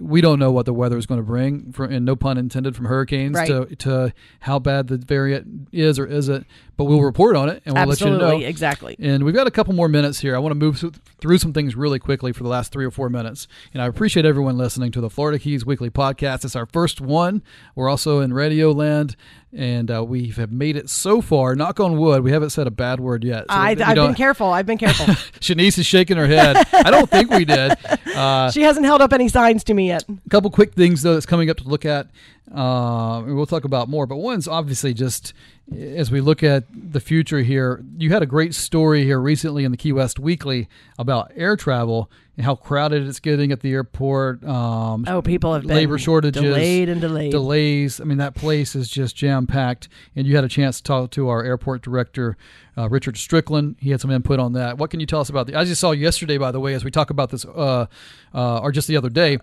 We 0.00 0.20
don't 0.20 0.38
know 0.38 0.50
what 0.52 0.66
the 0.66 0.72
weather 0.74 0.96
is 0.98 1.06
going 1.06 1.20
to 1.20 1.26
bring, 1.26 1.72
for, 1.72 1.84
and 1.84 2.04
no 2.04 2.16
pun 2.16 2.38
intended, 2.38 2.74
from 2.76 2.86
hurricanes 2.86 3.34
Right. 3.36 3.46
to 3.48 3.66
to 3.76 4.12
how 4.40 4.58
bad 4.58 4.88
the 4.88 4.96
variant 4.98 5.68
is 5.72 5.98
or 5.98 6.06
isn't. 6.06 6.46
But 6.76 6.84
we'll 6.84 7.00
report 7.02 7.36
on 7.36 7.48
it 7.48 7.62
and 7.64 7.74
we'll 7.74 7.90
Absolutely, 7.90 8.24
let 8.24 8.34
you 8.36 8.40
know. 8.42 8.46
exactly. 8.48 8.96
And 8.98 9.24
we've 9.24 9.34
got 9.34 9.46
a 9.46 9.50
couple 9.50 9.72
more 9.74 9.88
minutes 9.88 10.20
here. 10.20 10.36
I 10.36 10.38
want 10.38 10.50
to 10.52 10.58
move 10.58 10.84
through 11.20 11.38
some 11.38 11.52
things 11.54 11.74
really 11.74 11.98
quickly 11.98 12.32
for 12.32 12.42
the 12.42 12.50
last 12.50 12.70
three 12.70 12.84
or 12.84 12.90
four 12.90 13.08
minutes. 13.08 13.48
And 13.72 13.82
I 13.82 13.86
appreciate 13.86 14.26
everyone 14.26 14.58
listening 14.58 14.92
to 14.92 15.00
the 15.00 15.08
Florida 15.08 15.38
Keys 15.38 15.64
Weekly 15.64 15.88
Podcast. 15.88 16.44
It's 16.44 16.54
our 16.56 16.66
first 16.66 17.00
one. 17.00 17.42
We're 17.74 17.88
also 17.88 18.20
in 18.20 18.34
Radio 18.34 18.72
Land, 18.72 19.16
and 19.56 19.90
uh, 19.90 20.04
we 20.04 20.28
have 20.28 20.52
made 20.52 20.76
it 20.76 20.90
so 20.90 21.20
far. 21.22 21.56
Knock 21.56 21.80
on 21.80 21.96
wood, 21.98 22.22
we 22.22 22.30
haven't 22.30 22.50
said 22.50 22.66
a 22.66 22.70
bad 22.70 23.00
word 23.00 23.24
yet. 23.24 23.40
So 23.40 23.46
I, 23.48 23.70
I've 23.70 23.94
been 23.94 24.14
careful. 24.14 24.48
I've 24.48 24.66
been 24.66 24.78
careful. 24.78 25.06
Shanice 25.40 25.78
is 25.78 25.86
shaking 25.86 26.18
her 26.18 26.26
head. 26.26 26.56
I 26.72 26.90
don't 26.90 27.10
think 27.10 27.30
we 27.30 27.44
did. 27.44 27.76
Uh, 28.16 28.50
she 28.50 28.62
hasn't 28.62 28.86
held 28.86 29.02
up 29.02 29.12
any 29.12 29.28
signs 29.28 29.62
to 29.62 29.74
me 29.74 29.88
yet. 29.88 30.02
a 30.08 30.30
couple 30.30 30.48
quick 30.50 30.72
things 30.72 31.02
though 31.02 31.12
that's 31.12 31.26
coming 31.26 31.50
up 31.50 31.58
to 31.58 31.68
look 31.68 31.84
at 31.84 32.06
uh, 32.54 33.22
we'll 33.26 33.44
talk 33.44 33.64
about 33.64 33.90
more 33.90 34.06
but 34.06 34.16
one's 34.16 34.48
obviously 34.48 34.94
just 34.94 35.34
as 35.76 36.10
we 36.10 36.22
look 36.22 36.42
at 36.42 36.64
the 36.72 36.98
future 37.00 37.40
here 37.40 37.84
you 37.98 38.10
had 38.10 38.22
a 38.22 38.26
great 38.26 38.54
story 38.54 39.04
here 39.04 39.20
recently 39.20 39.64
in 39.64 39.70
the 39.70 39.76
key 39.76 39.92
west 39.92 40.18
weekly 40.18 40.66
about 40.98 41.30
air 41.36 41.56
travel 41.56 42.10
and 42.36 42.44
how 42.44 42.54
crowded 42.54 43.06
it's 43.06 43.20
getting 43.20 43.50
at 43.52 43.60
the 43.60 43.72
airport 43.72 44.44
um, 44.44 45.04
Oh, 45.08 45.22
people 45.22 45.54
have 45.54 45.62
been 45.62 45.76
labor 45.76 45.98
shortages 45.98 46.42
delayed 46.42 46.88
and 46.88 47.00
delayed. 47.00 47.30
delays. 47.30 48.00
I 48.00 48.04
mean 48.04 48.18
that 48.18 48.34
place 48.34 48.74
is 48.74 48.88
just 48.88 49.16
jam 49.16 49.46
packed 49.46 49.88
and 50.14 50.26
you 50.26 50.36
had 50.36 50.44
a 50.44 50.48
chance 50.48 50.78
to 50.78 50.82
talk 50.82 51.10
to 51.12 51.28
our 51.28 51.42
airport 51.42 51.82
director 51.82 52.36
uh, 52.76 52.88
richard 52.88 53.16
strickland. 53.16 53.76
He 53.80 53.90
had 53.90 54.00
some 54.00 54.10
input 54.10 54.38
on 54.38 54.52
that. 54.52 54.78
What 54.78 54.90
can 54.90 55.00
you 55.00 55.06
tell 55.06 55.20
us 55.20 55.28
about 55.28 55.46
the 55.46 55.54
i 55.54 55.64
just 55.64 55.80
saw 55.80 55.92
yesterday 55.92 56.38
by 56.38 56.50
the 56.52 56.60
way 56.60 56.74
as 56.74 56.84
we 56.84 56.90
talk 56.90 57.10
about 57.10 57.30
this 57.30 57.44
uh, 57.44 57.86
uh, 58.34 58.58
or 58.58 58.72
just 58.72 58.88
the 58.88 58.96
other 58.96 59.10
day 59.10 59.38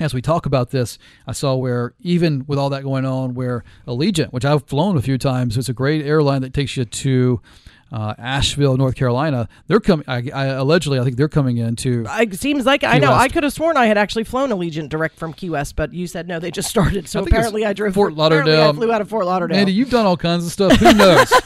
as 0.00 0.14
we 0.14 0.22
talk 0.22 0.46
about 0.46 0.70
this, 0.70 0.98
I 1.26 1.32
saw 1.32 1.54
where 1.54 1.92
even 2.00 2.44
with 2.46 2.58
all 2.58 2.70
that 2.70 2.82
going 2.82 3.04
on, 3.04 3.34
where 3.34 3.62
Allegiant, 3.86 4.32
which 4.32 4.44
I've 4.44 4.66
flown 4.66 4.96
a 4.96 5.02
few 5.02 5.18
times, 5.18 5.58
it's 5.58 5.68
a 5.68 5.74
great 5.74 6.04
airline 6.06 6.40
that 6.42 6.54
takes 6.54 6.78
you 6.78 6.86
to 6.86 7.42
uh, 7.92 8.14
Asheville, 8.18 8.76
North 8.76 8.94
Carolina. 8.94 9.48
They're 9.66 9.80
coming. 9.80 10.04
I, 10.08 10.30
I 10.34 10.44
allegedly, 10.46 10.98
I 10.98 11.04
think 11.04 11.16
they're 11.16 11.28
coming 11.28 11.58
into. 11.58 12.06
It 12.08 12.38
seems 12.40 12.64
like 12.64 12.82
I 12.84 12.98
know. 12.98 13.10
West. 13.10 13.20
I 13.20 13.28
could 13.28 13.44
have 13.44 13.52
sworn 13.52 13.76
I 13.76 13.86
had 13.86 13.98
actually 13.98 14.24
flown 14.24 14.50
Allegiant 14.50 14.88
direct 14.88 15.18
from 15.18 15.32
Key 15.32 15.50
West, 15.50 15.76
but 15.76 15.92
you 15.92 16.06
said 16.06 16.26
no. 16.26 16.38
They 16.38 16.50
just 16.50 16.68
started. 16.68 17.08
So 17.08 17.20
I 17.20 17.22
apparently 17.24 17.64
I 17.64 17.72
drove 17.72 17.94
Fort 17.94 18.14
Lauderdale. 18.14 18.70
I 18.70 18.72
flew 18.72 18.90
out 18.90 19.00
of 19.00 19.08
Fort 19.08 19.26
Lauderdale. 19.26 19.58
Andy, 19.58 19.72
you've 19.72 19.90
done 19.90 20.06
all 20.06 20.16
kinds 20.16 20.46
of 20.46 20.52
stuff. 20.52 20.72
Who 20.78 20.92
knows? 20.94 21.32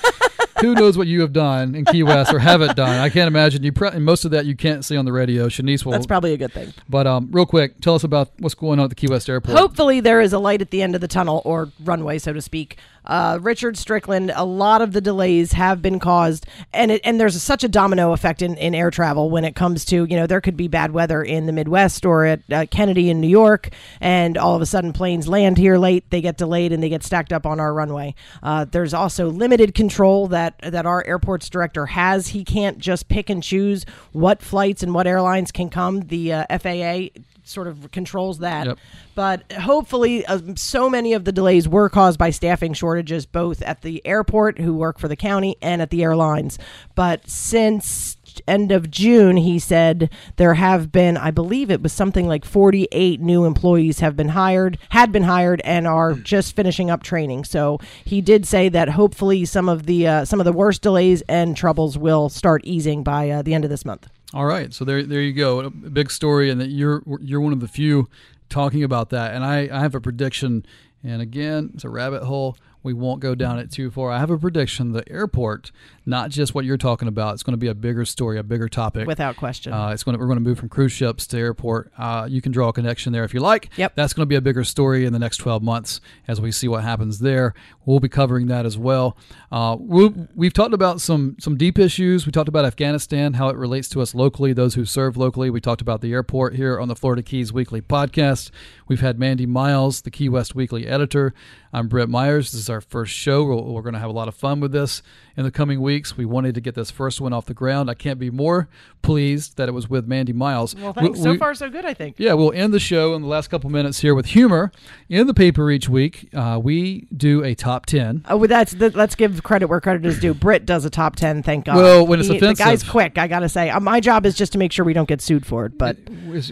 Who 0.61 0.75
knows 0.75 0.97
what 0.97 1.07
you 1.07 1.21
have 1.21 1.35
done 1.35 1.75
in 1.75 1.85
Key 1.85 2.03
West 2.03 2.33
or 2.33 2.39
haven't 2.39 2.77
done? 2.77 2.89
I 2.89 3.11
can't 3.11 3.29
imagine. 3.29 3.63
You 3.63 3.73
pre- 3.73 3.91
and 3.91 4.03
most 4.05 4.25
of 4.25 4.31
that 4.31 4.47
you 4.47 4.57
can't 4.57 4.85
see 4.87 4.97
on 4.97 5.05
the 5.05 5.13
radio. 5.13 5.49
Shanice 5.49 5.85
will. 5.85 5.93
That's 5.93 6.07
probably 6.07 6.33
a 6.33 6.39
good 6.39 6.53
thing. 6.53 6.73
but 6.89 7.07
um, 7.07 7.29
real 7.31 7.45
quick, 7.45 7.79
tell 7.83 7.95
us 7.95 8.05
about 8.05 8.31
what's 8.39 8.55
going 8.55 8.79
on 8.79 8.85
at 8.85 8.89
the 8.89 8.95
Key 8.95 9.09
West 9.09 9.29
Airport. 9.29 9.59
Hopefully, 9.59 10.01
there 10.01 10.21
is 10.21 10.33
a 10.33 10.39
light 10.39 10.63
at 10.63 10.71
the 10.71 10.81
end 10.81 10.95
of 10.95 11.03
the 11.03 11.09
tunnel 11.09 11.43
or 11.45 11.71
runway, 11.85 12.19
so 12.19 12.33
to 12.33 12.41
speak. 12.41 12.79
Uh, 13.07 13.39
Richard 13.41 13.77
Strickland, 13.77 14.33
a 14.35 14.45
lot 14.45 14.83
of 14.83 14.93
the 14.93 15.01
delays 15.01 15.53
have 15.53 15.81
been 15.83 15.99
caused, 15.99 16.47
and 16.73 16.91
it, 16.91 17.01
and 17.05 17.21
there's 17.21 17.41
such 17.43 17.65
a 17.65 17.69
domino 17.69 18.13
effect 18.13 18.43
in, 18.43 18.57
in 18.57 18.75
air 18.75 18.91
travel 18.91 19.31
when 19.31 19.45
it 19.45 19.55
comes 19.55 19.85
to 19.87 20.05
you 20.05 20.17
know 20.17 20.27
there 20.27 20.41
could 20.41 20.57
be 20.57 20.69
bad 20.69 20.93
weather 20.93 21.23
in 21.23 21.47
the 21.47 21.53
Midwest 21.53 22.05
or 22.05 22.25
at 22.25 22.41
uh, 22.53 22.67
Kennedy 22.71 23.11
in 23.11 23.21
New 23.21 23.29
York, 23.29 23.71
and 24.01 24.37
all 24.37 24.55
of 24.55 24.63
a 24.63 24.67
sudden 24.67 24.93
planes 24.93 25.29
land 25.29 25.59
here 25.59 25.79
late, 25.79 26.09
they 26.11 26.21
get 26.21 26.37
delayed, 26.37 26.73
and 26.73 26.83
they 26.83 26.89
get 26.89 27.03
stacked 27.03 27.33
up 27.33 27.47
on 27.47 27.61
our 27.61 27.73
runway. 27.73 28.15
Uh, 28.43 28.65
there's 28.65 28.95
also 28.95 29.31
limited 29.31 29.75
control 29.75 30.29
that 30.29 30.59
that 30.63 30.87
our 30.87 31.07
airports 31.07 31.49
director 31.49 31.87
has. 31.87 32.29
He 32.29 32.45
can't 32.45 32.79
just 32.79 33.09
pick 33.09 33.31
and 33.31 33.43
choose 33.43 33.85
what 34.13 34.43
flights 34.43 34.83
and 34.83 34.95
what 34.95 35.07
airlines 35.07 35.53
can 35.53 35.71
come. 35.71 36.01
The 36.01 36.33
uh, 36.33 36.59
FAA 36.59 37.21
sort 37.47 37.67
of 37.67 37.91
controls 37.91 38.39
that. 38.39 38.67
Yep. 38.67 38.79
But 39.15 39.53
hopefully, 39.53 40.27
uh, 40.27 40.41
so 40.57 40.91
many 40.91 41.13
of 41.13 41.25
the 41.25 41.33
delays 41.33 41.69
were 41.69 41.89
caused 41.89 42.19
by 42.19 42.31
staffing 42.31 42.75
shortages, 42.75 43.27
both 43.27 43.63
at 43.63 43.83
the 43.83 44.05
airport, 44.07 44.59
who 44.59 44.75
work 44.75 44.99
for 44.99 45.09
the 45.09 45.17
county, 45.17 45.57
and 45.63 45.81
at 45.81 45.91
the 45.91 46.03
airlines. 46.03 46.59
But 46.95 47.29
since 47.29 48.17
end 48.47 48.73
of 48.73 48.91
June, 48.91 49.37
he 49.37 49.59
said 49.59 50.11
there 50.37 50.55
have 50.55 50.93
been, 50.93 51.17
I 51.17 51.31
believe 51.31 51.71
it 51.71 51.83
was 51.83 51.93
something 51.93 52.27
like 52.27 52.45
48 52.45 53.21
new 53.21 53.45
employees 53.45 54.01
have 54.01 54.17
been 54.17 54.29
hired, 54.29 54.79
had 54.91 55.13
been 55.13 55.23
hired, 55.23 55.61
and 55.65 55.87
are 55.87 56.15
just 56.15 56.55
finishing 56.55 56.91
up 56.91 57.03
training. 57.03 57.45
So 57.45 57.79
he 58.05 58.21
did 58.21 58.47
say 58.47 58.69
that 58.69 58.91
hopefully 58.91 59.45
some 59.45 59.69
of 59.69 59.87
the 59.87 60.07
uh, 60.07 60.25
some 60.25 60.41
of 60.41 60.45
the 60.45 60.53
worst 60.53 60.83
delays 60.83 61.23
and 61.29 61.57
troubles 61.57 61.97
will 61.97 62.29
start 62.29 62.63
easing 62.65 63.03
by 63.03 63.31
uh, 63.31 63.43
the 63.43 63.55
end 63.55 63.65
of 63.65 63.71
this 63.71 63.85
month. 63.85 64.09
All 64.37 64.45
right, 64.45 64.75
so 64.75 64.85
there, 64.85 65.03
there 65.03 65.23
you 65.23 65.33
go. 65.33 65.61
A 65.61 65.71
big 65.71 66.11
story, 66.11 66.51
and 66.51 66.61
that 66.61 66.69
you're 66.69 67.03
you're 67.23 67.41
one 67.41 67.55
of 67.55 67.61
the 67.61 67.67
few 67.67 68.07
talking 68.51 68.85
about 68.85 69.09
that. 69.09 69.35
And 69.35 69.43
I, 69.43 69.61
I 69.73 69.81
have 69.81 69.95
a 69.95 70.01
prediction, 70.01 70.67
and 71.03 71.23
again, 71.23 71.71
it's 71.73 71.85
a 71.85 71.89
rabbit 71.89 72.23
hole. 72.23 72.59
We 72.87 72.95
won't 72.95 73.21
go 73.21 73.35
down 73.35 73.59
it 73.59 73.73
too 73.73 73.91
far. 73.91 74.13
I 74.13 74.19
have 74.21 74.31
a 74.31 74.39
prediction: 74.39 74.93
the 74.93 75.07
airport, 75.11 75.73
not 76.07 76.31
just 76.31 76.55
what 76.55 76.65
you're 76.65 76.77
talking 76.77 77.09
about, 77.09 77.35
it's 77.35 77.43
going 77.43 77.53
to 77.55 77.59
be 77.59 77.67
a 77.67 77.75
bigger 77.75 78.05
story, 78.05 78.39
a 78.39 78.45
bigger 78.45 78.69
topic. 78.69 79.09
Without 79.09 79.37
question. 79.37 79.73
Uh, 79.73 79.89
it's 79.89 80.05
going 80.05 80.15
to, 80.17 80.21
we're 80.21 80.29
going 80.29 80.39
to 80.39 80.45
move 80.45 80.59
from 80.59 80.69
cruise 80.69 80.93
ships 80.93 81.27
to 81.27 81.37
airport. 81.39 81.93
Uh, 81.99 82.29
you 82.31 82.41
can 82.41 82.53
draw 82.53 82.69
a 82.69 82.73
connection 82.73 83.13
there 83.13 83.25
if 83.25 83.35
you 83.35 83.41
like. 83.41 83.71
Yep. 83.77 83.97
That's 83.97 84.13
going 84.13 84.23
to 84.23 84.29
be 84.29 84.37
a 84.37 84.41
bigger 84.41 84.63
story 84.63 85.05
in 85.05 85.13
the 85.13 85.19
next 85.19 85.39
12 85.39 85.65
months 85.65 86.01
as 86.29 86.41
we 86.41 86.53
see 86.53 86.69
what 86.69 86.85
happens 86.85 87.19
there. 87.19 87.55
We'll 87.85 87.99
be 87.99 88.09
covering 88.09 88.47
that 88.47 88.65
as 88.65 88.79
well. 88.79 89.17
Uh, 89.51 89.77
we 89.79 90.09
we've 90.35 90.53
talked 90.53 90.75
about 90.75 91.01
some 91.01 91.37
some 91.41 91.57
deep 91.57 91.79
issues. 91.79 92.25
We 92.25 92.33
talked 92.33 92.49
about 92.49 92.65
Afghanistan, 92.65 93.35
how 93.35 93.49
it 93.49 93.57
relates 93.57 93.89
to 93.91 94.01
us 94.01 94.15
locally, 94.15 94.53
those 94.53 94.75
who 94.75 94.85
serve 94.85 95.17
locally. 95.17 95.51
We 95.51 95.61
talked 95.61 95.81
about 95.81 96.03
the 96.03 96.13
airport 96.13 96.55
here 96.55 96.81
on 96.81 96.89
the 96.89 96.97
Florida 96.97 97.23
Keys 97.23 97.53
Weekly 97.53 97.81
podcast. 97.81 98.51
We've 98.89 99.01
had 99.01 99.19
Mandy 99.19 99.47
Miles, 99.47 100.03
the 100.03 100.11
Key 100.13 100.29
West 100.29 100.55
Weekly 100.55 100.87
editor. 100.87 101.35
I'm 101.73 101.89
Britt 101.89 102.09
Myers. 102.09 102.53
This 102.53 102.61
is 102.63 102.71
our 102.71 102.81
first 102.81 103.13
show. 103.13 103.45
We're, 103.45 103.57
we're 103.61 103.83
going 103.83 103.95
to 103.95 103.99
have 104.01 104.09
a 104.09 104.13
lot 104.13 104.29
of 104.29 104.35
fun 104.37 104.61
with 104.61 104.71
this 104.71 105.03
in 105.37 105.43
the 105.43 105.51
coming 105.51 105.83
weeks. 105.83 106.17
We 106.17 106.25
wanted 106.25 106.55
to 106.55 106.61
get 106.61 106.75
this 106.77 106.91
first 106.91 107.21
one 107.21 107.33
off 107.33 107.47
the 107.47 107.53
ground. 107.53 107.91
I 107.91 107.95
can't 107.95 108.19
be 108.21 108.31
more 108.31 108.69
pleased 109.03 109.57
that 109.57 109.69
it 109.69 109.73
was 109.73 109.91
with 109.91 110.07
Mandy 110.07 110.33
Miles. 110.33 110.75
well, 110.77 110.93
thanks. 110.93 111.19
We- 111.19 111.25
so 111.25 111.31
we- 111.33 111.37
far, 111.37 111.55
so 111.55 111.69
good, 111.69 111.85
I 111.85 111.95
think. 111.95 112.15
yeah, 112.19 112.33
we'll 112.35 112.53
end 112.53 112.73
the 112.73 112.79
show 112.81 113.15
in 113.15 113.23
the 113.23 113.29
last 113.29 113.49
couple 113.49 113.69
minutes 113.71 113.99
here 114.01 114.15
with 114.15 114.27
humor. 114.27 114.71
In 115.09 115.27
the 115.27 115.35
paper 115.35 115.69
each 115.71 115.89
week, 115.89 116.29
uh, 116.33 116.61
we 116.63 117.09
do 117.15 117.43
a 117.43 117.55
top 117.57 117.87
10. 117.87 118.25
Oh, 118.29 118.37
well, 118.37 118.49
that's 118.49 118.73
the, 118.73 118.91
let's 118.91 119.17
give 119.17 119.43
credit 119.43 119.67
where 119.67 119.81
credit 119.81 120.07
is 120.07 120.21
due. 120.21 120.33
Britt 120.33 120.65
does 120.65 120.85
a 120.85 120.91
top 120.91 121.17
ten. 121.17 121.43
Thank 121.43 121.65
God. 121.65 121.77
Well, 121.77 122.07
when 122.07 122.21
it's 122.21 122.29
He- 122.29 122.39
the 122.39 122.55
guy's 122.55 122.85
quick. 122.85 123.19
I 123.19 123.27
gotta 123.27 123.49
say, 123.49 123.69
uh, 123.69 123.81
my 123.81 123.99
job 124.01 124.25
is 124.27 124.35
just 124.37 124.53
to 124.53 124.59
make 124.59 124.71
sure 124.71 124.85
we 124.85 124.93
don't 124.93 125.09
get 125.09 125.21
sued 125.21 125.45
for 125.45 125.67
it. 125.67 125.77
But 125.77 125.97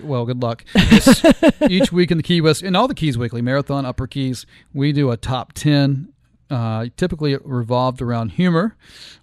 Well, 0.02 0.26
good 0.26 0.42
luck. 0.42 0.64
Each 1.70 1.92
week 1.92 2.10
in 2.10 2.18
the 2.18 2.23
Key 2.24 2.40
West, 2.40 2.62
in 2.64 2.74
all 2.74 2.88
the 2.88 2.94
Keys 2.94 3.16
Weekly, 3.16 3.40
Marathon, 3.42 3.86
Upper 3.86 4.08
Keys, 4.08 4.44
we 4.72 4.92
do 4.92 5.10
a 5.12 5.16
top 5.16 5.52
10. 5.52 6.08
Uh, 6.50 6.86
typically 6.96 7.36
revolved 7.42 8.02
around 8.02 8.30
humor. 8.32 8.76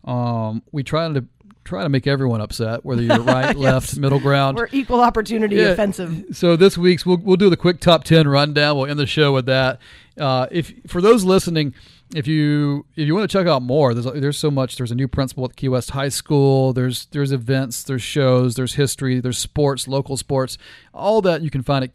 Um, 0.04 0.64
we 0.72 0.84
try 0.84 1.08
to 1.12 1.26
try 1.64 1.84
to 1.84 1.90
make 1.90 2.08
everyone 2.08 2.42
upset, 2.42 2.84
whether 2.84 3.02
you're 3.02 3.20
right, 3.22 3.56
left, 3.56 3.96
middle 3.98 4.20
ground. 4.20 4.58
we're 4.58 4.68
equal 4.72 5.00
opportunity 5.00 5.56
Yeah. 5.58 5.70
offensive. 5.70 6.26
So 6.34 6.56
this 6.56 6.78
week's 6.78 7.06
we'll 7.06 7.18
we'll 7.18 7.38
do 7.38 7.50
the 7.50 7.56
quick 7.58 7.80
top 7.80 8.04
ten 8.04 8.28
rundown. 8.28 8.76
We'll 8.76 8.88
end 8.88 8.98
the 9.00 9.06
show 9.06 9.32
with 9.34 9.46
that. 9.46 9.80
Uh, 10.20 10.48
if 10.52 10.74
for 10.88 11.00
those 11.00 11.24
listening, 11.24 11.76
if 12.16 12.28
you 12.28 12.86
if 12.96 13.06
you 13.08 13.14
want 13.16 13.30
to 13.30 13.38
check 13.38 13.46
out 13.48 13.62
more, 13.62 13.94
there's 13.94 14.20
there's 14.20 14.40
so 14.40 14.50
much. 14.50 14.76
There's 14.78 14.92
a 14.92 14.96
new 14.96 15.08
principal 15.08 15.46
at 15.46 15.56
Key 15.56 15.70
West 15.70 15.92
High 15.92 16.10
School. 16.10 16.74
There's 16.74 17.06
there's 17.12 17.32
events, 17.32 17.84
there's 17.84 18.02
shows, 18.02 18.56
there's 18.56 18.74
history, 18.74 19.20
there's 19.22 19.38
sports, 19.38 19.88
local 19.88 20.18
sports. 20.18 20.58
All 20.94 21.22
that 21.22 21.44
you 21.44 21.52
can 21.52 21.62
find 21.62 21.84
at 21.84 21.94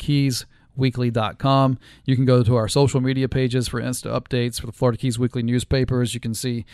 keysweekly.com. 0.77 1.79
You 2.05 2.17
can 2.17 2.25
go 2.25 2.43
to 2.43 2.57
our 2.57 2.69
social 2.69 3.01
media 3.01 3.29
pages 3.29 3.69
for 3.69 3.81
Insta 3.81 4.11
updates 4.11 4.61
for 4.61 4.67
the 4.67 4.73
Florida 4.73 4.99
Keys 4.99 5.19
Weekly 5.19 5.43
newspapers. 5.43 6.15
You 6.15 6.21
can 6.21 6.35
see 6.35 6.65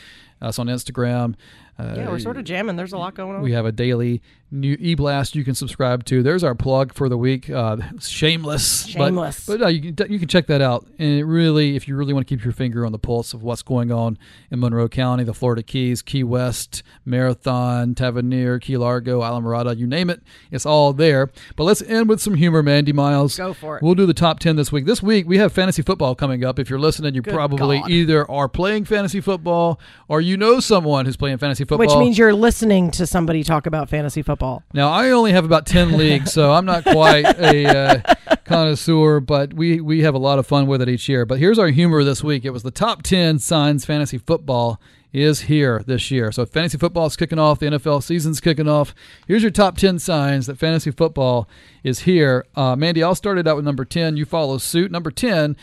us 0.40 0.58
on 0.58 0.66
Instagram. 0.66 1.34
Uh, 1.78 1.94
Yeah, 1.96 2.10
we're 2.10 2.18
sort 2.18 2.36
of 2.36 2.44
jamming. 2.44 2.76
There's 2.76 2.92
a 2.92 2.98
lot 2.98 3.14
going 3.14 3.36
on. 3.36 3.42
we 3.42 3.52
have 3.52 3.66
a 3.66 3.72
daily 3.72 4.22
new 4.54 4.76
e-blast 4.78 5.34
you 5.34 5.42
can 5.44 5.54
subscribe 5.54 6.04
to. 6.04 6.22
There's 6.22 6.44
our 6.44 6.54
plug 6.54 6.92
for 6.92 7.08
the 7.08 7.16
week. 7.16 7.48
Uh, 7.48 7.78
shameless, 7.98 8.84
Shameless. 8.86 9.46
But, 9.46 9.62
uh, 9.62 9.68
you 9.68 9.94
can 9.94 10.12
you 10.12 10.18
can 10.18 10.28
check 10.28 10.46
that 10.48 10.60
out. 10.60 10.86
And 10.98 11.18
it 11.18 11.24
really, 11.24 11.74
if 11.74 11.88
you 11.88 11.96
really 11.96 12.12
want 12.12 12.26
to 12.28 12.34
keep 12.36 12.44
your 12.44 12.52
finger 12.52 12.84
on 12.84 12.92
the 12.92 12.98
pulse 12.98 13.32
of 13.32 13.42
what's 13.42 13.62
going 13.62 13.90
on 13.90 14.18
in 14.50 14.60
Monroe 14.60 14.88
County, 14.88 15.24
the 15.24 15.32
Florida 15.32 15.62
Keys, 15.62 16.02
Key 16.02 16.22
West, 16.22 16.82
Marathon, 17.06 17.94
Tavernier, 17.94 18.58
Key 18.58 18.76
Largo, 18.76 19.20
Islamorada, 19.22 19.76
you 19.76 19.86
name 19.86 20.10
it, 20.10 20.22
it's 20.50 20.66
all 20.66 20.92
there. 20.92 21.30
But 21.56 21.64
let's 21.64 21.80
end 21.82 22.08
with 22.10 22.20
some 22.20 22.34
humor, 22.34 22.62
Mandy 22.62 22.92
Miles. 22.92 23.36
Go 23.38 23.54
for 23.54 23.78
it. 23.78 23.82
We'll 23.82 23.94
do 23.94 24.04
the 24.06 24.12
top 24.14 24.38
ten 24.40 24.56
this 24.56 24.70
week. 24.70 24.84
This 24.84 25.02
week 25.02 25.26
we 25.26 25.38
have 25.38 25.52
fantasy 25.52 25.80
football 25.82 26.14
coming 26.14 26.44
up. 26.44 26.58
If 26.58 26.68
you're 26.68 26.78
listening, 26.78 27.14
you 27.14 27.22
Good 27.22 27.32
probably 27.32 27.78
God. 27.80 27.90
either 27.90 28.30
are 28.30 28.48
playing 28.48 28.84
fantasy 28.84 29.20
football 29.22 29.80
or 30.08 30.20
you 30.20 30.36
know 30.36 30.60
someone 30.60 31.06
who's 31.06 31.16
playing 31.16 31.38
fantasy 31.38 31.61
football. 31.64 31.86
Which 31.86 31.96
means 31.96 32.18
you're 32.18 32.34
listening 32.34 32.90
to 32.92 33.06
somebody 33.06 33.44
talk 33.44 33.66
about 33.66 33.88
fantasy 33.88 34.22
football. 34.22 34.62
Now 34.72 34.90
I 34.90 35.10
only 35.10 35.32
have 35.32 35.44
about 35.44 35.66
ten 35.66 35.92
leagues, 35.98 36.32
so 36.32 36.52
I'm 36.52 36.64
not 36.64 36.84
quite 36.84 37.24
a 37.38 37.66
uh, 37.66 38.36
connoisseur, 38.44 39.20
but 39.20 39.54
we 39.54 39.80
we 39.80 40.02
have 40.02 40.14
a 40.14 40.18
lot 40.18 40.38
of 40.38 40.46
fun 40.46 40.66
with 40.66 40.82
it 40.82 40.88
each 40.88 41.08
year. 41.08 41.24
But 41.24 41.38
here's 41.38 41.58
our 41.58 41.68
humor 41.68 42.04
this 42.04 42.22
week. 42.22 42.44
It 42.44 42.50
was 42.50 42.62
the 42.62 42.70
top 42.70 43.02
ten 43.02 43.38
signs 43.38 43.84
fantasy 43.84 44.18
football 44.18 44.80
is 45.12 45.42
here 45.42 45.82
this 45.86 46.10
year. 46.10 46.32
So 46.32 46.46
fantasy 46.46 46.78
football 46.78 47.06
is 47.06 47.16
kicking 47.16 47.38
off. 47.38 47.58
The 47.58 47.66
NFL 47.66 48.02
season's 48.02 48.40
kicking 48.40 48.68
off. 48.68 48.94
Here's 49.26 49.42
your 49.42 49.50
top 49.50 49.76
ten 49.76 49.98
signs 49.98 50.46
that 50.46 50.58
fantasy 50.58 50.90
football 50.90 51.48
is 51.82 52.00
here. 52.00 52.46
Uh, 52.54 52.76
Mandy, 52.76 53.02
I'll 53.02 53.14
start 53.14 53.38
it 53.38 53.46
out 53.46 53.56
with 53.56 53.64
number 53.64 53.84
ten. 53.84 54.16
You 54.16 54.24
follow 54.24 54.58
suit. 54.58 54.90
Number 54.90 55.10
ten. 55.10 55.56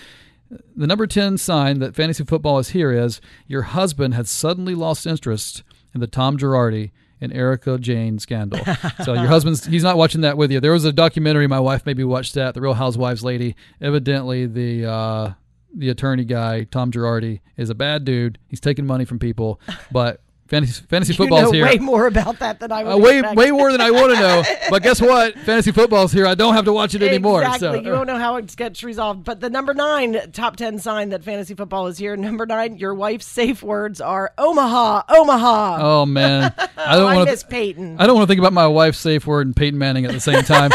The 0.75 0.87
number 0.87 1.05
10 1.05 1.37
sign 1.37 1.77
that 1.77 1.95
fantasy 1.95 2.23
football 2.23 2.57
is 2.57 2.69
here 2.69 2.91
is 2.91 3.21
your 3.45 3.61
husband 3.61 4.15
has 4.15 4.31
suddenly 4.31 4.73
lost 4.73 5.05
interest 5.05 5.61
in 5.93 6.01
the 6.01 6.07
Tom 6.07 6.37
Girardi 6.37 6.91
and 7.21 7.33
Erika 7.33 7.77
Jayne 7.77 8.19
scandal. 8.19 8.59
so 9.03 9.13
your 9.13 9.27
husband's 9.27 9.65
he's 9.65 9.83
not 9.83 9.97
watching 9.97 10.21
that 10.21 10.37
with 10.37 10.51
you. 10.51 10.59
There 10.59 10.71
was 10.71 10.85
a 10.85 10.93
documentary 10.93 11.47
my 11.47 11.59
wife 11.59 11.85
maybe 11.85 12.03
watched 12.03 12.35
that, 12.35 12.53
The 12.53 12.61
Real 12.61 12.73
Housewives 12.73 13.23
lady. 13.23 13.55
Evidently 13.81 14.45
the 14.45 14.89
uh 14.89 15.33
the 15.75 15.89
attorney 15.89 16.25
guy, 16.25 16.63
Tom 16.63 16.91
Girardi, 16.91 17.41
is 17.55 17.69
a 17.69 17.75
bad 17.75 18.03
dude. 18.03 18.39
He's 18.47 18.59
taking 18.59 18.87
money 18.87 19.05
from 19.05 19.19
people, 19.19 19.61
but 19.91 20.21
fantasy 20.49 20.83
fantasy 20.89 21.13
You 21.13 21.17
football's 21.17 21.43
know 21.43 21.51
here. 21.51 21.65
way 21.65 21.77
more 21.77 22.07
about 22.07 22.39
that 22.39 22.59
than 22.59 22.71
I 22.71 22.83
would 22.83 22.93
Uh, 22.93 22.97
way 22.97 23.19
expect. 23.19 23.37
way 23.37 23.51
more 23.51 23.71
than 23.71 23.81
I 23.81 23.91
want 23.91 24.13
to 24.13 24.19
know. 24.19 24.43
But 24.69 24.83
guess 24.83 25.01
what? 25.01 25.33
Fantasy 25.39 25.71
football's 25.71 26.11
here. 26.11 26.27
I 26.27 26.35
don't 26.35 26.53
have 26.53 26.65
to 26.65 26.73
watch 26.73 26.93
it 26.95 27.01
anymore. 27.01 27.41
Exactly. 27.43 27.69
So 27.69 27.75
You 27.75 27.91
don't 27.91 28.05
know 28.07 28.17
how 28.17 28.35
it 28.37 28.55
gets 28.55 28.83
resolved. 28.83 29.23
But 29.23 29.39
the 29.39 29.49
number 29.49 29.73
nine 29.73 30.17
top 30.31 30.57
10 30.57 30.79
sign 30.79 31.09
that 31.09 31.23
fantasy 31.23 31.55
football 31.55 31.87
is 31.87 31.97
here. 31.97 32.15
Number 32.17 32.45
nine, 32.45 32.77
your 32.77 32.93
wife's 32.93 33.25
safe 33.25 33.63
words 33.63 33.99
are 34.01 34.31
Omaha, 34.37 35.03
Omaha. 35.09 35.77
Oh 35.81 36.05
man, 36.05 36.53
I 36.77 36.95
don't 36.97 37.15
want 37.15 37.29
miss. 37.29 37.43
Peyton. 37.43 37.95
I 37.99 38.05
don't 38.05 38.15
want 38.15 38.27
to 38.27 38.31
think 38.31 38.39
about 38.39 38.53
my 38.53 38.67
wife's 38.67 38.99
safe 38.99 39.25
word 39.25 39.47
and 39.47 39.55
Peyton 39.55 39.77
Manning 39.79 40.05
at 40.05 40.11
the 40.11 40.19
same 40.19 40.43
time. 40.43 40.71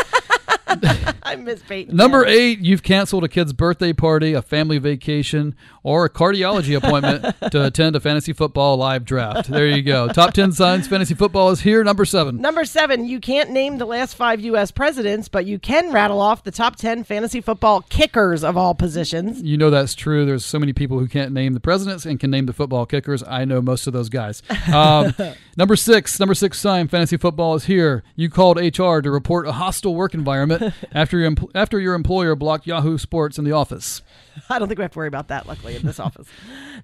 I 1.35 1.37
miss 1.37 1.63
Peyton. 1.63 1.97
Number 1.97 2.27
eight, 2.27 2.59
you've 2.61 2.83
canceled 2.83 3.25
a 3.25 3.29
kid's 3.29 3.55
birthday 3.55 3.95
party, 3.95 4.35
a 4.35 4.43
family 4.43 4.77
vacation, 4.77 5.57
or 5.83 6.05
a 6.05 6.11
cardiology 6.11 6.77
appointment 6.77 7.35
to 7.51 7.65
attend 7.65 7.97
a 7.97 8.01
fantasy 8.01 8.35
football 8.35 8.77
live 8.77 9.07
draft. 9.07 9.49
There 9.49 9.67
you 9.67 9.83
go. 9.83 10.09
Top 10.09 10.35
10 10.35 10.53
signs 10.53 10.87
fantasy 10.87 11.15
football 11.15 11.51
is 11.51 11.61
here. 11.61 11.83
Number 11.83 12.05
seven. 12.05 12.41
Number 12.41 12.67
seven, 12.67 13.07
you 13.07 13.21
can't 13.21 13.51
name 13.51 13.79
the 13.79 13.87
last 13.87 14.15
five 14.15 14.41
U.S. 14.41 14.71
presidents, 14.71 15.29
but 15.29 15.47
you 15.47 15.59
can 15.59 15.93
rattle 15.93 16.21
off 16.21 16.45
the 16.45 16.51
top 16.51 16.77
10 16.77 17.05
fantasy 17.05 17.41
football 17.41 17.81
kickers 17.81 18.45
of 18.45 18.57
all 18.59 18.75
positions. 18.75 19.43
You 19.43 19.57
know 19.57 19.71
that's 19.71 19.95
true. 19.95 20.27
There's 20.27 20.45
so 20.45 20.59
many 20.59 20.75
people 20.75 20.99
who 20.99 21.09
can't 21.09 21.33
name 21.33 21.55
the 21.55 21.61
presidents 21.61 22.05
and 22.05 22.21
can 22.21 22.31
name 22.31 22.45
the 22.47 22.53
football 22.53 22.85
kickers. 22.85 23.23
I 23.27 23.47
know 23.47 23.63
most 23.63 23.87
of 23.87 23.95
those 23.95 24.11
guys. 24.11 24.43
Um, 24.73 25.15
number 25.57 25.77
six, 25.77 26.21
number 26.21 26.35
six 26.35 26.59
sign 26.59 26.89
fantasy 26.89 27.17
football 27.17 27.55
is 27.55 27.65
here. 27.65 28.03
You 28.15 28.29
called 28.29 28.59
HR 28.59 29.01
to 29.01 29.11
report 29.11 29.47
a 29.47 29.53
hostile 29.53 29.95
work 29.95 30.13
environment 30.13 30.75
after 30.93 31.15
your 31.25 31.37
after 31.55 31.81
your 31.81 31.95
employer 31.95 32.37
blocked 32.37 32.67
Yahoo 32.67 32.99
Sports 32.99 33.39
in 33.39 33.45
the 33.45 33.53
office. 33.53 34.03
I 34.51 34.59
don't 34.59 34.69
think 34.69 34.79
we 34.79 34.83
have 34.83 34.93
to 34.93 34.99
worry 34.99 35.09
about 35.09 35.29
that, 35.29 35.47
luckily, 35.47 35.77
in 35.77 35.83
this 35.83 36.01
office. 36.01 36.27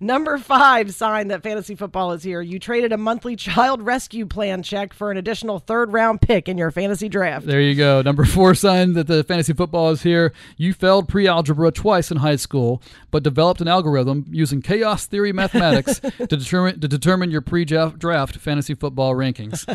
Number 0.00 0.38
five 0.38 0.94
sign 0.94 1.28
that 1.28 1.42
fantasy 1.42 1.74
football 1.74 2.12
is 2.12 2.22
here. 2.22 2.40
You 2.40 2.58
traded 2.58 2.92
a 2.92 2.96
monthly 2.96 3.36
child 3.36 3.82
rescue 3.82 4.26
plan 4.26 4.62
check 4.62 4.92
for 4.92 5.10
an 5.10 5.16
additional 5.16 5.58
third 5.58 5.92
round 5.92 6.20
pick 6.20 6.48
in 6.48 6.58
your 6.58 6.70
fantasy 6.70 7.08
draft. 7.08 7.46
There 7.46 7.60
you 7.60 7.74
go. 7.74 8.02
Number 8.02 8.24
four 8.24 8.54
sign 8.54 8.94
that 8.94 9.06
the 9.06 9.24
fantasy 9.24 9.52
football 9.52 9.90
is 9.90 10.02
here. 10.02 10.32
You 10.56 10.72
failed 10.72 11.08
pre 11.08 11.26
algebra 11.26 11.70
twice 11.70 12.10
in 12.10 12.18
high 12.18 12.36
school, 12.36 12.82
but 13.10 13.22
developed 13.22 13.60
an 13.60 13.68
algorithm 13.68 14.26
using 14.30 14.62
chaos 14.62 15.06
theory 15.06 15.32
mathematics 15.32 16.00
to 16.18 16.26
determine 16.26 16.80
to 16.80 16.88
determine 16.88 17.30
your 17.30 17.40
pre 17.40 17.64
draft 17.64 18.36
fantasy 18.36 18.74
football 18.74 19.14
rankings. 19.14 19.66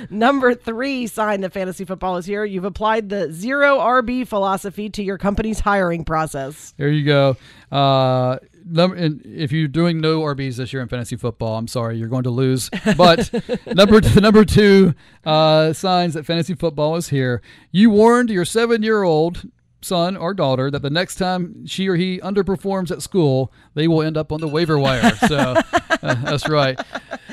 Number 0.10 0.54
three 0.54 1.06
sign 1.06 1.40
that 1.42 1.52
fantasy 1.52 1.84
football 1.84 2.16
is 2.16 2.26
here. 2.26 2.44
You've 2.44 2.64
applied 2.64 3.08
the 3.08 3.32
zero 3.32 3.78
RB 3.78 4.26
philosophy 4.26 4.88
to 4.90 5.02
your 5.02 5.18
company's 5.18 5.60
hiring 5.60 6.04
process. 6.04 6.74
There 6.76 6.88
you 6.88 7.04
go. 7.04 7.36
Uh, 7.70 8.38
number, 8.64 8.96
and 8.96 9.22
if 9.24 9.52
you're 9.52 9.68
doing 9.68 10.00
no 10.00 10.20
RBs 10.20 10.56
this 10.56 10.72
year 10.72 10.82
in 10.82 10.88
fantasy 10.88 11.16
football, 11.16 11.56
I'm 11.56 11.68
sorry, 11.68 11.96
you're 11.96 12.08
going 12.08 12.24
to 12.24 12.30
lose. 12.30 12.70
But 12.96 13.30
number 13.66 14.00
two, 14.00 14.20
number 14.20 14.44
two 14.44 14.94
uh, 15.24 15.72
signs 15.72 16.14
that 16.14 16.24
fantasy 16.24 16.54
football 16.54 16.96
is 16.96 17.08
here. 17.08 17.42
You 17.72 17.90
warned 17.90 18.30
your 18.30 18.44
seven 18.44 18.82
year 18.82 19.02
old 19.02 19.44
son 19.82 20.16
or 20.16 20.34
daughter 20.34 20.70
that 20.70 20.82
the 20.82 20.90
next 20.90 21.16
time 21.16 21.66
she 21.66 21.88
or 21.88 21.96
he 21.96 22.18
underperforms 22.20 22.90
at 22.90 23.02
school, 23.02 23.52
they 23.74 23.86
will 23.88 24.02
end 24.02 24.16
up 24.16 24.32
on 24.32 24.40
the 24.40 24.48
waiver 24.48 24.78
wire. 24.78 25.14
So 25.16 25.36
uh, 26.02 26.14
that's 26.24 26.48
right. 26.48 26.78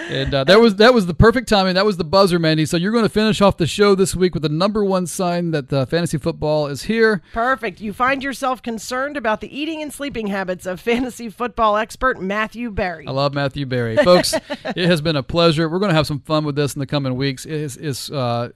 And 0.09 0.33
uh, 0.33 0.43
that 0.45 0.59
was 0.59 0.75
that 0.75 0.93
was 0.93 1.05
the 1.05 1.13
perfect 1.13 1.47
timing. 1.49 1.75
That 1.75 1.85
was 1.85 1.97
the 1.97 2.03
buzzer, 2.03 2.39
Mandy. 2.39 2.65
So 2.65 2.77
you're 2.77 2.91
going 2.91 3.05
to 3.05 3.09
finish 3.09 3.41
off 3.41 3.57
the 3.57 3.67
show 3.67 3.95
this 3.95 4.15
week 4.15 4.33
with 4.33 4.43
the 4.43 4.49
number 4.49 4.83
one 4.83 5.07
sign 5.07 5.51
that 5.51 5.69
the 5.69 5.85
fantasy 5.87 6.17
football 6.17 6.67
is 6.67 6.83
here. 6.83 7.21
Perfect. 7.33 7.81
You 7.81 7.93
find 7.93 8.23
yourself 8.23 8.61
concerned 8.61 9.17
about 9.17 9.41
the 9.41 9.57
eating 9.57 9.81
and 9.81 9.93
sleeping 9.93 10.27
habits 10.27 10.65
of 10.65 10.79
fantasy 10.79 11.29
football 11.29 11.77
expert 11.77 12.21
Matthew 12.21 12.71
Berry. 12.71 13.07
I 13.07 13.11
love 13.11 13.33
Matthew 13.33 13.65
Berry, 13.65 13.97
folks. 13.97 14.33
it 14.49 14.85
has 14.85 15.01
been 15.01 15.15
a 15.15 15.23
pleasure. 15.23 15.69
We're 15.69 15.79
going 15.79 15.91
to 15.91 15.95
have 15.95 16.07
some 16.07 16.19
fun 16.19 16.45
with 16.45 16.55
this 16.55 16.75
in 16.75 16.79
the 16.79 16.87
coming 16.87 17.15
weeks. 17.15 17.45
It 17.45 17.53
is, 17.53 17.77
is 17.77 18.11
uh, 18.11 18.49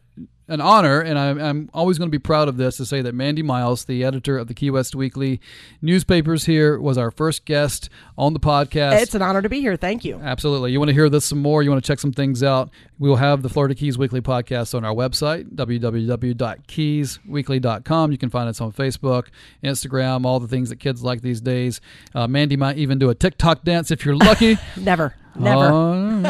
an 0.47 0.61
honor, 0.61 1.01
and 1.01 1.19
I'm, 1.19 1.39
I'm 1.39 1.69
always 1.73 1.97
going 1.97 2.09
to 2.09 2.11
be 2.11 2.19
proud 2.19 2.47
of 2.47 2.57
this 2.57 2.77
to 2.77 2.85
say 2.85 3.01
that 3.01 3.13
Mandy 3.13 3.41
Miles, 3.41 3.85
the 3.85 4.03
editor 4.03 4.37
of 4.37 4.47
the 4.47 4.53
Key 4.53 4.69
West 4.69 4.95
Weekly 4.95 5.41
newspapers 5.81 6.45
here, 6.45 6.79
was 6.79 6.97
our 6.97 7.11
first 7.11 7.45
guest 7.45 7.89
on 8.17 8.33
the 8.33 8.39
podcast. 8.39 9.01
It's 9.01 9.15
an 9.15 9.21
honor 9.21 9.41
to 9.41 9.49
be 9.49 9.59
here. 9.59 9.75
Thank 9.75 10.05
you. 10.05 10.19
Absolutely. 10.23 10.71
You 10.71 10.79
want 10.79 10.89
to 10.89 10.93
hear 10.93 11.09
this 11.09 11.25
some 11.25 11.41
more? 11.41 11.63
You 11.63 11.69
want 11.69 11.83
to 11.83 11.87
check 11.87 11.99
some 11.99 12.13
things 12.13 12.43
out? 12.43 12.69
We 12.99 13.09
will 13.09 13.17
have 13.17 13.41
the 13.41 13.49
Florida 13.49 13.75
Keys 13.75 13.97
Weekly 13.97 14.21
podcast 14.21 14.73
on 14.73 14.85
our 14.85 14.93
website, 14.93 15.53
www.keysweekly.com. 15.53 18.11
You 18.11 18.17
can 18.17 18.29
find 18.29 18.49
us 18.49 18.61
on 18.61 18.71
Facebook, 18.71 19.27
Instagram, 19.63 20.25
all 20.25 20.39
the 20.39 20.47
things 20.47 20.69
that 20.69 20.77
kids 20.77 21.03
like 21.03 21.21
these 21.21 21.41
days. 21.41 21.81
Uh, 22.15 22.27
Mandy 22.27 22.55
might 22.55 22.77
even 22.77 22.97
do 22.97 23.09
a 23.09 23.15
TikTok 23.15 23.63
dance 23.63 23.91
if 23.91 24.05
you're 24.05 24.15
lucky. 24.15 24.57
Never. 24.77 25.13
Never. 25.35 25.71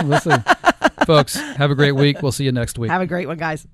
Listen. 0.03 0.43
Folks, 1.05 1.35
have 1.35 1.71
a 1.71 1.75
great 1.75 1.93
week. 1.93 2.21
We'll 2.21 2.33
see 2.33 2.43
you 2.43 2.51
next 2.51 2.77
week. 2.77 2.91
Have 2.91 3.01
a 3.01 3.07
great 3.07 3.27
one, 3.27 3.37
guys. 3.37 3.65